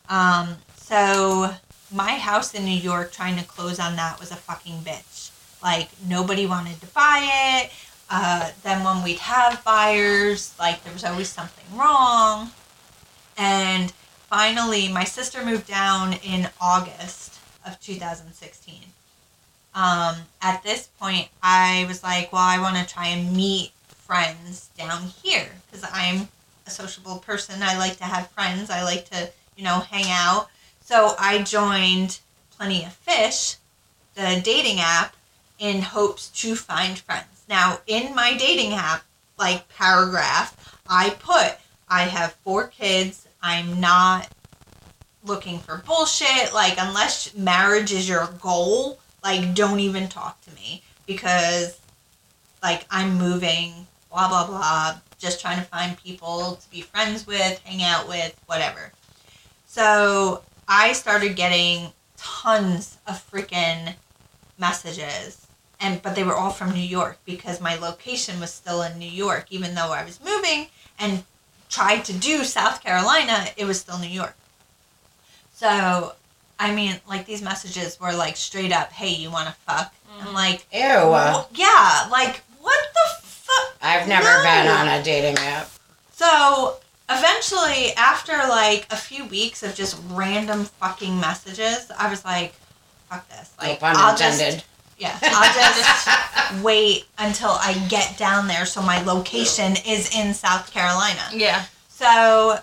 [0.09, 1.55] Um, so
[1.93, 5.31] my house in New York, trying to close on that was a fucking bitch.
[5.62, 7.70] Like nobody wanted to buy it.
[8.09, 12.51] Uh, then when we'd have buyers, like there was always something wrong.
[13.36, 13.93] And
[14.28, 17.30] finally, my sister moved down in August
[17.66, 18.84] of 2016.
[19.74, 24.70] Um, at this point, I was like, well, I want to try and meet friends
[24.76, 26.28] down here because I'm
[26.66, 27.62] a sociable person.
[27.62, 28.70] I like to have friends.
[28.70, 30.48] I like to, you know, hang out.
[30.82, 32.18] So I joined
[32.56, 33.56] Plenty of Fish,
[34.14, 35.14] the dating app,
[35.58, 37.44] in hopes to find friends.
[37.48, 39.04] Now, in my dating app,
[39.38, 41.58] like paragraph, I put,
[41.88, 43.28] I have four kids.
[43.42, 44.28] I'm not
[45.24, 46.52] looking for bullshit.
[46.55, 51.78] Like, unless marriage is your goal, like, don't even talk to me because,
[52.62, 54.98] like, I'm moving, blah, blah, blah.
[55.18, 58.92] Just trying to find people to be friends with, hang out with, whatever.
[59.66, 63.94] So I started getting tons of freaking
[64.59, 65.47] messages.
[65.82, 69.09] And but they were all from New York because my location was still in New
[69.09, 70.66] York, even though I was moving
[70.98, 71.24] and
[71.70, 74.36] tried to do South Carolina, it was still New York.
[75.60, 76.14] So
[76.58, 80.26] I mean, like these messages were like straight up, "Hey, you want to fuck?" I'm
[80.26, 80.34] mm-hmm.
[80.34, 81.08] like, Ew.
[81.10, 84.42] "Wha- "Yeah, like what the fuck?" I've never No.
[84.42, 85.70] been on a dating app.
[86.16, 86.76] So
[87.10, 92.54] eventually, after like a few weeks of just random fucking messages, I was like,
[93.10, 94.64] "Fuck this!" No Like, pun I'll just
[94.96, 100.72] yeah, I'll just wait until I get down there so my location is in South
[100.72, 101.22] Carolina.
[101.34, 101.64] Yeah.
[101.88, 102.60] So,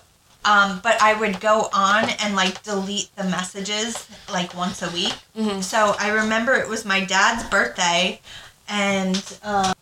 [0.48, 5.14] um, but I would go on and like delete the messages like once a week.
[5.36, 5.62] Mhm.
[5.62, 8.20] So I remember it was my dad's birthday,
[8.66, 9.74] and uh,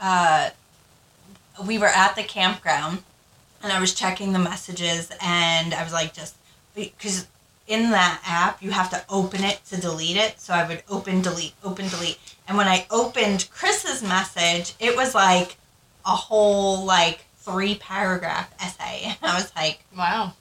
[0.00, 0.50] uh,
[1.66, 3.02] we were at the campground,
[3.62, 6.34] and I was checking the messages, and I was like, just
[6.74, 7.26] because
[7.66, 10.38] in that app you have to open it to delete it.
[10.40, 15.14] So I would open, delete, open, delete, and when I opened Chris's message, it was
[15.14, 15.56] like
[16.04, 20.32] a whole like three paragraph essay, I was like, Wow.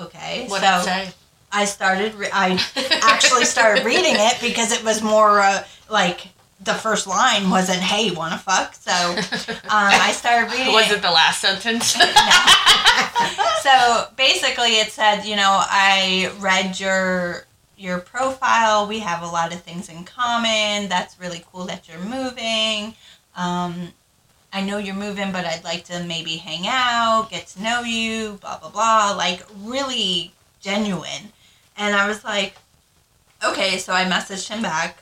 [0.00, 0.46] okay.
[0.48, 1.10] What so say?
[1.50, 2.14] I started.
[2.14, 2.62] Re- I
[3.02, 6.28] actually started reading it because it was more uh, like
[6.60, 10.72] the first line wasn't "Hey, wanna fuck?" So um, I started reading.
[10.74, 11.96] Was it the last sentence?
[13.62, 17.44] so basically, it said, you know, I read your
[17.76, 18.86] your profile.
[18.86, 20.88] We have a lot of things in common.
[20.88, 22.94] That's really cool that you're moving.
[23.36, 23.92] Um,
[24.52, 28.38] I know you're moving, but I'd like to maybe hang out, get to know you,
[28.40, 29.14] blah blah blah.
[29.16, 31.32] Like really genuine.
[31.76, 32.56] And I was like,
[33.44, 33.78] okay.
[33.78, 34.98] So I messaged him back,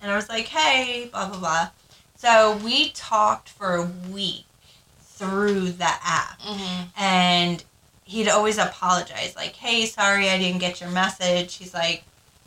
[0.00, 1.68] and I was like, hey, blah blah blah.
[2.16, 4.44] So we talked for a week
[5.00, 7.62] through the app hmm and
[8.04, 12.02] he'd always apologize like hey sorry i didn't get your message he's like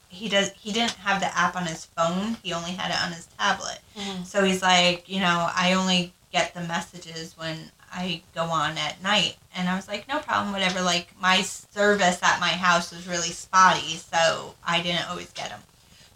[0.10, 2.38] he does he didn't have the app on his phone.
[2.44, 3.80] He only had it on his tablet.
[3.98, 4.26] Mhm.
[4.26, 9.02] So he's like, you know, I only get the messages when I go on at
[9.02, 9.38] night.
[9.56, 10.82] And I was like, no problem, whatever.
[10.82, 15.62] Like my service at my house was really spotty, so I didn't always get them.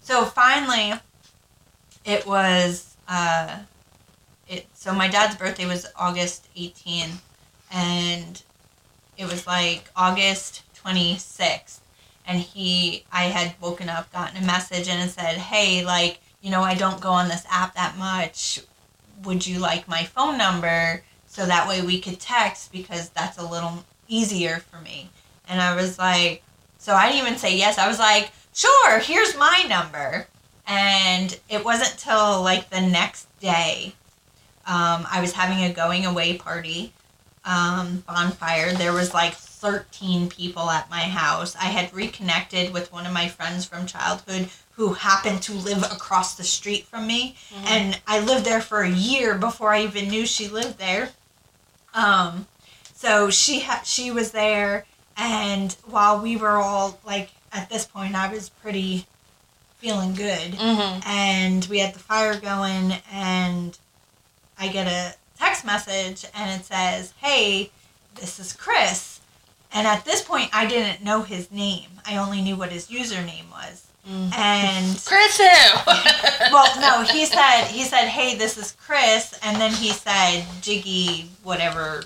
[0.01, 0.99] So finally,
[2.03, 3.59] it was uh,
[4.49, 4.67] it.
[4.73, 7.21] So my dad's birthday was August 18th,
[7.71, 8.43] and
[9.17, 11.79] it was like August 26th,
[12.27, 16.51] and he, I had woken up, gotten a message, and it said, hey, like, you
[16.51, 18.59] know, I don't go on this app that much.
[19.23, 23.45] Would you like my phone number so that way we could text because that's a
[23.45, 25.09] little easier for me?
[25.47, 26.43] And I was like,
[26.77, 27.77] so I didn't even say yes.
[27.77, 30.27] I was like, sure, here's my number.
[30.67, 33.93] And it wasn't till like the next day.
[34.65, 36.93] Um, I was having a going away party,
[37.43, 38.73] um, bonfire.
[38.73, 41.55] There was like 13 people at my house.
[41.55, 44.49] I had reconnected with one of my friends from childhood
[44.79, 47.35] who happened to live across the street from me.
[47.65, 51.09] And I lived there for a year before I even knew she lived there.
[51.93, 52.47] Um,
[52.95, 54.85] so she ha- she was there,
[55.17, 59.05] and while we were all like at this point, I was pretty
[59.79, 61.05] feeling good, Mhm.
[61.05, 63.77] and we had the fire going, and
[64.57, 67.71] I get a text message, and it says, "Hey,
[68.15, 69.19] this is Chris."
[69.73, 71.99] And at this point, I didn't know his name.
[72.05, 73.83] I only knew what his username was.
[74.09, 75.43] And Chris who?
[76.51, 81.29] well, no, he said he said, "Hey, this is Chris," and then he said, "Jiggy,
[81.43, 82.03] whatever,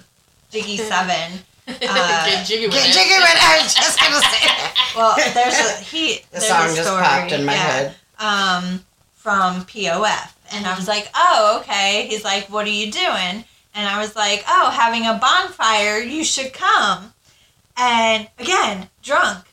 [0.51, 1.39] Jiggy seven.
[1.65, 2.93] Uh, Get jiggy with Get it.
[2.93, 3.41] jiggy with it.
[3.41, 4.91] I was just gonna say that.
[4.97, 6.15] Well, there's a he.
[6.31, 7.95] The there's song a just popped in my yeah, head.
[8.19, 8.85] Um,
[9.15, 13.87] from POF, and I was like, "Oh, okay." He's like, "What are you doing?" And
[13.87, 15.99] I was like, "Oh, having a bonfire.
[15.99, 17.13] You should come."
[17.77, 19.45] And again, drunk,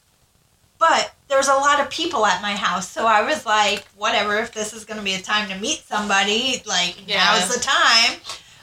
[0.80, 4.36] but there was a lot of people at my house, so I was like, "Whatever.
[4.38, 7.24] If this is going to be a time to meet somebody, like Yeah.
[7.24, 8.20] now's the time."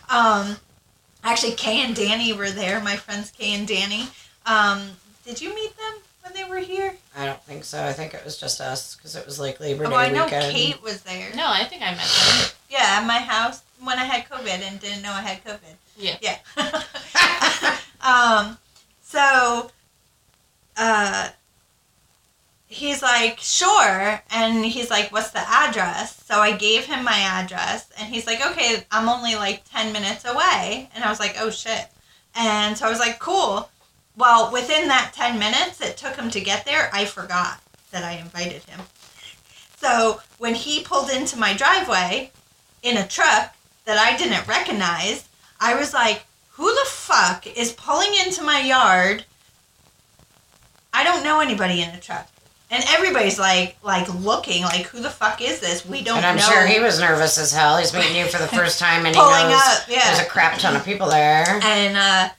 [0.09, 0.57] Um,
[1.23, 2.79] actually, Kay and Danny were there.
[2.81, 4.09] My friends Kay and Danny.
[4.45, 4.91] Um,
[5.25, 6.95] did you meet them when they were here?
[7.15, 7.83] I don't think so.
[7.85, 10.25] I think it was just us because it was like Labor Day Oh, I know
[10.25, 10.53] weekend.
[10.53, 11.33] Kate was there.
[11.35, 12.49] No, I think I met them.
[12.69, 15.75] Yeah, at my house when I had COVID and didn't know I had COVID.
[15.97, 16.17] Yeah.
[16.21, 16.37] Yeah.
[18.01, 18.57] um,
[19.01, 19.71] so,
[20.75, 21.29] uh,
[22.67, 24.21] he's like, sure.
[24.29, 26.23] And he's like, what's the address?
[26.23, 30.25] So I gave him my address and he's like, okay, I'm only like 10 minutes
[30.25, 30.89] away.
[30.93, 31.87] And I was like, oh shit.
[32.35, 33.69] And so I was like, cool.
[34.15, 37.61] Well, within that 10 minutes it took him to get there, I forgot
[37.91, 38.81] that I invited him.
[39.77, 42.31] So when he pulled into my driveway
[42.83, 45.29] in a truck that I didn't recognize,
[45.59, 49.23] I was like, who the fuck is pulling into my yard?
[50.91, 52.27] I don't know anybody in a truck.
[52.69, 55.85] And everybody's like like looking like who the fuck is this?
[55.85, 56.41] We don't And I'm know.
[56.41, 57.77] sure he was nervous as hell.
[57.77, 60.03] He's meeting you for the first time and he knows up, yeah.
[60.05, 61.45] there's a crap ton of people there.
[61.63, 62.29] And uh,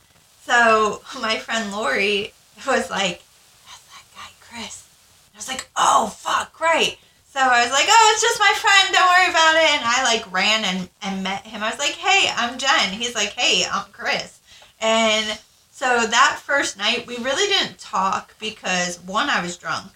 [0.45, 2.33] so my friend Lori
[2.67, 3.23] was like,
[3.67, 4.85] "That's that guy, Chris."
[5.29, 6.99] And I was like, "Oh fuck, right."
[7.33, 8.95] So I was like, "Oh, it's just my friend.
[8.95, 11.63] Don't worry about it." And I like ran and and met him.
[11.63, 14.41] I was like, "Hey, I'm Jenn." He's like, "Hey, I'm Chris."
[14.81, 15.39] And
[15.71, 19.93] so that first night, we really didn't talk because one, I was drunk,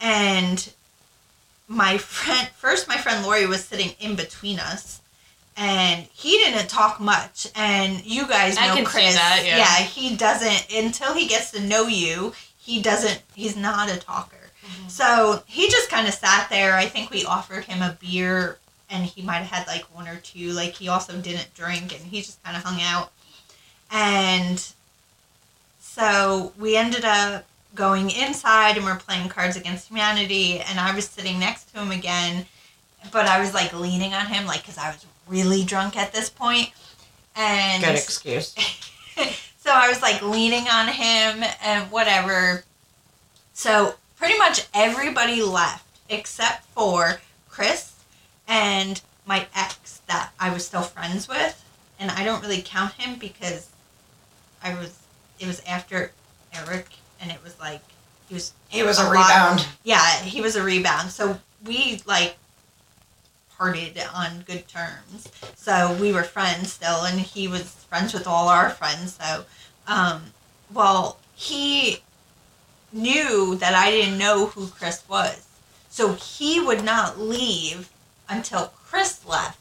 [0.00, 0.72] and
[1.68, 5.00] my friend first, my friend Lori was sitting in between us
[5.60, 7.46] and he didn't talk much.
[7.54, 9.14] And you guys I know Chris.
[9.14, 9.76] that, yeah.
[9.84, 12.32] he doesn't until he gets to know you.
[12.58, 13.22] He doesn't.
[13.34, 14.36] He's not a talker.
[14.64, 14.88] Mm-hmm.
[14.88, 16.74] So he just kind of sat there.
[16.74, 18.58] I think we offered him a beer,
[18.88, 20.52] and he might have had like one or two.
[20.52, 23.12] Like he also didn't drink, and he just kind of hung out.
[23.90, 24.64] And
[25.78, 27.44] so we ended up
[27.74, 30.60] going inside, and we're playing Cards Against Humanity.
[30.60, 32.46] And I was sitting next to him again,
[33.12, 36.30] but I was like leaning on him, like because I was really drunk at this.
[37.36, 38.54] And Good excuse.
[39.58, 42.64] so I was like leaning on him and whatever.
[43.52, 47.94] So pretty much everybody left except for Chris
[48.48, 51.64] and my ex that I was still friends with.
[51.98, 53.68] And I don't really count him because
[54.62, 54.98] I was,
[55.38, 56.12] it was after
[56.52, 56.86] Eric
[57.20, 57.80] and it was like,
[58.28, 59.12] he was, He was a, A lot.
[59.28, 59.68] rebound.
[59.84, 61.10] yeah, he was a rebound.
[61.10, 62.36] So we like
[63.56, 65.28] parted on good terms.
[65.56, 69.18] So we were friends still, and he was friends with all our friends.
[69.20, 69.44] So,
[69.86, 70.22] um,
[70.72, 71.98] well, he
[72.92, 75.46] knew that I didn't know who Chris was.
[75.90, 77.90] So he would not leave
[78.28, 79.58] until Chris left.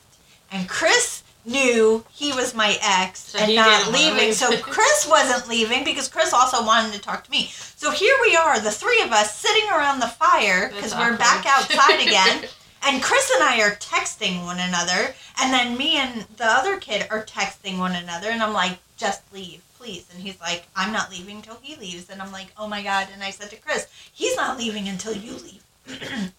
[0.52, 4.34] And Chris knew he was my ex So and not leaving.
[4.34, 7.48] So Chris wasn't leaving because Chris also wanted to talk to me.
[7.48, 11.46] So here we are, the three of us sitting around the fire because we're back
[11.46, 12.46] outside again.
[12.82, 17.06] And Chris and I are texting one another, and then me and the other kid
[17.12, 20.08] are texting one another, and I'm like, just leave, please.
[20.14, 22.10] And he's like, I'm not leaving till he leaves.
[22.10, 23.08] And I'm like, oh my God.
[23.14, 26.32] And I said to Chris, he's not leaving until you leave.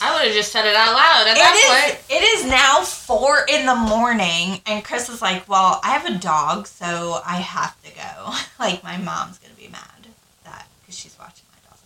[0.00, 2.10] I would have just said it out loud at that It point.
[2.10, 6.04] is, it is now four in the morning, and Chris is like, well, I have
[6.04, 8.34] a dog, so I have to go.
[8.62, 10.06] like, my mom's going to be mad
[10.44, 11.78] that because she's watching my dog.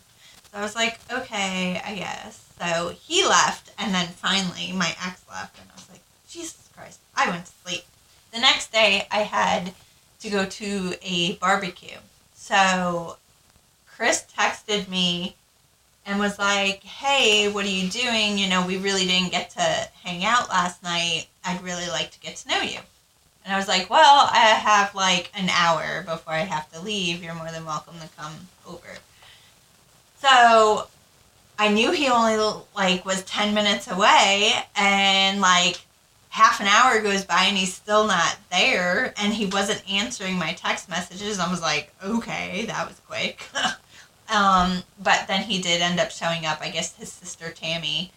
[0.51, 2.53] So I was like, okay, I guess.
[2.61, 6.99] So he left, and then finally my ex left, and I was like, Jesus Christ.
[7.15, 7.85] I went to sleep.
[8.33, 9.73] The next day, I had
[10.21, 11.97] to go to a barbecue.
[12.35, 13.19] So
[13.87, 15.37] Chris texted me
[16.11, 18.37] and was like, hey, what are you doing?
[18.37, 21.29] You know, we really didn't get to hang out last night.
[21.45, 22.79] I'd really like to get to know you.
[23.45, 27.23] And I was like, well, I have like an hour before I have to leave.
[27.23, 28.35] You're more than welcome to come
[28.67, 28.89] over.
[30.19, 30.89] So
[31.61, 32.37] I knew he only
[32.75, 35.81] like was 10 minutes away and like
[36.31, 40.55] half an hour goes by and he's still not there and he wasn't answering my
[40.55, 41.39] text messages.
[41.39, 43.45] I was like, okay, that was quick.
[44.31, 46.61] um, but then he did end up showing up.
[46.61, 48.13] I guess his sister Tammy,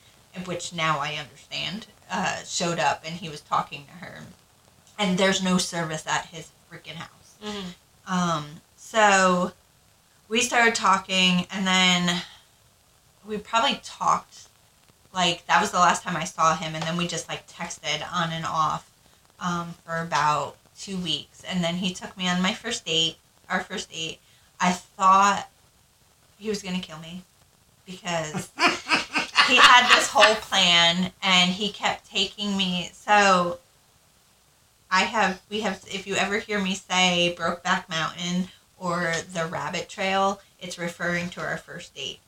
[0.46, 4.20] which now I understand, uh, showed up and he was talking to her.
[4.98, 7.36] And there's no service at his freaking house.
[7.44, 7.74] Mhm.
[8.06, 9.54] Um, so
[10.28, 12.22] we started talking, and then
[13.26, 14.48] we probably talked
[15.14, 18.04] like that was the last time I saw him, and then we just like texted
[18.12, 18.90] on and off
[19.40, 23.18] um, for about two weeks, and then he took me on my first date,
[23.50, 24.20] our first date.
[24.60, 25.50] I thought
[26.44, 27.24] he was gonna kill me
[27.86, 28.52] because
[29.48, 33.60] he had this whole plan, and he kept taking me so.
[34.92, 39.88] I have we have if you ever hear me say Brokeback Mountain or the Rabbit
[39.88, 42.20] Trail, it's referring to our first date.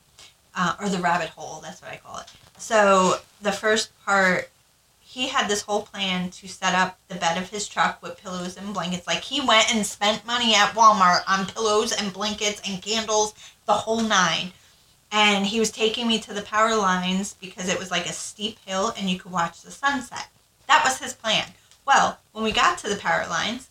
[0.57, 2.31] Uh, or the rabbit hole, that's what I call it.
[2.57, 4.49] So the first part
[5.15, 8.57] he had this whole plan to set up the bed of his truck with pillows
[8.57, 9.07] and blankets.
[9.07, 13.33] Like he went and spent money at Walmart on pillows and blankets and candles,
[13.65, 14.51] the whole nine.
[15.11, 18.57] And he was taking me to the power lines because it was like a steep
[18.65, 20.27] hill and you could watch the sunset.
[20.67, 21.45] That was his plan.
[21.85, 23.69] Well, when we got to the power lines,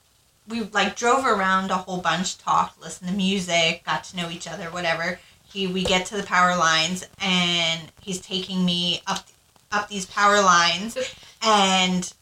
[0.49, 4.47] we like drove around a whole bunch, talked, listened to music, got to know each
[4.47, 5.19] other, whatever.
[5.45, 9.27] He we get to the power lines and he's taking me up
[9.73, 10.97] up these power lines
[11.43, 12.12] and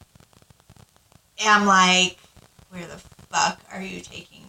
[1.45, 2.19] I'm like,
[2.71, 2.99] where the
[3.31, 4.42] fuck are you taking?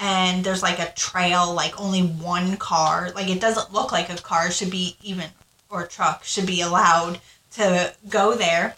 [0.00, 3.10] And there's like a trail, like only one car.
[3.14, 5.26] Like it doesn't look like a car should be even
[5.68, 7.20] or a truck should be allowed
[7.52, 8.76] to go there.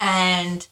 [0.00, 0.66] And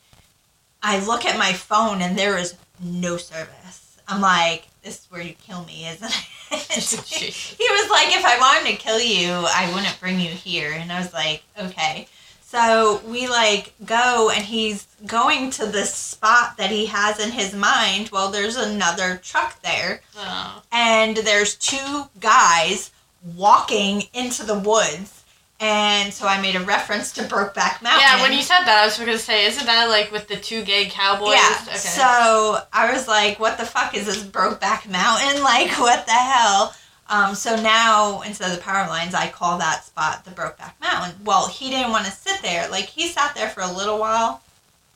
[0.82, 3.98] I look at my phone and there is no service.
[4.08, 6.26] I'm like, this is where you kill me, isn't it?
[6.50, 10.72] he was like, if I wanted to kill you, I wouldn't bring you here.
[10.72, 12.08] And I was like, okay.
[12.50, 17.54] So we like go and he's going to this spot that he has in his
[17.54, 18.08] mind.
[18.12, 20.60] Well, there's another truck there Oh.
[20.72, 22.90] and there's two guys
[23.36, 25.22] walking into the woods.
[25.60, 28.00] And so I made a reference to Brokeback Mountain.
[28.00, 30.36] Yeah, when you said that, I was going to say, isn't that like with the
[30.36, 31.34] two gay cowboys?
[31.34, 31.56] Yeah.
[31.68, 31.76] Okay.
[31.76, 35.42] So I was like, what the fuck is this Brokeback Mountain?
[35.50, 36.74] Like, what the hell?
[37.10, 41.16] Um, so now, instead of the power lines, I call that spot the Brokeback Mountain.
[41.24, 42.68] Well, he didn't want to sit there.
[42.70, 44.42] Like, he sat there for a little while,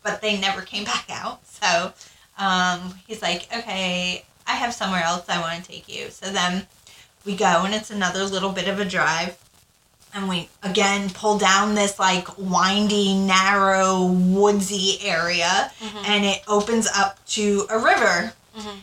[0.04, 1.40] but they never came back out.
[1.46, 1.92] So
[2.38, 6.08] um, he's like, okay, I have somewhere else I want to take you.
[6.10, 6.66] So then
[7.26, 9.36] we go, and it's another little bit of a drive.
[10.16, 16.04] And we again pull down this like windy, narrow, woodsy area Mhm.
[16.06, 18.32] and it opens up to a river.
[18.56, 18.76] Mhm.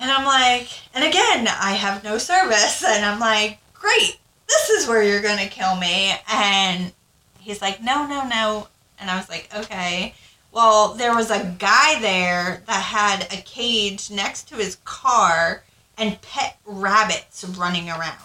[0.00, 2.82] And I'm like, and again, I have no service.
[2.82, 4.18] And I'm like, great,
[4.48, 6.14] this is where you're going to kill me.
[6.32, 6.92] And
[7.38, 8.68] he's like, no, no, no.
[8.98, 10.14] And I was like, okay.
[10.52, 15.62] Well, there was a guy there that had a cage next to his car
[15.96, 18.16] and pet rabbits running around.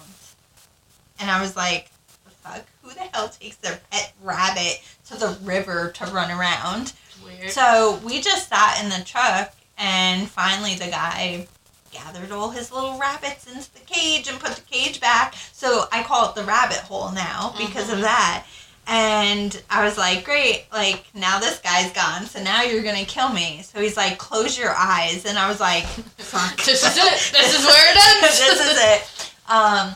[1.19, 1.91] And I was like,
[2.23, 2.65] the fuck?
[2.81, 6.93] Who the hell takes their pet rabbit to the river to run around?
[7.23, 7.51] Weird.
[7.51, 11.47] So we just sat in the truck, and finally the guy
[11.95, 15.33] gathered all his little rabbits into the cage and put the cage back.
[15.53, 18.03] So I call it the rabbit hole now because of Mhm.
[18.03, 18.43] that.
[18.87, 23.29] And I was like, great, like now this guy's gone, so now you're gonna kill
[23.29, 23.63] me.
[23.63, 25.25] So he's like, close your eyes.
[25.25, 25.85] And I was like,
[26.17, 26.57] fuck.
[26.63, 27.31] This is it.
[27.33, 28.39] This is where it ends.
[28.39, 29.31] this is it.
[29.51, 29.95] Um,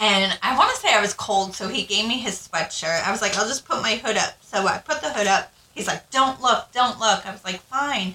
[0.00, 3.02] and I want to say I was cold, so he gave me his sweatshirt.
[3.06, 4.34] I was like, I'll just put my hood up.
[4.42, 7.26] So I put the hood up, He's like, don't look, don't look.
[7.26, 8.14] I was like, fine.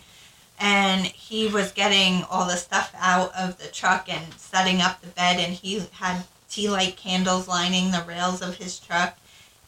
[0.60, 5.08] And he was getting all the stuff out of the truck and setting up the
[5.08, 9.18] bed, and he had tea light candles lining the rails of his truck.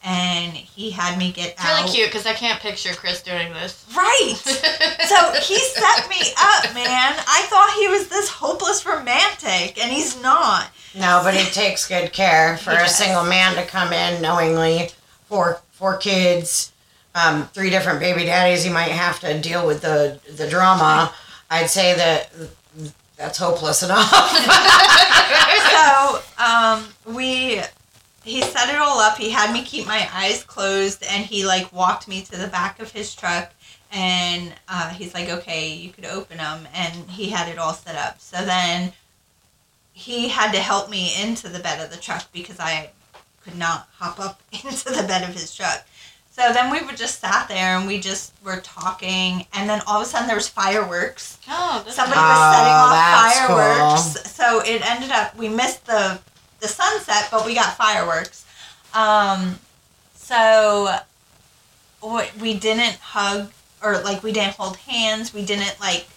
[0.03, 1.81] And he had me get It's out.
[1.84, 3.85] really cute because I can't picture Chris doing this.
[3.95, 4.35] Right.
[5.07, 6.85] So he set me up, man.
[7.27, 10.69] I thought he was this hopeless romantic, and he's not.
[10.95, 12.95] No, but he takes good care for He a does.
[12.95, 14.89] single man to come in knowingly,
[15.27, 16.70] four four kids,
[17.15, 18.65] um, three different baby daddies.
[18.65, 21.13] you might have to deal with the the drama.
[21.49, 22.31] I'd say that
[23.17, 24.09] that's hopeless enough.
[25.71, 27.61] so um, we
[28.23, 31.71] he set it all up he had me keep my eyes closed and he like
[31.73, 33.51] walked me to the back of his truck
[33.91, 37.95] and uh, he's like okay you could open them and he had it all set
[37.95, 38.93] up so then
[39.93, 42.89] he had to help me into the bed of the truck because i
[43.43, 45.85] could not hop up into the bed of his truck
[46.32, 50.02] so then we were just sat there and we just were talking and then all
[50.02, 51.38] of a sudden there was fireworks.
[51.49, 54.32] Oh, that's somebody Oh, was setting off that's fireworks.
[54.32, 56.20] so it ended up we missed the
[56.62, 58.45] the sunset but we got fireworks.
[58.94, 59.60] Um
[60.16, 60.95] so
[62.03, 63.52] we, we didn't hug
[63.84, 65.34] or like we didn't hold hands.
[65.34, 66.08] We didn't like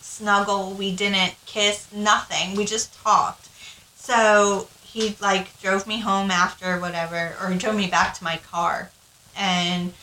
[0.00, 0.72] snuggle.
[0.72, 1.86] We didn't kiss.
[1.92, 2.56] Nothing.
[2.56, 3.48] We just talked.
[3.96, 8.38] So he like drove me home after whatever or he drove me back to my
[8.38, 8.90] car
[9.38, 9.94] and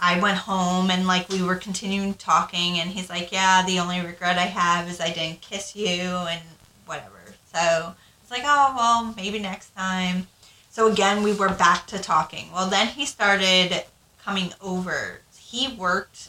[0.00, 4.00] I went home and like we were continuing talking and he's like, Yeah, the only
[4.00, 6.42] regret I have is I didn't kiss you and
[6.86, 7.20] whatever.
[7.54, 10.26] So it's like, Oh well maybe next time.
[10.70, 12.50] So again we were back to talking.
[12.52, 13.84] Well then he started
[14.22, 15.20] coming over.
[15.38, 16.28] He worked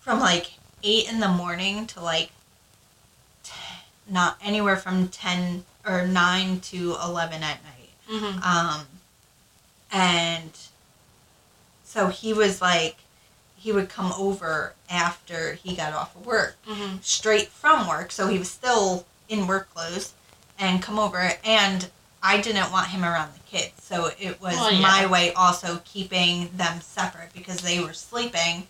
[0.00, 0.52] from like
[0.82, 2.30] eight in the morning to like
[3.42, 3.52] t-
[4.10, 7.90] not anywhere from ten or nine to eleven at night.
[8.10, 8.42] Mhm.
[8.44, 8.86] Um,
[9.90, 10.50] and
[11.96, 12.96] so he was like,
[13.56, 17.02] he would come over after he got off of work, Mhm.
[17.02, 18.12] straight from work.
[18.12, 20.12] So he was still in work clothes
[20.58, 21.38] and come over.
[21.42, 21.90] And
[22.22, 23.72] I didn't want him around the kids.
[23.82, 24.80] So it was Well, yeah.
[24.80, 28.68] my way also keeping them separate because they were sleeping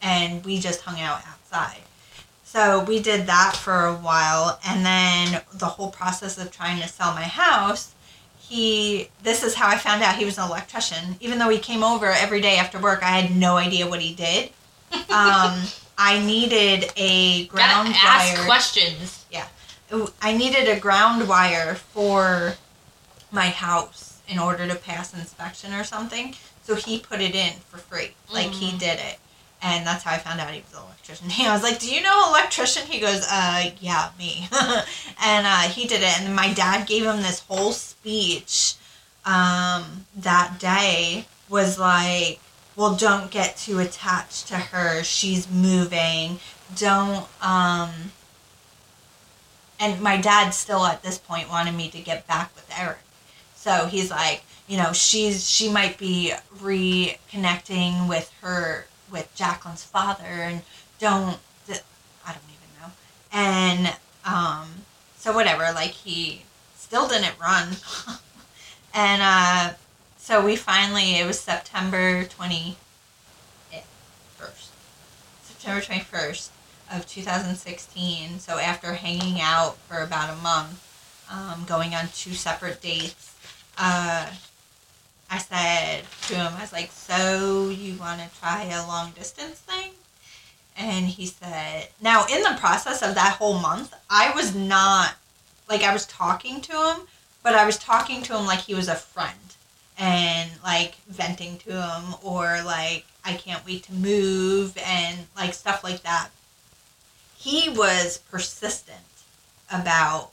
[0.00, 1.82] and we just hung out outside.
[2.44, 6.88] So we did that for a while, and then the whole process of trying to
[6.88, 7.88] sell my house,
[8.48, 11.16] he this is how I found out he was an electrician.
[11.20, 14.14] Even though he came over every day after work, I had no idea what he
[14.14, 14.50] did.
[15.10, 15.62] Um,
[15.98, 18.44] I needed a ground Gotta ask wire.
[18.46, 19.24] questions.
[19.30, 19.46] Yeah,
[20.22, 22.54] I needed a ground wire for
[23.32, 26.34] my house in order to pass inspection or something.
[26.62, 28.10] So he put it in for free.
[28.32, 28.78] Like he Mhm.
[28.78, 29.18] did it.
[29.66, 31.26] And that's how I found out he was an electrician.
[31.44, 32.86] I was like, Do you know electrician?
[32.86, 34.48] He goes, Uh, yeah, me.
[35.22, 36.20] and uh, he did it.
[36.20, 38.74] And my dad gave him this whole speech
[39.24, 42.38] um, that day was like,
[42.76, 45.02] Well, don't get too attached to her.
[45.02, 46.38] She's moving.
[46.76, 47.90] Don't, um,
[49.80, 52.98] and my dad still at this point wanted me to get back with Eric.
[53.56, 60.24] So he's like, you know, she's she might be reconnecting with her with Jacqueline's father,
[60.24, 60.62] and
[60.98, 61.38] don't
[61.68, 62.92] I don't even know,
[63.32, 64.68] and um,
[65.16, 65.72] so whatever.
[65.72, 66.42] Like he
[66.76, 67.76] still didn't run,
[68.94, 69.74] and uh,
[70.16, 72.76] so we finally it was September twenty
[74.36, 74.72] first,
[75.42, 76.50] September twenty first
[76.90, 78.38] of 2016.
[78.38, 80.82] So after hanging out for about a month,
[81.30, 83.34] um, going on two separate dates,
[83.78, 84.30] uh,
[85.30, 89.58] I said to him, I was like, "So you want to try a long distance
[89.58, 89.92] thing?"
[90.76, 95.16] And he said, "Now in the process of that whole month, I was not
[95.68, 97.08] like I was talking to him,
[97.42, 99.54] but I was talking to him like he was a friend."
[99.98, 105.82] And like venting to him, or like, I can't wait to move, and like stuff
[105.82, 106.30] like that
[107.46, 108.98] he was persistent
[109.70, 110.32] about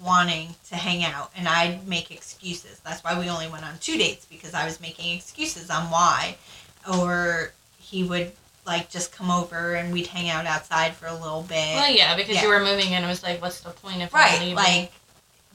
[0.00, 2.80] wanting to hang out and I'd make excuses.
[2.84, 6.36] That's why we only went on two dates because I was making excuses on why.
[6.92, 8.32] Or he would
[8.66, 11.74] like just come over and we'd hang out outside for a little bit.
[11.76, 12.42] Well, yeah, because Yeah.
[12.42, 14.40] you were moving and It was like, what's the point if I'm right.
[14.40, 14.54] leaving?
[14.56, 14.92] Like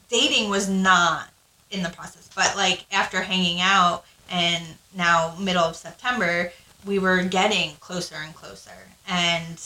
[0.10, 1.30] dating was not
[1.70, 2.30] in the process.
[2.36, 4.64] But like after hanging out and
[4.96, 6.52] now middle of September,
[6.86, 8.72] we were getting closer and closer.
[9.08, 9.62] And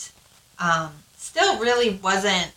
[0.58, 2.52] um, still really wasn't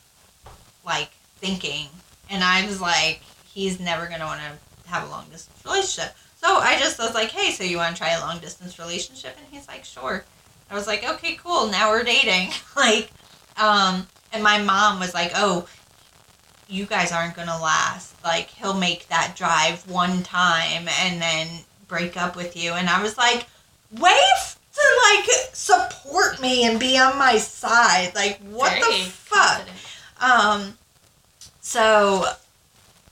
[0.85, 1.87] like thinking.
[2.29, 6.15] And I was like, he's never going to want to have a long distance relationship.
[6.35, 9.35] So I just was like, hey, so you want to try a long distance relationship?
[9.37, 10.23] And he's like, sure.
[10.69, 11.67] I was like, okay, cool.
[11.67, 12.51] Now we're dating.
[12.75, 13.11] like,
[13.57, 15.67] um, and my mom was like, oh,
[16.67, 18.15] you guys aren't going to last.
[18.23, 21.47] Like, he'll make that drive one time and then
[21.87, 22.73] break up with you.
[22.73, 23.47] And I was like,
[23.91, 24.81] wait to
[25.11, 28.13] like support me and be on my side.
[28.13, 29.65] Like, what the fuck?
[29.65, 29.77] confident.
[30.21, 30.77] Um,
[31.69, 32.25] so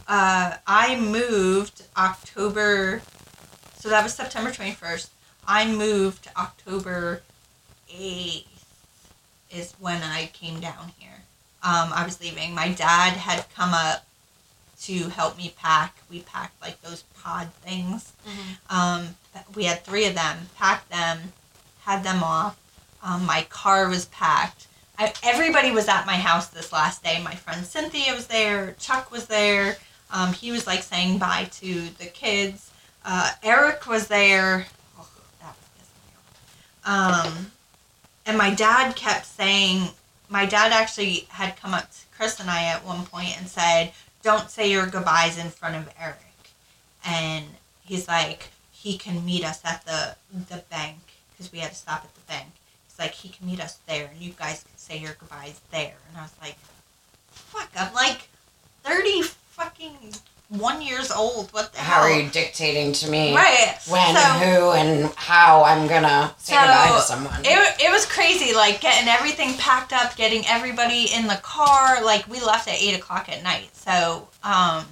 [0.08, 3.04] uh, I moved October.
[3.78, 5.12] So that was September twenty first.
[5.48, 7.22] I moved October
[7.94, 8.48] eighth
[9.52, 11.22] is when I came down here.
[11.62, 12.56] Um, I was leaving.
[12.56, 14.06] My dad had come up
[14.82, 15.98] to help me pack.
[16.10, 18.12] We packed like those pod things.
[18.28, 18.76] Mhm.
[18.76, 19.16] Um,
[19.54, 20.50] we had three of them.
[20.56, 21.34] Packed them,
[21.84, 22.58] had them off.
[23.04, 24.66] Um, my car was packed.
[25.00, 27.22] I, everybody was at my house this last day.
[27.24, 28.76] My friend Cynthia was there.
[28.80, 29.78] Chuck was there.
[30.12, 32.72] Um, he was like saying bye to the kids.
[33.06, 34.66] Uh, Eric was there.
[34.98, 35.08] Oh,
[35.42, 35.56] that
[36.86, 37.28] was.
[37.36, 37.52] Um,
[38.26, 39.90] and my dad kept saying,
[40.30, 43.94] my dad actually had come up to Chris and I at one point and said,
[44.24, 46.18] "Don't say your goodbyes in front of Eric."
[47.06, 47.46] And
[47.86, 50.16] he's like, he can meet us at the
[50.50, 50.98] the bank
[51.32, 52.50] because we had to stop at the bank.
[53.00, 55.94] Like, he can meet us there, and you guys can say your goodbyes there.
[56.10, 56.56] And I was like,
[57.32, 58.30] fuck, I'm like
[58.84, 60.14] thirty fucking
[60.50, 61.50] one years old.
[61.52, 62.04] What the How hell?
[62.04, 63.78] are you dictating to me Right.
[63.90, 67.42] when, So- who, and how I'm gonna say So, goodbye to someone?
[67.44, 72.02] It, it was crazy, like getting everything packed up, getting everybody in the car.
[72.04, 73.76] Like we left at eight o'clock at night.
[73.76, 74.86] So, um,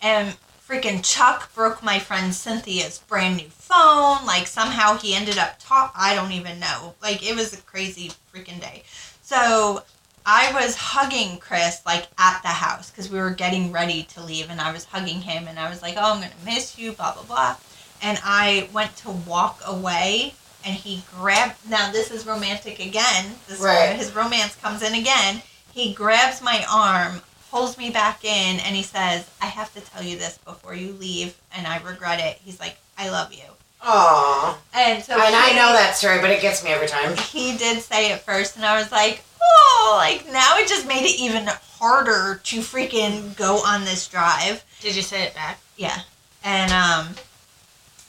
[0.00, 0.36] and
[0.74, 4.24] freaking Chuck broke my friend Cynthia's brand new phone.
[4.26, 5.92] Like somehow he ended up top.
[5.96, 6.94] I don't even know.
[7.02, 8.82] Like it was a crazy freaking day.
[9.22, 9.82] So
[10.26, 14.50] I was hugging Chris like at the house because we were getting ready to leave,
[14.50, 17.12] and I was hugging him, and I was like, "Oh, I'm gonna miss you," blah
[17.14, 17.56] blah blah.
[18.02, 20.34] And I went to walk away,
[20.64, 21.68] and he grabbed.
[21.68, 23.36] Now this is romantic again.
[23.46, 23.96] This is where Right.
[23.96, 25.42] his romance comes in again.
[25.72, 27.22] He grabs my arm,
[27.54, 30.92] pulls me back in, and he says, "I have to tell you this before you
[30.92, 33.44] leave, and I regret it." He's like, "I love you,"
[33.80, 34.56] Aww.
[34.72, 37.16] and so And I know that story, but it gets me every time.
[37.16, 41.04] he did say it first, and I was like, oh, like now it just made
[41.04, 41.46] it even
[41.78, 44.64] harder to freaking go on this drive.
[44.80, 45.60] Did you say it back?
[45.76, 46.00] Yeah.
[46.42, 47.14] And um,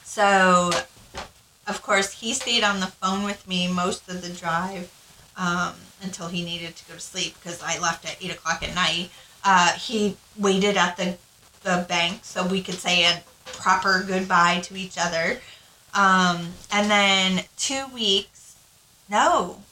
[0.02, 0.72] so,
[1.68, 4.90] of course, he stayed on the phone with me most of the drive
[5.36, 8.74] um, until he needed to go to sleep because I left at 8 o'clock at
[8.74, 9.10] night.
[9.48, 11.16] Uh, he waited at the,
[11.62, 15.38] the bank so we could say a proper goodbye to each other.
[15.94, 18.56] Um, and then two weeks,
[19.08, 19.62] no,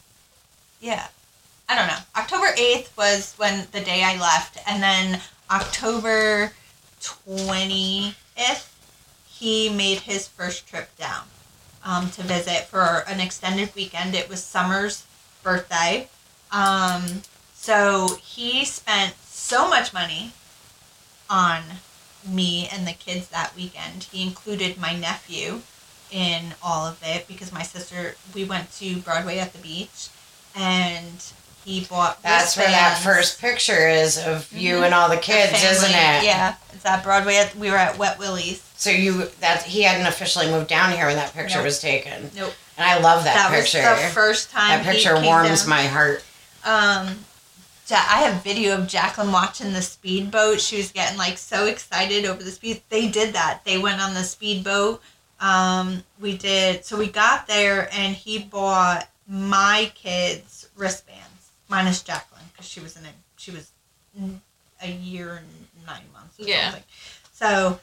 [0.80, 1.08] yeah,
[1.68, 1.98] I don't know.
[2.16, 4.58] October 8th was when the day I left.
[4.64, 5.20] And then
[5.50, 6.52] October
[7.00, 8.70] 20th,
[9.26, 11.24] he made his first trip down
[11.84, 14.14] um, to visit for an extended weekend.
[14.14, 15.04] It was Summer's
[15.42, 16.08] birthday.
[16.52, 17.22] Um,
[17.54, 19.14] so he spent
[19.44, 20.32] so much money
[21.28, 21.60] on
[22.26, 24.04] me and the kids that weekend.
[24.04, 25.60] He included my nephew
[26.10, 30.08] in all of it because my sister, we went to Broadway at the beach
[30.56, 31.22] and
[31.64, 34.84] he bought That's where that first picture is of you Mhm.
[34.86, 36.24] and all the The kids, isn't it?
[36.24, 37.36] Yeah, it's at Broadway.
[37.36, 38.60] At, we were at Wet Willie's.
[38.76, 41.64] So you that he hadn't officially moved down here when that picture Nope.
[41.66, 42.30] was taken.
[42.34, 42.54] Nope.
[42.76, 43.82] And I love that, That, picture.
[43.90, 44.82] was the first time.
[44.84, 45.68] that picture warms down.
[45.70, 46.22] my heart.
[46.64, 47.24] Um,
[47.90, 50.60] I have video of Jacqueline watching the speedboat.
[50.60, 52.82] She was getting like so excited over the speed.
[52.88, 53.62] They did that.
[53.64, 55.02] They went on the speedboat.
[55.40, 56.84] Um, we did.
[56.84, 62.96] So we got there, and he bought my kids wristbands, minus Jacqueline, because she was
[62.96, 63.70] in a she was
[64.82, 65.46] a year and
[65.86, 66.38] nine months.
[66.40, 66.70] Or Yeah.
[66.70, 66.84] Something.
[67.32, 67.80] So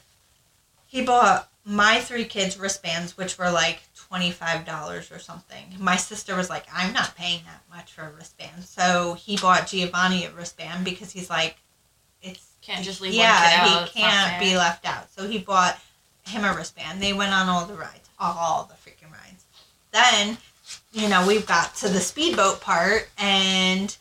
[0.86, 5.64] he bought my three kids wristbands, which were like twenty-five dollars or something.
[5.78, 9.66] My sister was like, "I'm not paying that much for a wristband," so he bought
[9.66, 11.56] Giovanni a wristband because he's like,
[12.20, 13.88] "It's Can't just leave yeah, kid out.
[13.88, 15.78] he can't be left out." So he bought
[16.26, 17.00] him a wristband.
[17.02, 19.44] They went on all the rides, all the freaking rides.
[19.92, 20.36] Then,
[20.92, 23.96] you know, we've got to the speedboat part, and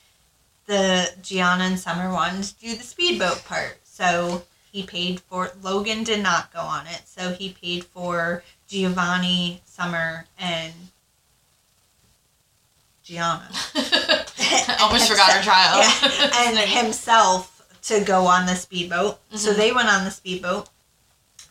[0.66, 3.80] the Gianna and Summer ones do the speedboat part.
[3.86, 4.44] So
[4.74, 8.44] he paid for Logan did not go on it, so he paid for
[8.82, 10.72] Giovanni, Summer, and
[13.04, 13.50] Gianna.
[14.80, 15.84] Almost forgot her child.
[15.84, 19.20] Yeah, and himself to go on the speedboat.
[19.36, 19.58] So Mhm.
[19.58, 20.70] they went on the speedboat,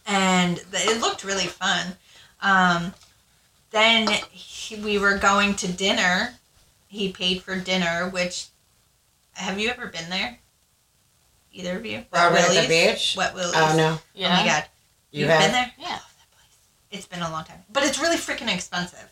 [0.07, 1.99] and th- it looked really fun.
[2.41, 2.95] Um,
[3.71, 6.37] then he, we were going to dinner.
[6.89, 8.47] He paid for dinner, which
[9.35, 10.39] have you ever been there?
[11.53, 12.07] Either of you?
[12.11, 12.69] Broadway at the Willie's?
[12.69, 13.15] beach?
[13.19, 13.53] Wet Willie's.
[13.55, 14.29] Oh no, yeah.
[14.29, 14.65] Oh my god.
[15.11, 15.41] you You've have.
[15.43, 15.73] been there?
[15.79, 15.87] Yeah.
[15.87, 16.57] I love that place.
[16.91, 19.09] It's been a long time, but it's really freaking expensive.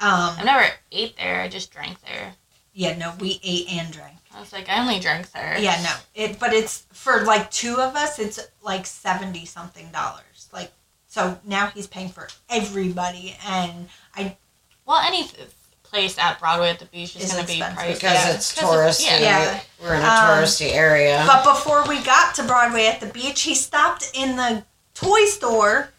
[0.00, 1.40] Um, I've never ate there.
[1.40, 2.34] I just drank there.
[2.72, 4.14] yeah, no, we ate and drank.
[4.34, 5.56] I was like, I only drank there.
[5.58, 5.92] Yeah, no.
[6.14, 10.48] It but it's for like two of us, it's like seventy something dollars.
[10.52, 10.70] Like
[11.08, 14.36] so now he's paying for everybody and I
[14.86, 15.34] Well, any f-
[15.82, 17.82] place at Broadway at the beach is, Is going to be expensive.
[17.82, 17.94] pricey.
[17.94, 18.34] because Yeah.
[18.34, 18.64] it's 'Cause
[19.00, 19.06] touristy.
[19.06, 19.18] yeah.
[19.20, 19.60] Yeah.
[19.82, 21.24] We're in a Um, touristy area.
[21.26, 24.64] But before we got to Broadway at the beach, he stopped in the
[24.94, 25.90] toy store.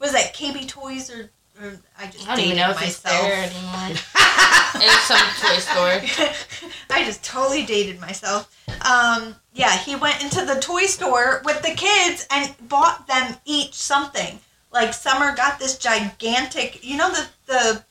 [0.00, 1.30] Was that KB Toys or,
[1.62, 3.22] or I just I don't even dated know if it's myself.
[3.22, 3.90] there anymore.
[4.76, 6.68] it's some toy store.
[6.90, 8.54] I just totally dated myself.
[8.90, 13.74] Um, yeah, he went into the toy store with the kids and bought them each
[13.74, 14.38] something.
[14.72, 17.84] Like Summer got this gigantic, you know the the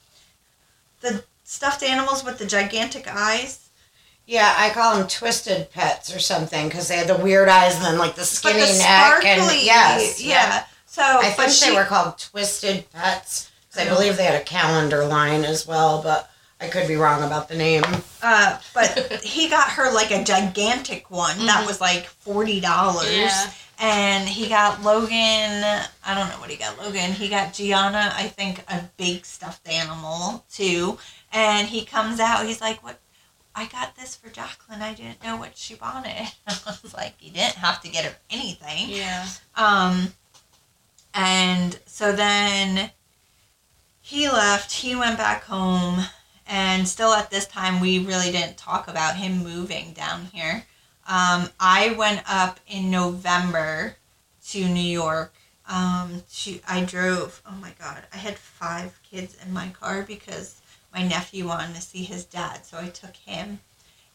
[1.02, 3.69] the stuffed animals with the gigantic eyes.
[4.26, 7.84] yeah, I call them twisted pets or something because they had the weird eyes and
[7.86, 10.64] then like the But skinny the neck and sparkly- yes, yeah.
[10.91, 14.41] So, I but think she, they were called twisted Pets because I believe they had
[14.41, 17.84] a calendar line as well, but I could be wrong about the name.
[18.24, 21.68] Uh, but he got her like a gigantic one that Mhm.
[21.68, 23.11] was like forty dollars.
[23.16, 23.52] Yeah.
[23.82, 25.14] And he got Logan.
[25.14, 26.78] I don't know what he got.
[26.80, 27.14] Logan.
[27.14, 28.11] He got Gianna.
[28.14, 30.98] I think a big stuffed animal too.
[31.32, 32.45] And he comes out.
[32.45, 32.99] He's like, "What?
[33.56, 34.82] I got this for Jacqueline.
[34.82, 38.16] I didn't know what she wanted." I was like, "You didn't have to get her
[38.30, 39.28] anything." Yeah.
[39.56, 40.14] Um,
[41.21, 42.91] and so then
[43.99, 46.05] he left, he went back home,
[46.47, 50.63] and still at this time, we really didn't talk about him moving down here.
[51.05, 53.97] Um, I went up in November
[54.47, 55.33] to New York.
[55.67, 60.61] Um, to, I drove, oh my God, I had five kids in my car because
[60.93, 63.59] my nephew wanted to see his dad, so I took him.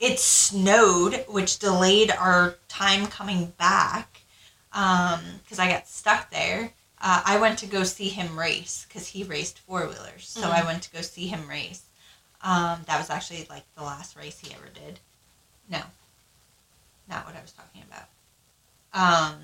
[0.00, 4.22] It snowed, which delayed our time coming back
[4.72, 6.72] because I got stuck there.
[7.06, 10.26] Uh, I went to go see him race because he raced four wheelers.
[10.26, 11.82] So I went to go see him race.
[12.42, 15.00] Um, that was actually like the last race he ever did.
[15.68, 15.82] No,
[17.08, 18.08] not what I was talking about.
[18.94, 19.34] Um,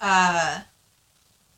[0.00, 0.60] uh,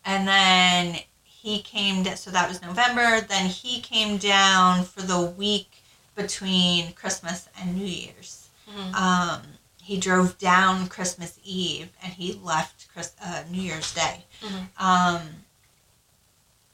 [0.04, 2.04] and then he came.
[2.04, 3.20] Da- so that was November.
[3.22, 5.82] Then he came down for the week
[6.14, 8.48] between Christmas and New Year's.
[8.70, 8.94] Mhm.
[8.94, 9.42] Um,
[9.88, 14.22] he drove down Christmas Eve and he left Chris, uh, New Year's Day.
[14.42, 14.68] Mhm.
[14.78, 15.20] Um,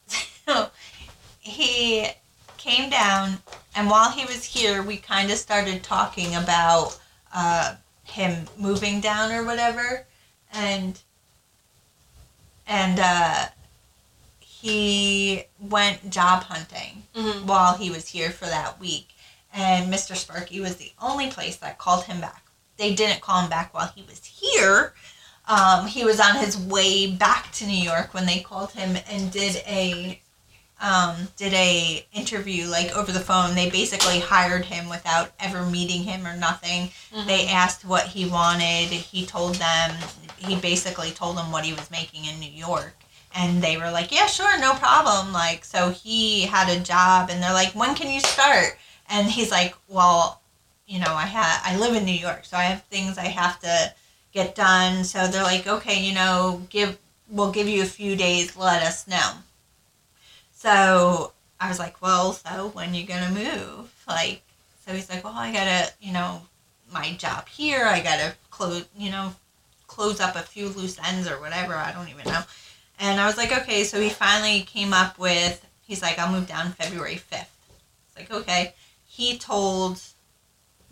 [0.44, 0.70] so
[1.38, 2.08] he
[2.56, 3.38] came down,
[3.76, 6.98] and while he was here, we kind of started talking about
[7.32, 10.04] uh, him moving down or whatever,
[10.52, 10.98] and
[12.66, 13.46] and uh,
[14.40, 17.44] he went job hunting Mhm.
[17.44, 19.10] while he was here for that week.
[19.52, 20.16] And Mr.
[20.16, 22.43] Sparky was the only place that called him back.
[22.76, 24.94] They didn't call him back while he was here.
[25.46, 29.30] Um, he was on his way back to New York when they called him and
[29.30, 30.20] did a
[30.80, 33.54] um, did a interview like over the phone.
[33.54, 36.90] They basically hired him without ever meeting him or nothing.
[37.14, 37.26] Mhm.
[37.26, 38.88] They asked what he wanted.
[38.90, 39.96] He told them.
[40.36, 42.94] He basically told them what he was making in New York
[43.34, 47.42] and they were like, "Yeah, sure, no problem." Like, so he had a job, and
[47.42, 48.78] they're like, "When can you start?"
[49.08, 50.40] And he's like, "Well,
[50.86, 53.60] you know, I ha- I live in New York, so I have things I have
[53.60, 53.94] to
[54.32, 56.98] get done." So they're like, "Okay, you know, give
[57.28, 58.56] we'll give you a few days.
[58.56, 59.32] Let us know."
[60.54, 64.42] So I was like, "Well, so when you gonna move?" Like,
[64.84, 66.42] so he's like, "Well, I gotta, you know,
[66.92, 67.84] my job here.
[67.86, 69.34] I gotta close, you know,
[69.86, 71.74] close up a few loose ends or whatever.
[71.74, 72.44] I don't even know."
[72.98, 73.84] And I was like, okay.
[73.84, 77.50] So he finally came up with, he's like, I'll move down February 5th.
[78.08, 78.74] It's like, okay.
[79.06, 80.00] He told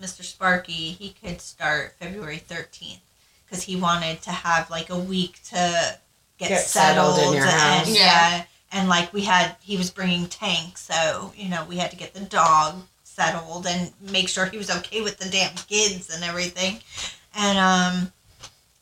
[0.03, 0.23] Mr.
[0.23, 2.99] Sparky he could start February 13th
[3.47, 5.99] because he wanted to have like a week to
[6.39, 7.35] get, Get settled settled.
[7.35, 7.97] in your and, house.
[7.97, 8.45] Yeah.
[8.73, 10.79] And like we had, he was bringing Tank.
[10.79, 14.71] So, you know, we had to get the dog settled and make sure he was
[14.79, 16.81] okay with the damn kids and everything.
[17.35, 18.13] And, um,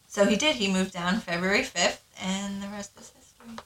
[0.07, 0.57] so he did.
[0.57, 3.65] He moved down February 5th, and the rest is history.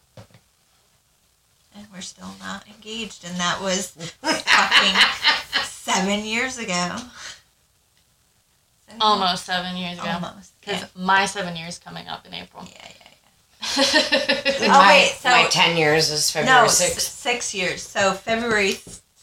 [1.74, 3.90] And we're still not engaged, and that was
[4.22, 6.96] fucking seven years ago.
[8.86, 10.08] Seven Almost seven years ago.
[10.08, 10.60] Almost.
[10.60, 10.86] Because Yeah.
[10.94, 12.66] my seven years coming up in April.
[12.70, 13.00] yeah, yeah,
[13.78, 17.00] oh, Oh, my, wait, so- my 10 years is February No, s- 6th.
[17.00, 17.82] six years.
[17.82, 18.72] So February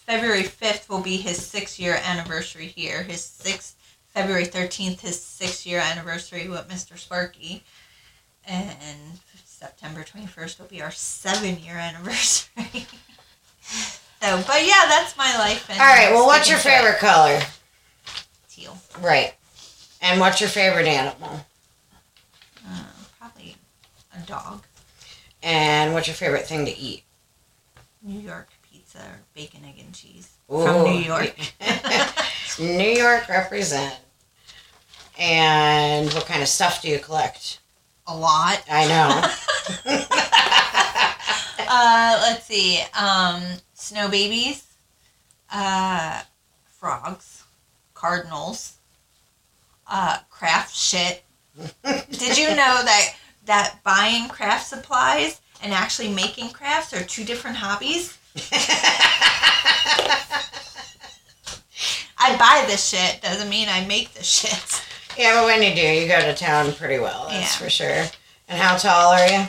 [0.07, 3.03] February 5th will be his six year anniversary here.
[3.03, 3.75] His sixth
[4.13, 6.97] February 13th, his six year anniversary with Mr.
[6.97, 7.63] Sparky.
[8.45, 8.75] And
[9.45, 12.65] September 21st will be our seven year anniversary.
[13.61, 15.69] so, but yeah, that's my life.
[15.69, 16.93] And All right, well, what's your sticking to it.
[16.95, 17.39] favorite color?
[18.49, 18.77] Teal.
[18.99, 19.35] Right.
[20.01, 21.45] And what's your favorite animal?
[22.67, 22.83] Uh,
[23.19, 23.55] probably
[24.15, 24.63] a dog.
[25.43, 27.03] And what's your favorite thing to eat?
[28.01, 30.29] New York pizza or bacon, egg, and cheese.
[30.47, 31.35] From New York.
[32.59, 33.95] New York represent.
[35.19, 37.59] And what kind of stuff do you collect?
[38.07, 38.61] A lot.
[38.69, 39.21] I know.
[41.69, 42.81] uh, let's see.
[42.99, 43.41] Um,
[43.73, 44.65] snow babies,
[45.51, 46.21] uh,
[46.65, 47.43] frogs,
[47.93, 48.77] cardinals,
[49.91, 51.23] uh, craft shit.
[51.83, 53.15] Did you know that
[53.45, 58.17] that buying craft supplies and actually making crafts are two different hobbies?
[62.17, 64.81] I buy this shit doesn't mean I make the shit.
[65.17, 67.27] Yeah, but when you do, you go to town pretty well.
[67.29, 67.65] That's Yeah.
[67.65, 68.05] for sure.
[68.47, 69.47] And how tall are you?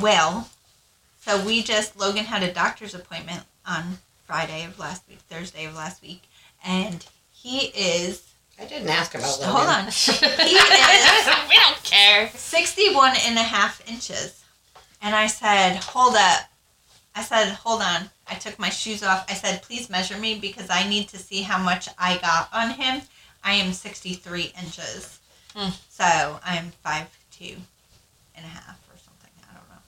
[0.00, 0.48] Well,
[1.20, 5.74] so we just Logan had a doctor's appointment on Friday of last week, Thursday of
[5.74, 6.22] last week,
[6.64, 8.22] and he is
[8.62, 9.54] I didn't ask about Logan.
[9.56, 9.84] hold on.
[9.86, 12.30] He is we don't care.
[12.30, 14.44] 61 and a half inches.
[15.00, 16.48] And I said, hold up.
[17.16, 18.08] I said, hold on.
[18.28, 19.26] I took my shoes off.
[19.28, 22.70] I said, please measure me because I need to see how much I got on
[22.70, 23.02] him.
[23.42, 25.18] I am 63 inches.
[25.56, 25.70] Hmm.
[25.88, 27.56] So I am 5'2
[28.36, 29.32] and a half or something.
[29.42, 29.82] I don't know.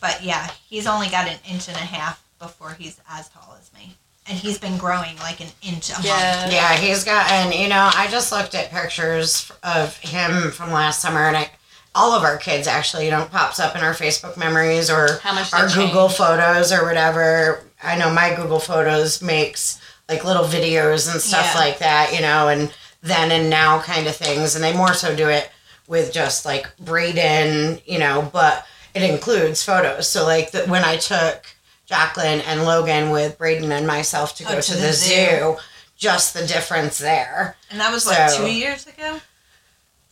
[0.00, 3.70] But yeah, he's only got an inch and a half before he's as tall as
[3.74, 3.94] me.
[4.28, 6.04] And he's been growing like an inch a month.
[6.06, 6.50] Yeah.
[6.50, 11.00] Yeah, he's got, and you know, I just looked at pictures of him from last
[11.00, 11.50] summer, and I,
[11.94, 15.32] all of our kids actually, you know, pops up in our Facebook memories or How
[15.34, 16.16] much our Google changed.
[16.16, 17.62] photos or whatever.
[17.82, 21.60] I know my Google Photos makes like little videos and stuff Yeah.
[21.60, 22.72] like that, you know, and
[23.02, 25.50] then and now kind of things, and they more so do it
[25.86, 30.08] with just like Braden, you know, but it includes photos.
[30.08, 31.46] So like the, when I took
[31.86, 35.14] Jacqueline and Logan with Braden and myself to Oh, go to to, the the zoo.
[35.14, 35.56] zoo,
[35.96, 37.56] just the difference there.
[37.70, 39.20] And that was So- two years ago?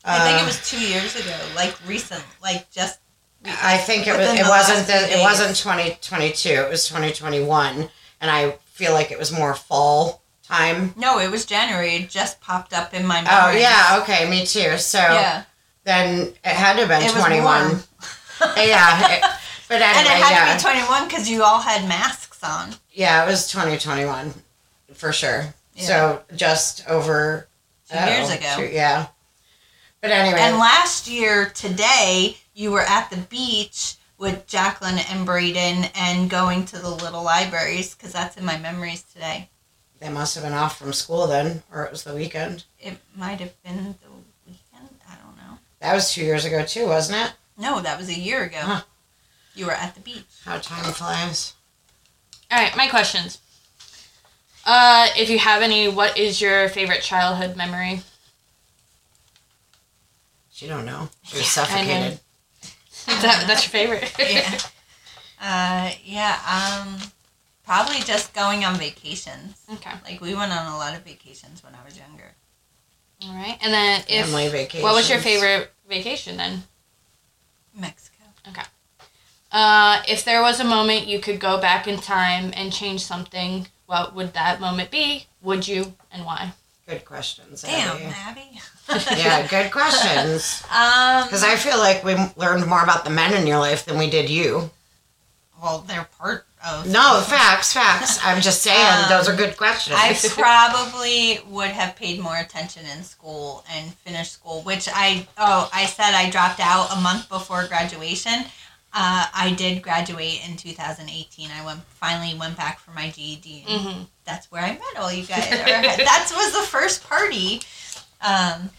[0.07, 2.99] I think it Uh, was two years ago, like recent, like just.
[3.47, 4.39] I think it was.
[4.39, 4.87] It wasn't.
[4.87, 6.51] The, it wasn't twenty twenty two.
[6.51, 7.91] It was twenty twenty one,
[8.21, 10.93] and I feel like it was more fall time.
[10.97, 11.97] No, it was January.
[11.97, 13.29] It just popped up in my mind.
[13.31, 14.77] Oh yeah, okay, me too.
[14.79, 15.45] So Yeah.
[15.85, 17.83] then it had to have been twenty one.
[18.57, 19.25] yeah, it-
[19.75, 22.75] but anyway, And it had yeah, to be 21 because you all had masks on.
[22.93, 24.35] yeah, it was twenty twenty one
[24.95, 25.55] for sure.
[25.75, 25.83] Yeah.
[25.87, 27.49] So just over
[27.91, 28.55] Two years oh, ago.
[28.57, 29.07] two- yeah.
[30.01, 35.87] But anyway, And last year, today, you were at the beach with Jacqueline and Braden
[35.97, 39.49] and going to the little libraries because that's in my memories today.
[40.01, 42.65] they must have been off from school then, or it was the weekend.
[42.79, 44.11] It might have been the
[44.47, 44.91] weekend.
[45.09, 45.59] I don't know.
[45.81, 47.33] That was two years ago too, wasn't it?
[47.57, 48.59] No, that was a year ago.
[48.61, 48.83] Huh.
[49.55, 50.25] You were at the beach.
[50.45, 51.55] How time flies.
[52.51, 53.39] All right, my questions.
[54.67, 58.03] Uh, if you have any, what is your favorite childhood memory?
[60.53, 61.09] She don't know.
[61.25, 61.67] She was I know.
[61.67, 62.21] suffocated.
[63.07, 64.13] That, that's your favorite.
[64.19, 64.59] yeah.
[65.41, 66.39] Uh, yeah.
[66.87, 66.99] Um,
[67.67, 69.61] probably just going on vacations.
[69.75, 69.91] okay.
[70.05, 72.33] Like we went on a lot of vacations when I was younger.
[73.25, 73.59] All right.
[73.63, 74.83] And then if Family vacations.
[74.83, 76.63] what was your favorite vacation then?
[77.79, 78.15] Mexico.
[79.55, 83.69] Uh, if there was a moment you could go back in time and change something,
[83.87, 85.27] what would that moment be?
[85.43, 86.53] Would you and why?
[86.89, 87.63] Good questions.
[87.63, 88.13] Damn, Abby.
[88.27, 88.61] Abby.
[89.17, 90.63] Yeah, good questions.
[90.71, 91.25] Um.
[91.25, 94.11] Because I feel like we learned more about the men in your life than we
[94.11, 94.71] did you.
[95.63, 96.87] well, they're part of.
[96.91, 98.19] No, facts, facts.
[98.23, 99.97] I'm just saying, Um, those are good questions.
[99.99, 105.71] I probably would have paid more attention in school and finished school, which I oh
[105.73, 108.45] I said I dropped out a month before graduation.
[108.97, 111.51] Uh, I did graduate in 2018.
[111.51, 113.65] I went finally went back for my GED.
[113.69, 114.03] Mm-hmm.
[114.25, 115.51] That's where I met all you guys.
[115.51, 117.61] that was the first party.
[118.25, 118.71] Um,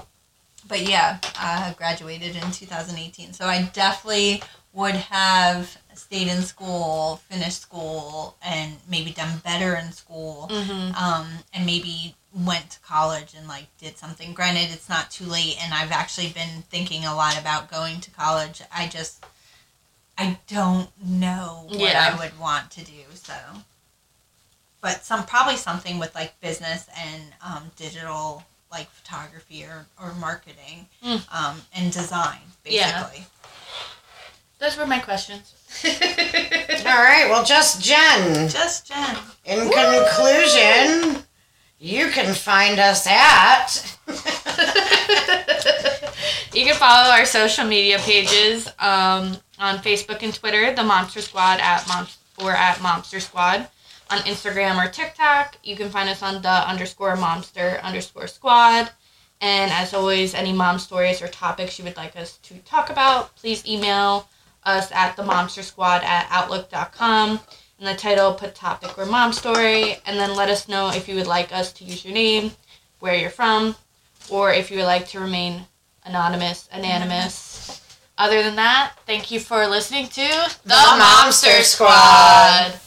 [0.68, 3.34] but yeah, I graduated in 2018.
[3.34, 4.42] So I definitely
[4.74, 10.96] would have stayed in school, finished school, and maybe done better in school Mm-hmm.
[10.96, 14.34] um, and maybe went to college and like did something.
[14.34, 18.12] Granted, it's not too late, and I've actually been thinking a lot about going to
[18.12, 18.62] college.
[18.74, 19.24] I just,
[20.18, 22.12] I don't know what Yeah.
[22.14, 23.04] I would want to do.
[23.16, 23.34] So,
[24.82, 30.88] but some probably something with like business and um, digital, like photography or, or marketing,
[31.04, 31.22] Mm.
[31.36, 33.04] um, and design, Yeah.
[33.04, 33.26] basically.
[34.60, 35.54] Those were my questions.
[35.86, 35.92] All
[37.04, 38.48] right, well, just Jenn.
[38.48, 39.18] Just Jenn.
[39.44, 41.24] In conclusion,
[41.78, 43.98] you can find us at.
[46.54, 51.60] you can follow our social media pages um, on Facebook and Twitter, the Momster Squad
[51.60, 52.08] at Mom
[52.42, 53.68] or at Momster Squad.
[54.12, 58.92] On Instagram or TikTok, you can find us on the underscore Momster underscore Squad.
[59.42, 63.36] And as always, any mom stories or topics you would like us to talk about,
[63.36, 64.28] please email
[64.64, 67.40] us at the Momster Squad at outlook.com.
[67.80, 71.16] In the title, put topic or mom story, and then let us know if you
[71.16, 72.52] would like us to use your name,
[73.00, 73.76] where you're from,
[74.30, 75.66] or if you would like to remain
[76.06, 77.55] anonymous, anonymous.
[78.18, 82.80] Other than that, thank you for listening to The Momster Squad.